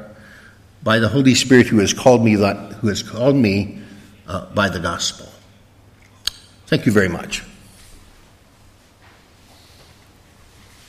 by 0.82 1.00
the 1.00 1.08
Holy 1.08 1.36
Spirit 1.36 1.68
who 1.68 1.80
has 1.80 1.94
called 1.94 2.24
me, 2.24 2.34
who 2.34 2.88
has 2.88 3.04
called 3.04 3.36
me 3.36 3.82
uh, 4.28 4.46
by 4.54 4.70
the 4.70 4.80
gospel. 4.80 5.28
Thank 6.68 6.86
you 6.86 6.92
very 6.92 7.10
much. 7.10 7.44